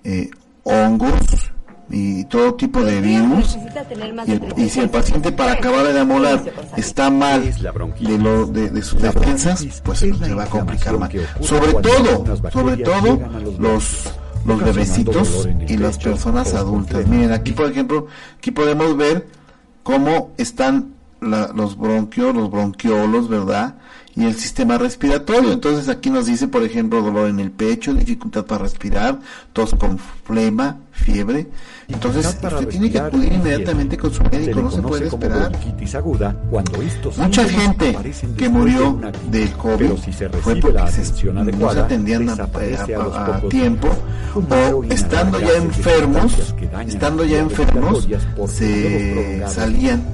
eh, 0.02 0.30
hongos 0.64 1.45
y 1.88 2.24
todo 2.24 2.54
tipo 2.54 2.82
de 2.82 3.00
virus. 3.00 3.56
Y, 4.26 4.32
el- 4.32 4.54
y 4.56 4.68
si 4.68 4.80
el 4.80 4.90
paciente 4.90 5.30
para 5.32 5.52
acabar 5.52 5.92
de 5.92 6.00
amolar 6.00 6.42
está 6.76 7.10
mal 7.10 7.42
de, 8.00 8.18
lo, 8.18 8.46
de, 8.46 8.70
de 8.70 8.82
sus 8.82 9.00
defensas, 9.00 9.64
pues 9.84 9.98
se 10.00 10.34
va 10.34 10.44
a 10.44 10.46
complicar 10.46 10.98
más. 10.98 11.10
Sobre 11.40 11.72
todo, 11.74 12.24
sobre 12.52 12.76
todo 12.78 13.18
los 13.58 14.04
los 14.44 14.62
bebecitos 14.62 15.48
y 15.66 15.76
las 15.76 15.98
personas 15.98 16.54
adultas. 16.54 17.04
Miren, 17.08 17.32
aquí 17.32 17.50
por 17.52 17.68
ejemplo, 17.70 18.06
aquí 18.38 18.52
podemos 18.52 18.96
ver 18.96 19.26
cómo 19.82 20.30
están 20.36 20.92
la- 21.20 21.50
los 21.54 21.76
bronquios, 21.76 22.34
los 22.34 22.50
bronquiolos, 22.50 23.28
¿verdad? 23.28 23.74
Y 24.16 24.24
el 24.24 24.34
sistema 24.34 24.78
respiratorio. 24.78 25.52
Entonces 25.52 25.90
aquí 25.90 26.08
nos 26.08 26.24
dice, 26.24 26.48
por 26.48 26.62
ejemplo, 26.62 27.02
dolor 27.02 27.28
en 27.28 27.38
el 27.38 27.50
pecho, 27.50 27.92
dificultad 27.92 28.46
para 28.46 28.62
respirar, 28.62 29.20
tos 29.52 29.74
con 29.74 29.98
flema, 30.24 30.78
fiebre. 30.90 31.46
Entonces 31.88 32.26
usted 32.26 32.66
tiene 32.68 32.90
que 32.90 32.98
acudir 32.98 33.32
inmediatamente 33.34 33.96
con 33.98 34.12
su 34.12 34.22
médico, 34.24 34.60
no 34.62 34.70
se 34.70 34.82
puede 34.82 35.06
esperar. 35.06 35.52
aguda 35.94 36.34
cuando 36.50 36.82
estos 36.82 37.18
Mucha 37.18 37.44
gente 37.44 37.96
que 38.36 38.48
murió 38.48 38.98
de 39.30 39.38
del 39.40 39.52
COVID 39.52 39.76
pero 39.76 39.96
si 39.98 40.12
se 40.12 40.28
fue 40.30 40.56
porque 40.56 40.90
se- 40.90 41.32
no 41.32 41.72
se 41.72 41.80
atendían 41.80 42.28
a, 42.30 43.40
tiempo 43.48 43.88
o 44.34 44.82
estando 44.84 45.38
ya 45.40 45.56
enfermos, 45.56 46.54
estando 46.86 47.24
ya 47.24 47.38
enfermos, 47.38 48.08
se 48.48 49.44
salían 49.46 50.06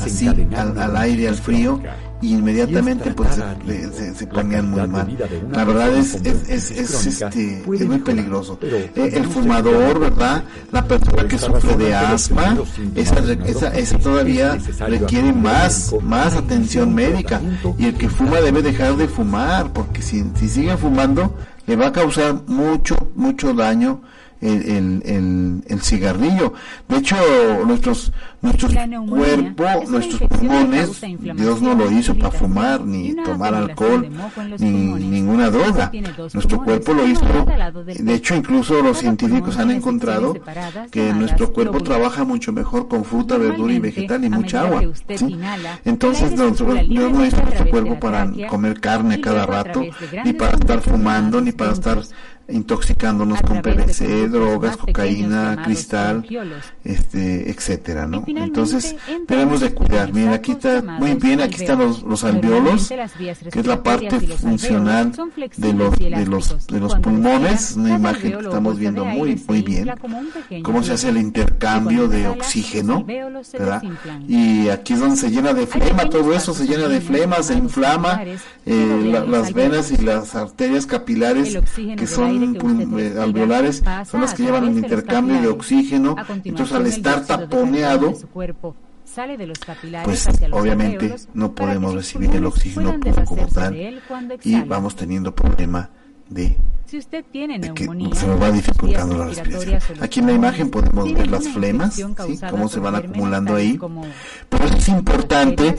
así 0.00 0.28
al, 0.28 0.78
al 0.78 0.96
aire, 0.96 1.28
al 1.28 1.34
frío 1.36 1.80
y 2.20 2.34
inmediatamente 2.34 3.12
pues 3.12 3.30
se, 3.66 3.92
se, 3.92 4.14
se 4.14 4.26
ponían 4.26 4.70
muy 4.70 4.86
mal. 4.86 5.16
La 5.52 5.64
verdad 5.64 5.96
es, 5.96 6.14
es, 6.16 6.48
es, 6.48 6.70
es 6.70 7.06
este, 7.06 7.62
es 7.62 7.86
muy 7.86 7.98
peligroso. 7.98 8.58
Eh, 8.62 8.90
el 8.94 9.26
fumador, 9.26 10.00
¿verdad? 10.00 10.42
La 10.72 10.84
persona 10.84 11.28
que 11.28 11.38
sufre 11.38 11.76
de 11.76 11.94
asma, 11.94 12.58
esa, 12.94 13.20
esa, 13.46 13.68
esa 13.68 13.98
todavía 13.98 14.58
requiere 14.86 15.32
más, 15.32 15.94
más 16.02 16.34
atención 16.34 16.94
médica. 16.94 17.40
Y 17.78 17.86
el 17.86 17.94
que 17.94 18.08
fuma 18.08 18.40
debe 18.40 18.62
dejar 18.62 18.96
de 18.96 19.06
fumar, 19.08 19.72
porque 19.72 20.02
si, 20.02 20.24
si 20.34 20.48
sigue 20.48 20.76
fumando, 20.76 21.34
le 21.66 21.76
va 21.76 21.88
a 21.88 21.92
causar 21.92 22.34
mucho, 22.46 22.96
mucho 23.14 23.54
daño 23.54 24.00
el, 24.40 25.02
el, 25.04 25.62
el, 25.66 25.80
cigarrillo. 25.82 26.52
De 26.88 26.98
hecho, 26.98 27.16
nuestros, 27.66 28.12
nuestros 28.40 28.72
cuerpos, 29.08 29.90
nuestros 29.90 30.20
pulmones, 30.28 31.00
Dios 31.36 31.60
no 31.60 31.74
lo 31.74 31.90
hizo 31.90 32.14
para 32.16 32.30
fumar, 32.30 32.80
ni 32.84 33.14
tomar 33.14 33.54
alcohol, 33.54 34.08
ni 34.58 34.70
ninguna 34.70 35.50
droga. 35.50 35.90
Nuestro 36.32 36.62
cuerpo 36.62 36.92
lo 36.94 37.06
hizo. 37.06 37.24
De 37.84 38.14
hecho, 38.14 38.36
incluso 38.36 38.80
los 38.82 38.98
científicos 38.98 39.56
han 39.58 39.70
encontrado 39.70 40.34
que 40.90 41.12
nuestro 41.12 41.52
cuerpo 41.52 41.80
trabaja 41.80 42.24
mucho 42.24 42.52
mejor 42.52 42.88
con 42.88 43.04
fruta, 43.04 43.36
verdura 43.38 43.72
y 43.72 43.80
vegetal 43.80 44.24
y 44.24 44.30
mucha 44.30 44.62
agua. 44.62 44.82
Entonces, 45.84 46.30
Dios 46.30 47.12
no 47.12 47.26
hizo 47.26 47.42
nuestro 47.42 47.70
cuerpo 47.70 47.98
para 47.98 48.30
comer 48.48 48.80
carne 48.80 49.20
cada 49.20 49.46
rato, 49.46 49.82
ni 50.24 50.32
para 50.32 50.56
estar 50.56 50.80
fumando, 50.80 51.40
ni 51.40 51.52
para 51.52 51.72
estar 51.72 51.98
intoxicándonos 52.48 53.42
con 53.42 53.60
PVC, 53.60 54.28
drogas, 54.28 54.76
cocaína, 54.76 55.62
cristal, 55.64 56.26
este, 56.84 57.50
etcétera, 57.50 58.06
¿no? 58.06 58.24
Entonces 58.26 58.96
debemos 59.26 59.60
de 59.60 59.74
cuidar. 59.74 60.12
Mira, 60.12 60.34
aquí 60.34 60.52
está 60.52 60.82
muy 60.82 61.14
bien, 61.14 61.40
aquí 61.40 61.56
están 61.56 61.78
los, 61.78 62.02
los 62.02 62.24
alveolos, 62.24 62.88
que 63.50 63.60
es 63.60 63.66
la 63.66 63.82
parte 63.82 64.18
funcional 64.20 65.12
de 65.56 65.72
los 65.72 65.98
de 65.98 66.26
los 66.26 66.66
de 66.66 66.80
los 66.80 66.94
pulmones, 66.96 67.74
una 67.76 67.96
imagen 67.96 68.32
que 68.32 68.44
estamos 68.44 68.78
viendo 68.78 69.04
muy 69.04 69.40
muy 69.46 69.62
bien, 69.62 69.90
cómo 70.62 70.82
se 70.82 70.92
hace 70.92 71.10
el 71.10 71.18
intercambio 71.18 72.08
de 72.08 72.28
oxígeno, 72.28 73.04
¿verdad? 73.04 73.82
Y 74.26 74.68
aquí 74.68 74.94
es 74.94 75.00
donde 75.00 75.16
se 75.16 75.30
llena 75.30 75.52
de 75.52 75.66
flema, 75.66 76.08
todo 76.08 76.32
eso 76.32 76.54
se 76.54 76.66
llena 76.66 76.88
de 76.88 77.00
flema, 77.00 77.42
se 77.42 77.54
inflama, 77.54 78.22
eh, 78.64 79.24
las 79.28 79.52
venas 79.52 79.90
y 79.90 79.98
las 79.98 80.34
arterias 80.34 80.86
capilares 80.86 81.58
que 81.96 82.06
son 82.06 82.37
alveolares 83.20 83.82
son 84.06 84.20
las 84.20 84.34
que 84.34 84.42
llevan 84.44 84.68
el 84.68 84.78
intercambio 84.78 85.40
de 85.40 85.48
oxígeno, 85.48 86.16
entonces 86.44 86.76
al 86.76 86.86
estar 86.86 87.26
taponeado, 87.26 88.14
pues 90.04 90.28
obviamente 90.52 91.16
no 91.34 91.54
podemos 91.54 91.94
recibir 91.94 92.34
el 92.34 92.46
oxígeno 92.46 92.98
como 93.24 93.46
tal 93.48 94.00
y 94.44 94.60
vamos 94.62 94.96
teniendo 94.96 95.34
problema 95.34 95.90
de 96.28 96.56
si 96.88 96.96
usted 96.96 97.22
tiene 97.30 97.60
que 97.74 97.84
se 97.84 98.26
nos 98.26 98.40
va 98.40 98.50
dificultando 98.50 99.18
la 99.18 99.26
respiración. 99.26 100.02
Aquí 100.02 100.20
en 100.20 100.26
la 100.26 100.32
imagen 100.32 100.70
podemos 100.70 101.12
ver 101.12 101.28
las 101.28 101.46
flemas, 101.48 101.94
¿sí? 101.94 102.04
cómo 102.50 102.66
se 102.68 102.80
van 102.80 102.94
acumulando 102.94 103.54
ahí. 103.54 103.76
Por 103.76 104.62
eso 104.62 104.74
es 104.74 104.88
importante 104.88 105.76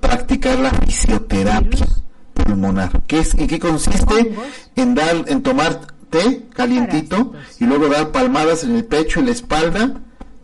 practicar 0.00 0.58
la 0.58 0.70
fisioterapia 0.70 1.86
pulmonar. 2.34 3.02
¿Qué 3.06 3.20
es, 3.20 3.34
¿En 3.34 3.46
qué 3.46 3.58
consiste? 3.58 4.34
En 4.76 4.94
dar, 4.94 5.24
en 5.26 5.42
tomar 5.42 5.80
té 6.10 6.48
calientito 6.52 7.32
y 7.58 7.64
luego 7.64 7.88
dar 7.88 8.10
palmadas 8.10 8.64
en 8.64 8.76
el 8.76 8.84
pecho 8.84 9.20
y 9.20 9.24
la 9.24 9.30
espalda, 9.30 9.94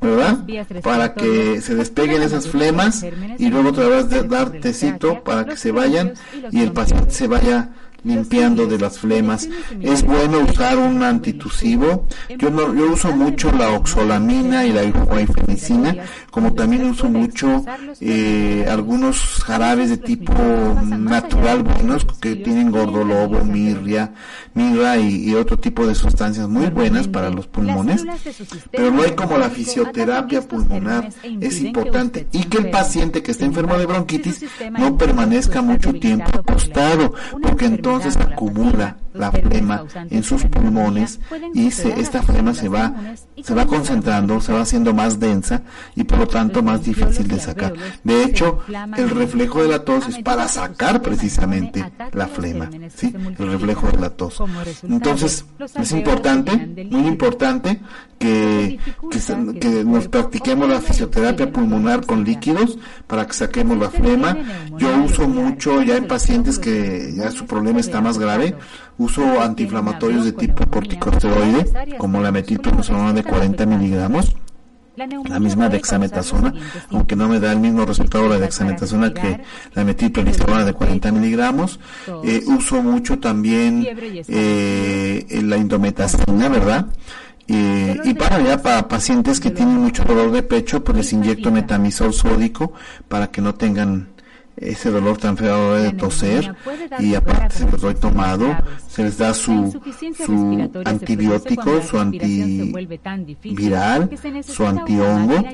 ¿verdad? 0.01 0.44
Para 0.82 1.14
que 1.14 1.60
se 1.60 1.74
despeguen 1.74 2.22
esas 2.22 2.48
flemas 2.48 3.05
y 3.38 3.48
luego 3.48 3.70
otra 3.70 3.88
vez 3.88 4.09
dar 4.28 4.51
tecito 4.52 5.22
para 5.24 5.44
que 5.44 5.56
se 5.56 5.72
vayan 5.72 6.14
y 6.51 6.62
el 6.62 6.72
paciente 6.72 7.10
se 7.10 7.26
vaya 7.26 7.70
limpiando 8.06 8.66
de 8.66 8.78
las 8.78 8.98
flemas. 8.98 9.48
Es 9.80 10.04
bueno 10.04 10.40
usar 10.40 10.78
un 10.78 11.02
antitusivo. 11.02 12.06
Yo 12.38 12.50
no, 12.50 12.72
yo 12.74 12.92
uso 12.92 13.12
mucho 13.12 13.50
la 13.52 13.70
oxolamina 13.70 14.64
y 14.64 14.72
la 14.72 14.82
guaifenicina, 14.84 15.96
como 16.30 16.54
también 16.54 16.86
uso 16.86 17.08
mucho 17.08 17.64
eh, 18.00 18.66
algunos 18.70 19.16
jarabes 19.44 19.90
de 19.90 19.96
tipo 19.98 20.32
natural 20.86 21.62
buenos 21.62 22.06
que 22.20 22.36
tienen 22.36 22.70
gordolobo, 22.70 23.44
mirria, 23.44 24.12
mirra 24.54 24.96
y, 24.98 25.34
otro 25.34 25.58
tipo 25.58 25.86
de 25.86 25.94
sustancias 25.94 26.48
muy 26.48 26.66
buenas 26.68 27.08
para 27.08 27.30
los 27.30 27.46
pulmones. 27.46 28.04
Pero 28.70 28.90
no 28.90 29.02
hay 29.02 29.12
como 29.12 29.36
la 29.36 29.50
fisioterapia 29.50 30.42
pulmonar. 30.42 31.08
Es 31.40 31.60
importante 31.60 32.28
y 32.32 32.44
que 32.44 32.58
el 32.58 32.70
paciente 32.70 33.22
que 33.22 33.32
esté 33.32 33.44
enfermo 33.44 33.76
de 33.76 33.86
bronquitis 33.86 34.44
no 34.78 34.96
permanezca 34.96 35.60
mucho 35.60 35.92
tiempo 35.94 36.26
acostado, 36.38 37.12
porque 37.42 37.66
entonces 37.66 37.95
entonces 37.97 38.16
acumula 38.20 38.97
la 39.14 39.32
flema 39.32 39.85
en 40.10 40.23
sus 40.23 40.44
pulmones 40.44 41.20
y 41.55 41.70
se, 41.70 42.01
esta 42.01 42.23
flema 42.23 42.52
se 42.55 42.68
va, 42.68 42.93
se 43.43 43.55
va 43.55 43.66
concentrando, 43.66 44.40
se 44.40 44.52
va 44.52 44.60
haciendo 44.60 44.93
más 44.93 45.18
densa 45.18 45.62
y 45.94 46.05
por 46.05 46.18
lo 46.18 46.28
tanto 46.28 46.62
más 46.62 46.85
difícil 46.85 47.27
de 47.27 47.40
sacar. 47.40 47.73
De 48.05 48.24
hecho, 48.24 48.60
el 48.97 49.10
reflejo 49.10 49.62
de 49.62 49.68
la 49.68 49.85
tos 49.85 50.09
es 50.09 50.18
para 50.18 50.47
sacar 50.48 51.01
precisamente 51.01 51.85
la 52.12 52.27
flema, 52.27 52.68
¿sí? 52.94 53.14
El 53.39 53.52
reflejo 53.52 53.89
de 53.89 53.98
la 53.98 54.10
tos. 54.10 54.43
Entonces, 54.82 55.44
es 55.77 55.93
importante, 55.93 56.86
muy 56.90 57.06
importante 57.06 57.81
que, 58.18 58.78
que, 59.10 59.59
que 59.59 59.85
nos 59.85 60.09
practiquemos 60.09 60.68
la 60.68 60.81
fisioterapia 60.81 61.51
pulmonar 61.51 62.05
con 62.05 62.24
líquidos 62.24 62.78
para 63.06 63.27
que 63.27 63.32
saquemos 63.32 63.78
la 63.78 63.90
flema. 63.90 64.36
Yo 64.78 64.89
uso 65.05 65.28
mucho 65.28 65.82
ya 65.82 65.97
en 65.97 66.06
pacientes 66.06 66.59
que 66.59 67.12
ya 67.14 67.31
su 67.31 67.47
problema 67.47 67.81
está 67.86 68.00
más 68.00 68.18
grave, 68.18 68.54
uso 68.98 69.40
antiinflamatorios 69.40 70.24
de 70.24 70.32
tipo 70.32 70.66
corticosteroide, 70.66 71.96
como 71.98 72.20
la 72.20 72.32
metilprednisolona 72.32 73.12
de 73.12 73.24
40 73.24 73.66
miligramos, 73.66 74.34
la 75.28 75.38
misma 75.38 75.68
dexametasona, 75.68 76.54
aunque 76.90 77.16
no 77.16 77.28
me 77.28 77.38
da 77.38 77.52
el 77.52 77.60
mismo 77.60 77.84
resultado 77.84 78.28
la 78.28 78.38
dexametasona 78.38 79.12
que 79.12 79.40
la 79.74 79.84
metilprednisolona 79.84 80.64
de 80.64 80.72
40 80.72 81.12
miligramos. 81.12 81.78
Eh, 82.24 82.42
uso 82.46 82.82
mucho 82.82 83.18
también 83.18 83.86
eh, 84.26 85.42
la 85.44 85.56
indometacina, 85.58 86.48
¿verdad? 86.48 86.86
Eh, 87.48 88.00
y 88.04 88.14
para 88.14 88.40
ya 88.40 88.60
para 88.60 88.88
pacientes 88.88 89.38
que 89.38 89.50
tienen 89.50 89.76
mucho 89.76 90.02
dolor 90.02 90.32
de 90.32 90.42
pecho, 90.42 90.82
pues 90.82 90.96
les 90.96 91.12
inyecto 91.12 91.52
metamisol 91.52 92.12
sódico 92.12 92.72
para 93.08 93.30
que 93.30 93.40
no 93.40 93.54
tengan 93.54 94.15
ese 94.56 94.90
dolor 94.90 95.18
tan 95.18 95.36
feo 95.36 95.74
de 95.74 95.92
toser 95.92 96.54
y 96.98 97.14
aparte 97.14 97.56
se 97.56 97.70
los 97.70 97.80
doy 97.80 97.94
tomado, 97.94 98.56
se 98.88 99.02
les 99.02 99.18
da 99.18 99.34
su, 99.34 99.78
su 100.24 100.70
antibiótico, 100.84 101.82
su 101.82 101.98
antiviral, 101.98 104.10
su 104.42 104.66
antihongo, 104.66 105.44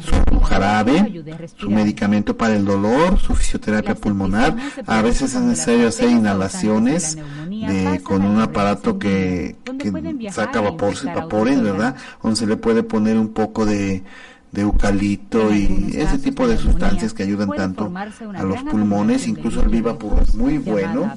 su 0.00 0.40
jarabe, 0.40 1.22
su 1.56 1.70
medicamento 1.70 2.36
para 2.36 2.54
el 2.54 2.64
dolor, 2.64 3.18
su 3.18 3.34
fisioterapia 3.34 3.94
pulmonar. 3.94 4.56
A 4.86 5.02
veces 5.02 5.34
es 5.34 5.40
necesario 5.40 5.88
hacer 5.88 6.10
inhalaciones 6.10 7.18
de, 7.48 8.00
con 8.02 8.24
un 8.24 8.40
aparato 8.40 8.98
que, 8.98 9.56
que 9.78 10.30
saca 10.30 10.60
vapor, 10.60 10.94
vapores, 11.04 11.60
¿verdad? 11.60 11.96
Donde 12.22 12.36
se 12.36 12.46
le 12.46 12.56
puede 12.56 12.82
poner 12.82 13.18
un 13.18 13.32
poco 13.32 13.66
de 13.66 14.04
de 14.52 14.62
eucalipto 14.62 15.52
y 15.54 15.92
ese 15.94 16.18
tipo 16.18 16.46
de 16.46 16.58
sustancias 16.58 17.14
que 17.14 17.22
ayudan 17.22 17.50
tanto 17.50 17.90
a 17.94 18.42
los 18.42 18.62
pulmones, 18.64 19.26
incluso 19.26 19.62
el 19.62 19.68
Vivapur 19.68 20.20
es 20.22 20.34
muy 20.34 20.58
bueno, 20.58 21.10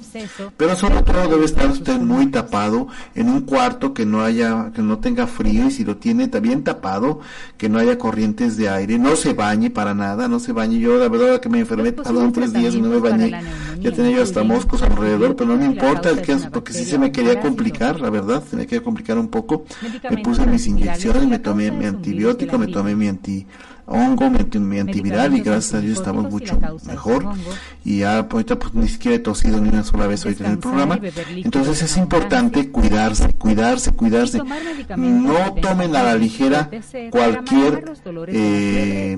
pero 0.56 0.76
sobre 0.76 1.02
todo 1.04 1.28
debe 1.28 1.46
estar 1.46 1.70
usted 1.70 2.00
muy 2.00 2.28
tapado 2.28 2.88
en 3.14 3.28
un 3.28 3.42
cuarto 3.42 3.94
que 3.94 4.06
no 4.06 4.24
haya, 4.24 4.72
que 4.74 4.82
no 4.82 5.00
tenga 5.00 5.28
frío 5.28 5.68
y 5.68 5.72
si 5.72 5.84
lo 5.84 5.98
tiene 5.98 6.28
bien 6.40 6.64
tapado, 6.64 7.20
que 7.58 7.70
no 7.70 7.80
haya 7.80 7.98
corrientes 7.98 8.56
de 8.58 8.70
aire, 8.70 8.98
no 8.98 9.16
se 9.16 9.34
bañe 9.34 9.70
para 9.70 9.94
nada, 9.94 10.28
no 10.28 10.40
se 10.40 10.52
bañe. 10.52 10.80
Yo 10.80 10.98
la 10.98 11.10
verdad 11.10 11.40
que 11.40 11.50
me 11.50 11.60
enfermé, 11.60 11.92
pasaron 11.92 12.32
tres 12.32 12.54
días 12.54 12.74
y 12.74 12.82
no 12.82 12.90
me 12.90 13.00
bañé, 13.00 13.32
ya 13.80 13.92
tenía 13.92 14.18
yo 14.18 14.24
hasta 14.24 14.44
moscos 14.44 14.82
alrededor, 14.82 15.36
pero 15.36 15.50
no 15.50 15.58
me 15.58 15.66
importa, 15.66 16.10
porque 16.52 16.74
sí 16.74 16.86
se 16.86 16.98
me 16.98 17.12
quería 17.12 17.42
complicar, 17.42 18.00
la 18.00 18.10
verdad, 18.10 18.44
se 18.50 18.56
me 18.56 18.66
quería 18.66 18.84
complicar 18.84 19.18
un 19.18 19.28
poco. 19.28 19.66
Me 20.10 20.18
puse 20.20 20.46
mis 20.46 20.68
inyecciones, 20.68 21.28
me 21.28 21.40
tomé 21.40 21.72
mi 21.72 21.86
antibiótico, 21.86 22.58
me 22.58 22.68
tomé 22.68 22.96
mi 22.96 23.08
的 23.26 23.46
hongo, 23.88 24.30
mi, 24.30 24.80
antiviral 24.80 25.36
y 25.36 25.42
gracias 25.42 25.76
a 25.76 25.80
Dios 25.80 26.00
estamos 26.00 26.32
mucho 26.32 26.60
mejor. 26.88 27.26
y 27.84 28.00
ya 28.00 28.20
ahorita 28.20 28.58
pues 28.58 28.74
ni 28.74 28.88
siquiera 28.88 29.18
he 29.18 29.20
tosido 29.20 29.62
ni 29.62 29.70
una 29.70 29.84
sola 29.84 30.08
vez 30.08 30.26
hoy 30.26 30.36
en 30.40 30.46
el 30.46 30.58
programa. 30.58 31.00
entonces 31.36 31.82
es 31.84 31.98
importante 31.98 32.72
cuidarse 32.72 33.34
cuidarse 33.34 33.92
cuidarse. 33.94 34.42
No 34.98 35.54
tomen 35.62 35.96
a 35.96 36.04
la 36.04 36.16
ligera 36.16 36.70
cualquier 37.12 37.84
eh, 38.28 39.18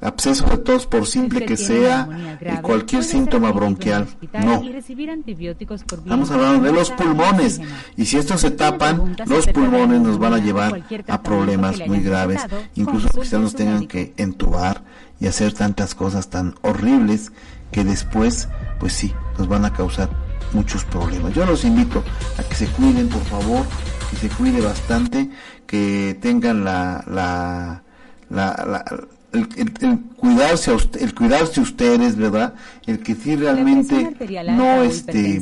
absceso 0.00 0.46
de 0.46 0.58
tos 0.58 0.86
por 0.86 1.06
simple 1.06 1.44
que 1.44 1.56
sea 1.56 2.08
y 2.40 2.60
cualquier 2.60 3.04
síntoma 3.04 3.52
bronquial 3.52 4.06
no. 4.44 4.62
estamos 4.62 6.30
hablando 6.30 6.64
de 6.64 6.72
los 6.72 6.90
pulmones. 6.90 7.60
y 7.96 8.04
si 8.04 8.16
estos 8.16 8.40
se 8.40 8.50
tapan 8.50 9.16
los 9.26 9.46
pulmones 9.48 10.00
nos 10.00 10.18
van 10.18 10.34
a 10.34 10.38
llevar 10.38 10.82
a 11.06 11.22
problemas 11.22 11.80
muy 11.86 12.00
graves 12.00 12.40
incluso 12.74 13.08
quizás 13.08 13.43
nos 13.44 13.54
tengan 13.54 13.86
que 13.86 14.12
entubar 14.16 14.82
y 15.20 15.26
hacer 15.26 15.52
tantas 15.52 15.94
cosas 15.94 16.28
tan 16.28 16.54
horribles 16.62 17.32
que 17.70 17.84
después, 17.84 18.48
pues 18.78 18.92
sí, 18.92 19.12
nos 19.38 19.48
van 19.48 19.64
a 19.64 19.72
causar 19.72 20.08
muchos 20.52 20.84
problemas. 20.84 21.34
Yo 21.34 21.44
los 21.44 21.64
invito 21.64 22.02
a 22.38 22.42
que 22.42 22.54
se 22.54 22.66
cuiden, 22.66 23.08
por 23.08 23.24
favor, 23.24 23.64
que 24.10 24.16
se 24.16 24.28
cuide 24.28 24.60
bastante, 24.60 25.30
que 25.66 26.16
tengan 26.20 26.64
la, 26.64 27.04
la, 27.06 27.82
la, 28.30 28.64
la 28.66 28.84
el, 29.32 29.48
el, 29.56 29.72
el, 29.80 29.98
cuidarse 30.16 30.70
a 30.70 30.74
usted, 30.74 31.02
el 31.02 31.14
cuidarse 31.14 31.60
ustedes, 31.60 32.16
¿verdad? 32.16 32.54
El 32.86 33.00
que 33.00 33.14
sí 33.14 33.34
realmente 33.34 34.14
no 34.52 34.82
este 34.82 35.40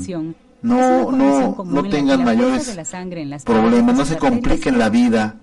no 0.62 1.12
no 1.12 1.65
no 1.65 1.83
tengan 1.91 2.24
mayores 2.24 2.74
problemas, 3.45 3.97
no 3.97 4.05
se 4.07 4.16
compliquen 4.16 4.79
la 4.79 4.89
vida, 4.89 5.35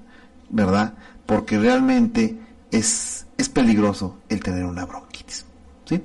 ¿verdad? 0.50 0.94
Porque 1.28 1.60
realmente 1.60 2.40
es 2.72 3.26
es 3.38 3.48
peligroso 3.50 4.18
el 4.30 4.42
tener 4.42 4.66
una 4.66 4.86
bronquitis. 4.86 5.46
¿Sí? 5.86 6.00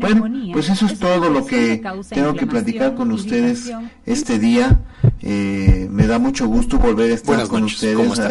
Bueno, 0.00 0.30
pues 0.54 0.70
eso 0.70 0.86
es 0.86 0.98
todo 0.98 1.28
lo 1.28 1.44
que 1.44 1.82
tengo 2.08 2.32
que 2.32 2.46
platicar 2.46 2.94
con 2.94 3.12
ustedes 3.12 3.70
este 4.06 4.38
día. 4.38 4.80
Eh, 5.20 5.86
me 5.90 6.06
da 6.06 6.18
mucho 6.18 6.46
gusto 6.46 6.78
volver 6.78 7.10
a 7.10 7.14
estar 7.14 7.26
Buenas 7.34 7.48
con 7.50 7.60
noches, 7.62 7.76
ustedes. 7.82 8.18
a- 8.18 8.26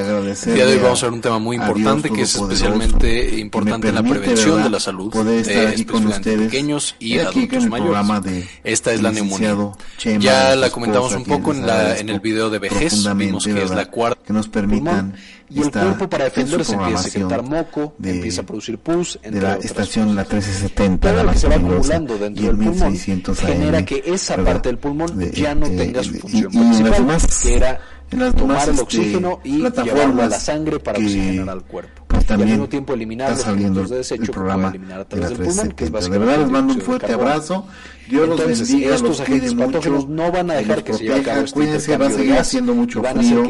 agradecer 0.00 0.50
El 0.50 0.54
día 0.56 0.66
de 0.66 0.72
hoy 0.74 0.78
vamos 0.82 1.02
a 1.02 1.06
ver 1.06 1.12
un 1.14 1.20
tema 1.22 1.38
muy 1.38 1.56
importante 1.56 2.10
que 2.10 2.22
es 2.22 2.34
especialmente 2.34 3.38
importante 3.38 3.88
en 3.88 3.94
la 3.94 4.02
prevención 4.02 4.62
de 4.62 4.68
la 4.68 4.78
salud 4.80 5.10
poder 5.10 5.40
estar 5.40 5.54
de 5.62 5.68
aquí 5.68 5.84
con 5.86 6.06
ustedes 6.06 6.50
pequeños 6.50 6.96
y 6.98 7.14
y 7.14 7.18
aquí 7.20 7.38
adultos 7.38 7.56
en 7.58 7.62
el 7.64 7.70
mayores. 7.70 7.84
programa 7.90 8.20
de 8.20 8.48
Esta 8.62 8.92
es 8.92 9.00
la 9.02 9.10
neumonía. 9.10 9.56
Chema, 9.96 10.22
Ya 10.22 10.54
la 10.54 10.68
comentamos 10.70 11.14
un 11.14 11.24
poco 11.24 11.52
en, 11.54 11.66
la, 11.66 11.96
en 11.98 12.10
el 12.10 12.20
video 12.20 12.50
de 12.50 12.58
vejez, 12.58 13.06
vimos 13.16 13.44
que 13.46 13.62
es 13.62 13.70
la 13.70 13.86
cuarta 13.86 14.20
que 14.26 14.32
nos 14.34 14.48
permitan 14.48 15.12
pulmón, 15.12 15.14
y 15.54 15.60
el 15.60 15.70
cuerpo 15.70 16.08
para 16.08 16.24
defenderse 16.24 16.72
empieza 16.74 17.00
a 17.00 17.02
secretar 17.02 17.42
moco, 17.42 17.94
de- 17.98 18.10
empieza 18.10 18.40
a 18.42 18.44
producir 18.46 18.78
pus, 18.78 19.18
de 19.22 19.28
entre 19.28 19.42
la 19.42 19.48
otras 19.54 19.64
estación 19.66 20.14
la 20.14 20.22
1370 20.22 21.08
todo 21.08 21.16
la 21.16 21.22
lo 21.24 21.32
que 21.32 21.38
se 21.38 21.48
va 21.48 21.54
acumulando 21.56 22.18
dentro 22.18 22.42
del 22.44 22.50
el 22.52 22.56
pulmón 22.56 22.72
1600 22.92 23.38
genera 23.40 23.84
que 23.84 24.02
esa 24.06 24.36
¿verdad? 24.36 24.52
parte 24.52 24.68
del 24.68 24.78
pulmón 24.78 25.18
De- 25.18 25.30
ya 25.32 25.54
no 25.54 25.68
de- 25.68 25.76
tenga 25.76 26.02
su 26.02 26.14
y- 26.14 26.18
función 26.18 26.52
y 26.52 26.56
las 26.56 26.66
principal, 26.66 26.92
demás- 27.06 27.40
que 27.42 27.54
era 27.56 27.80
en 28.10 28.18
las 28.18 28.34
tomar 28.34 28.56
demás, 28.56 28.64
el 28.68 28.70
este, 28.74 28.82
oxígeno 28.82 29.40
y 29.44 29.58
llevarlo 29.82 30.22
a 30.22 30.26
la 30.26 30.38
sangre 30.38 30.78
para 30.80 30.98
oxigenar 30.98 31.48
al 31.48 31.62
cuerpo. 31.64 32.01
Y 32.12 32.16
al 32.16 32.24
también 32.24 32.50
mismo 32.50 32.68
tiempo 32.68 32.94
eliminar 32.94 33.32
está 33.32 33.38
los 33.38 33.44
saliendo 33.44 33.80
de 33.80 33.86
el 33.86 33.92
desecho 33.92 34.32
programa 34.32 34.70
puede 34.70 34.76
eliminar 34.76 35.00
a 35.00 35.04
de 35.04 35.16
la 35.16 35.28
del 35.28 35.36
pulmón, 35.38 35.72
que 35.72 35.84
es 35.84 35.90
370. 35.90 36.10
De 36.10 36.18
verdad 36.18 36.38
les 36.38 36.50
mando 36.50 36.74
un 36.74 36.80
fuerte 36.80 37.12
abrazo. 37.12 37.66
Dios 38.08 38.28
los 38.28 38.40
Entonces, 38.40 38.68
bendiga, 38.68 38.94
estos 38.94 39.08
los 39.08 39.20
agentes 39.20 39.54
patógenos 39.54 40.08
no 40.08 40.32
van 40.32 40.50
a 40.50 40.54
dejar 40.54 40.76
los 40.76 40.84
que 40.84 40.92
se 40.94 41.04
lleve 41.04 41.30
a 41.30 41.38
este 41.40 41.52
Cuídense, 41.52 41.96
va 41.96 42.06
a 42.06 42.10
seguir 42.10 42.38
haciendo 42.38 42.74
mucho 42.74 43.02
frío. 43.02 43.44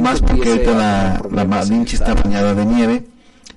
Más 0.00 0.20
porque 0.20 0.50
ahorita 0.50 0.70
la, 0.72 1.22
la 1.30 1.44
Malinche 1.44 1.96
está 1.96 2.14
bañada 2.14 2.54
de 2.54 2.66
nieve. 2.66 3.06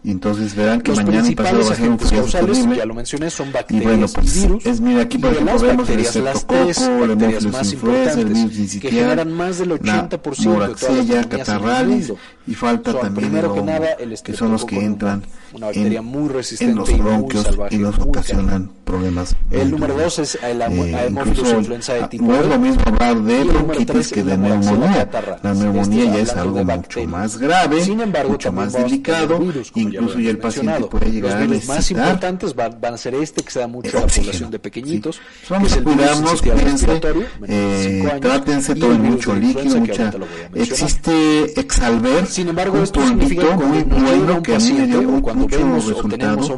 Y 0.02 0.12
entonces 0.12 0.56
verán 0.56 0.80
que 0.82 0.92
Los 0.92 1.04
mañana 1.04 1.30
y 1.30 1.36
pasado 1.36 1.66
va 1.66 1.74
a 1.74 1.76
ser 1.76 1.90
un 1.90 1.98
causales, 1.98 2.66
ya 2.76 2.86
lo 2.86 2.94
mencioné, 2.94 3.30
son 3.30 3.50
Y 3.50 3.52
bacterias 3.52 3.84
bueno, 3.84 4.08
pues 4.08 4.38
y 4.38 4.40
virus. 4.42 4.66
es, 4.66 4.80
mira, 4.80 5.02
aquí 5.02 5.18
por 5.18 5.32
y 5.32 5.34
ejemplo 5.34 5.54
las 5.54 5.62
vemos 5.62 5.90
el 5.90 5.98
bacterias, 5.98 6.16
las 6.24 6.48
tres 6.48 6.70
estreptococo, 6.70 7.04
el 7.04 7.10
bacterias 7.10 7.46
más 7.48 7.74
importantes 7.74 8.26
que 8.26 8.56
sincitial, 8.56 8.94
generan 8.94 9.34
más 9.34 9.58
del 9.58 9.72
80% 9.72 10.10
de 10.10 10.18
todas 10.20 10.38
las 10.40 10.46
moraxella, 10.48 10.94
neumonías 10.94 11.12
en 11.12 11.18
el 11.18 11.28
catarralis 11.28 12.14
y 12.48 12.54
falta 12.56 12.92
Son, 12.94 13.02
también 13.02 13.28
primero 13.28 13.48
el 13.48 13.54
que 13.54 13.60
hongo, 13.60 13.72
nada, 13.72 13.92
el 14.00 14.22
que 14.22 14.34
son 14.34 14.52
los 14.52 14.66
que 14.66 14.80
entran 14.80 15.24
una 15.54 15.66
bacteria 15.68 16.00
en, 16.00 16.06
muy 16.06 16.30
en 16.30 16.34
resistente 16.34 16.76
los 16.76 16.90
y 16.90 16.94
muy 16.94 17.02
bronquios 17.02 17.44
salvaje, 17.44 17.76
y 17.76 17.78
nos 17.80 18.00
ocasionan 18.00 18.72
problemas. 18.90 19.36
El 19.52 19.72
número 19.72 19.96
dos 19.96 20.20
es 20.20 20.38
Eh, 20.42 20.96
Haemophilus 20.96 21.38
incluso, 21.38 21.58
influenza 21.58 21.94
de 21.94 22.04
ah, 22.04 22.10
tipo 22.10 22.26
no 22.26 22.36
es 22.36 22.48
lo 22.48 22.60
mismo 22.60 22.82
hablar 22.86 23.22
de 23.22 23.44
bronquitis 23.44 24.12
que 24.12 24.24
de 24.24 24.38
la 24.38 24.38
neumonía. 24.38 25.10
La 25.44 25.54
neumonía 25.54 26.06
ya 26.06 26.20
es 26.20 26.34
algo 26.34 26.64
mucho 26.64 27.06
más 27.06 27.38
grave, 27.38 27.84
Sin 27.84 28.00
embargo, 28.02 28.32
mucho 28.32 28.52
más 28.52 28.74
delicado, 28.74 29.40
virus, 29.40 29.72
incluso 29.76 30.20
ya 30.20 30.32
el 30.32 30.38
paciente 30.38 30.82
puede 30.86 31.12
llegar 31.12 31.38
a 31.38 31.40
Los 31.40 31.48
virus 31.50 31.68
más 31.68 31.78
necesitar 31.78 32.08
importantes 32.08 32.56
van, 32.56 32.82
van 32.82 32.94
a 32.96 32.98
ser 32.98 33.16
este 33.16 33.44
que 33.44 33.52
se 33.52 33.60
da 33.60 33.68
mucho 33.68 33.98
a 33.98 34.02
la 34.02 34.08
población 34.08 34.52
de 34.52 34.60
pequeñitos, 34.60 35.16
sí. 35.16 35.22
Pues 35.40 35.50
Vamos 35.50 35.72
es 35.72 35.76
a 35.76 35.80
el 35.80 35.86
virus 35.86 35.98
cuidarnos, 35.98 36.40
sincitial 36.40 36.60
cuídense, 36.60 37.30
eh, 37.48 38.10
años, 38.10 38.22
trátense, 38.22 38.76
tomen 38.76 39.02
mucho 39.02 39.36
líquido, 39.36 39.78
mucha... 39.80 40.12
Existe 40.56 41.60
Exalver, 41.60 42.26
Sin 42.26 42.48
embargo, 42.50 42.78
un 42.80 42.88
polvito 42.88 43.54
muy 43.56 43.84
bueno 43.84 44.42
que 44.42 44.56
a 44.56 44.60
mí 44.60 44.74
me 44.74 44.88
dio 44.88 45.02
muchos 45.04 45.86
resultados. 45.86 46.52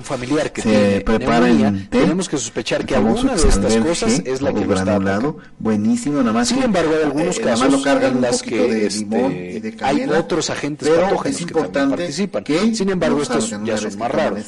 Se 0.55 1.01
prepara 1.01 1.49
en 1.49 1.89
té, 1.89 2.05
tenemos 2.21 2.29
que 2.29 2.37
sospechar 2.37 2.85
que 2.85 2.95
alguna 2.95 3.35
de 3.35 3.49
estas 3.49 3.75
cosas 3.77 4.21
es 4.25 4.41
la 4.41 4.53
que 4.53 4.65
lo 4.65 4.75
está 4.75 4.95
atacando. 4.95 5.37
buenísimo, 5.59 6.19
nada 6.19 6.33
más 6.33 6.49
Sin 6.49 6.61
embargo, 6.61 6.91
hay 6.95 7.03
algunos 7.03 7.37
eh, 7.37 7.41
casos 7.41 7.71
lo 7.71 7.81
cargan 7.81 8.15
en 8.17 8.21
las 8.21 8.43
que, 8.43 8.57
de 8.57 8.85
este, 8.87 8.99
limón 8.99 9.31
y 9.31 9.59
de 9.59 9.77
hay 9.81 10.03
otros 10.09 10.49
agentes 10.49 10.89
pero 10.89 11.03
patógenos 11.03 11.39
es 11.39 11.45
que 11.45 11.53
también 11.53 11.89
participan. 11.89 12.43
que 12.43 12.75
Sin 12.75 12.89
embargo, 12.89 13.21
estos 13.21 13.49
ya 13.63 13.77
son 13.77 13.97
más 13.97 14.11
raros. 14.11 14.45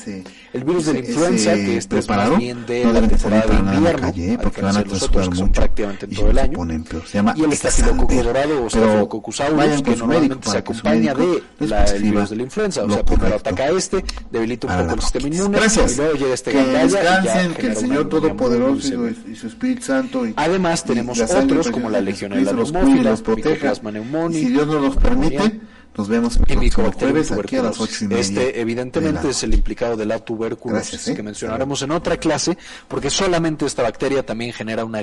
El 0.54 0.64
virus 0.64 0.86
de 0.86 0.94
la 0.94 1.00
influenza, 1.00 1.54
que 1.54 1.78
este 1.78 1.98
es 1.98 2.06
preparado, 2.06 2.32
más 2.32 2.40
bien 2.40 2.66
de 2.66 2.86
no 2.86 2.94
la 2.94 3.08
temporada 3.08 3.46
de 3.48 3.56
invierno, 3.56 4.02
calle, 4.02 4.38
porque 4.42 4.62
van 4.62 4.78
a 4.78 4.82
los 4.82 5.04
otros 5.04 5.10
que 5.10 5.36
son 5.36 5.48
mucho 5.48 5.52
prácticamente 5.52 6.08
todo 6.08 6.30
el 6.30 6.38
año. 6.38 6.60
Se 7.06 7.18
llama 7.18 7.34
y 7.36 7.44
el 7.44 7.54
estafilococo 7.54 8.14
dorado 8.14 8.66
o 8.66 8.68
Pero 8.68 8.70
Staphylococcus 8.70 9.42
aureus, 9.42 9.82
que 9.82 9.96
normalmente 9.96 10.50
se 10.50 10.58
acompaña 10.58 11.14
de 11.14 11.44
la, 11.60 11.86
el 11.86 12.04
virus 12.04 12.30
de 12.30 12.36
la 12.36 12.44
influenza. 12.44 12.84
O 12.84 12.90
sea, 12.90 13.04
primero 13.04 13.36
ataca 13.36 13.70
este, 13.70 14.04
debilita 14.30 14.68
un 14.68 14.78
poco 14.84 14.96
el 14.96 15.02
sistema 15.02 15.28
inmune, 15.28 15.58
y 15.58 15.96
luego 15.96 16.14
llega 16.14 16.34
este 16.34 16.52
gandalla 16.52 17.22
y 17.22 17.26
ya 17.26 17.42
que 17.68 17.72
el 17.74 17.78
Señor 17.78 18.10
Todopoderoso 18.10 18.88
y 18.88 18.92
su- 18.92 19.30
y 19.32 19.36
su 19.36 19.48
Espíritu 19.48 19.82
Santo 19.84 20.26
y, 20.28 20.34
Además, 20.36 20.84
tenemos 20.84 21.20
otros 21.20 21.70
como 21.72 21.90
la 21.90 22.02
legionela 22.02 22.42
Jesucristo 22.42 22.58
los 22.58 22.72
proteja. 23.22 23.74
Si 24.32 24.46
Dios 24.50 24.68
nos 24.68 24.82
los 24.82 24.96
permite, 24.98 25.60
nos 25.96 26.08
vemos 26.08 26.38
el 26.38 26.42
próximo 26.44 26.92
jueves 26.92 27.32
aquí 27.32 27.56
a 27.58 27.62
las 27.64 27.80
ocho 27.80 27.86
tuberculosis. 27.86 28.02
y 28.02 28.08
media. 28.08 28.20
Este, 28.22 28.40
de 28.54 28.62
evidentemente, 28.62 29.24
la 29.26 29.30
es 29.30 29.44
el 29.44 29.54
implicado 29.54 29.96
de 29.96 30.06
la 30.08 30.18
tuberculosis, 30.20 30.92
Gracias, 30.92 31.08
¿eh? 31.10 31.16
que 31.16 31.22
mencionaremos 31.24 31.82
en 31.84 31.92
otra 31.92 32.18
clase, 32.18 32.58
porque 32.88 33.10
solamente 33.12 33.66
esta 33.68 33.84
bacteria 33.84 34.26
también 34.26 34.54
genera 34.54 34.86
una 34.86 34.92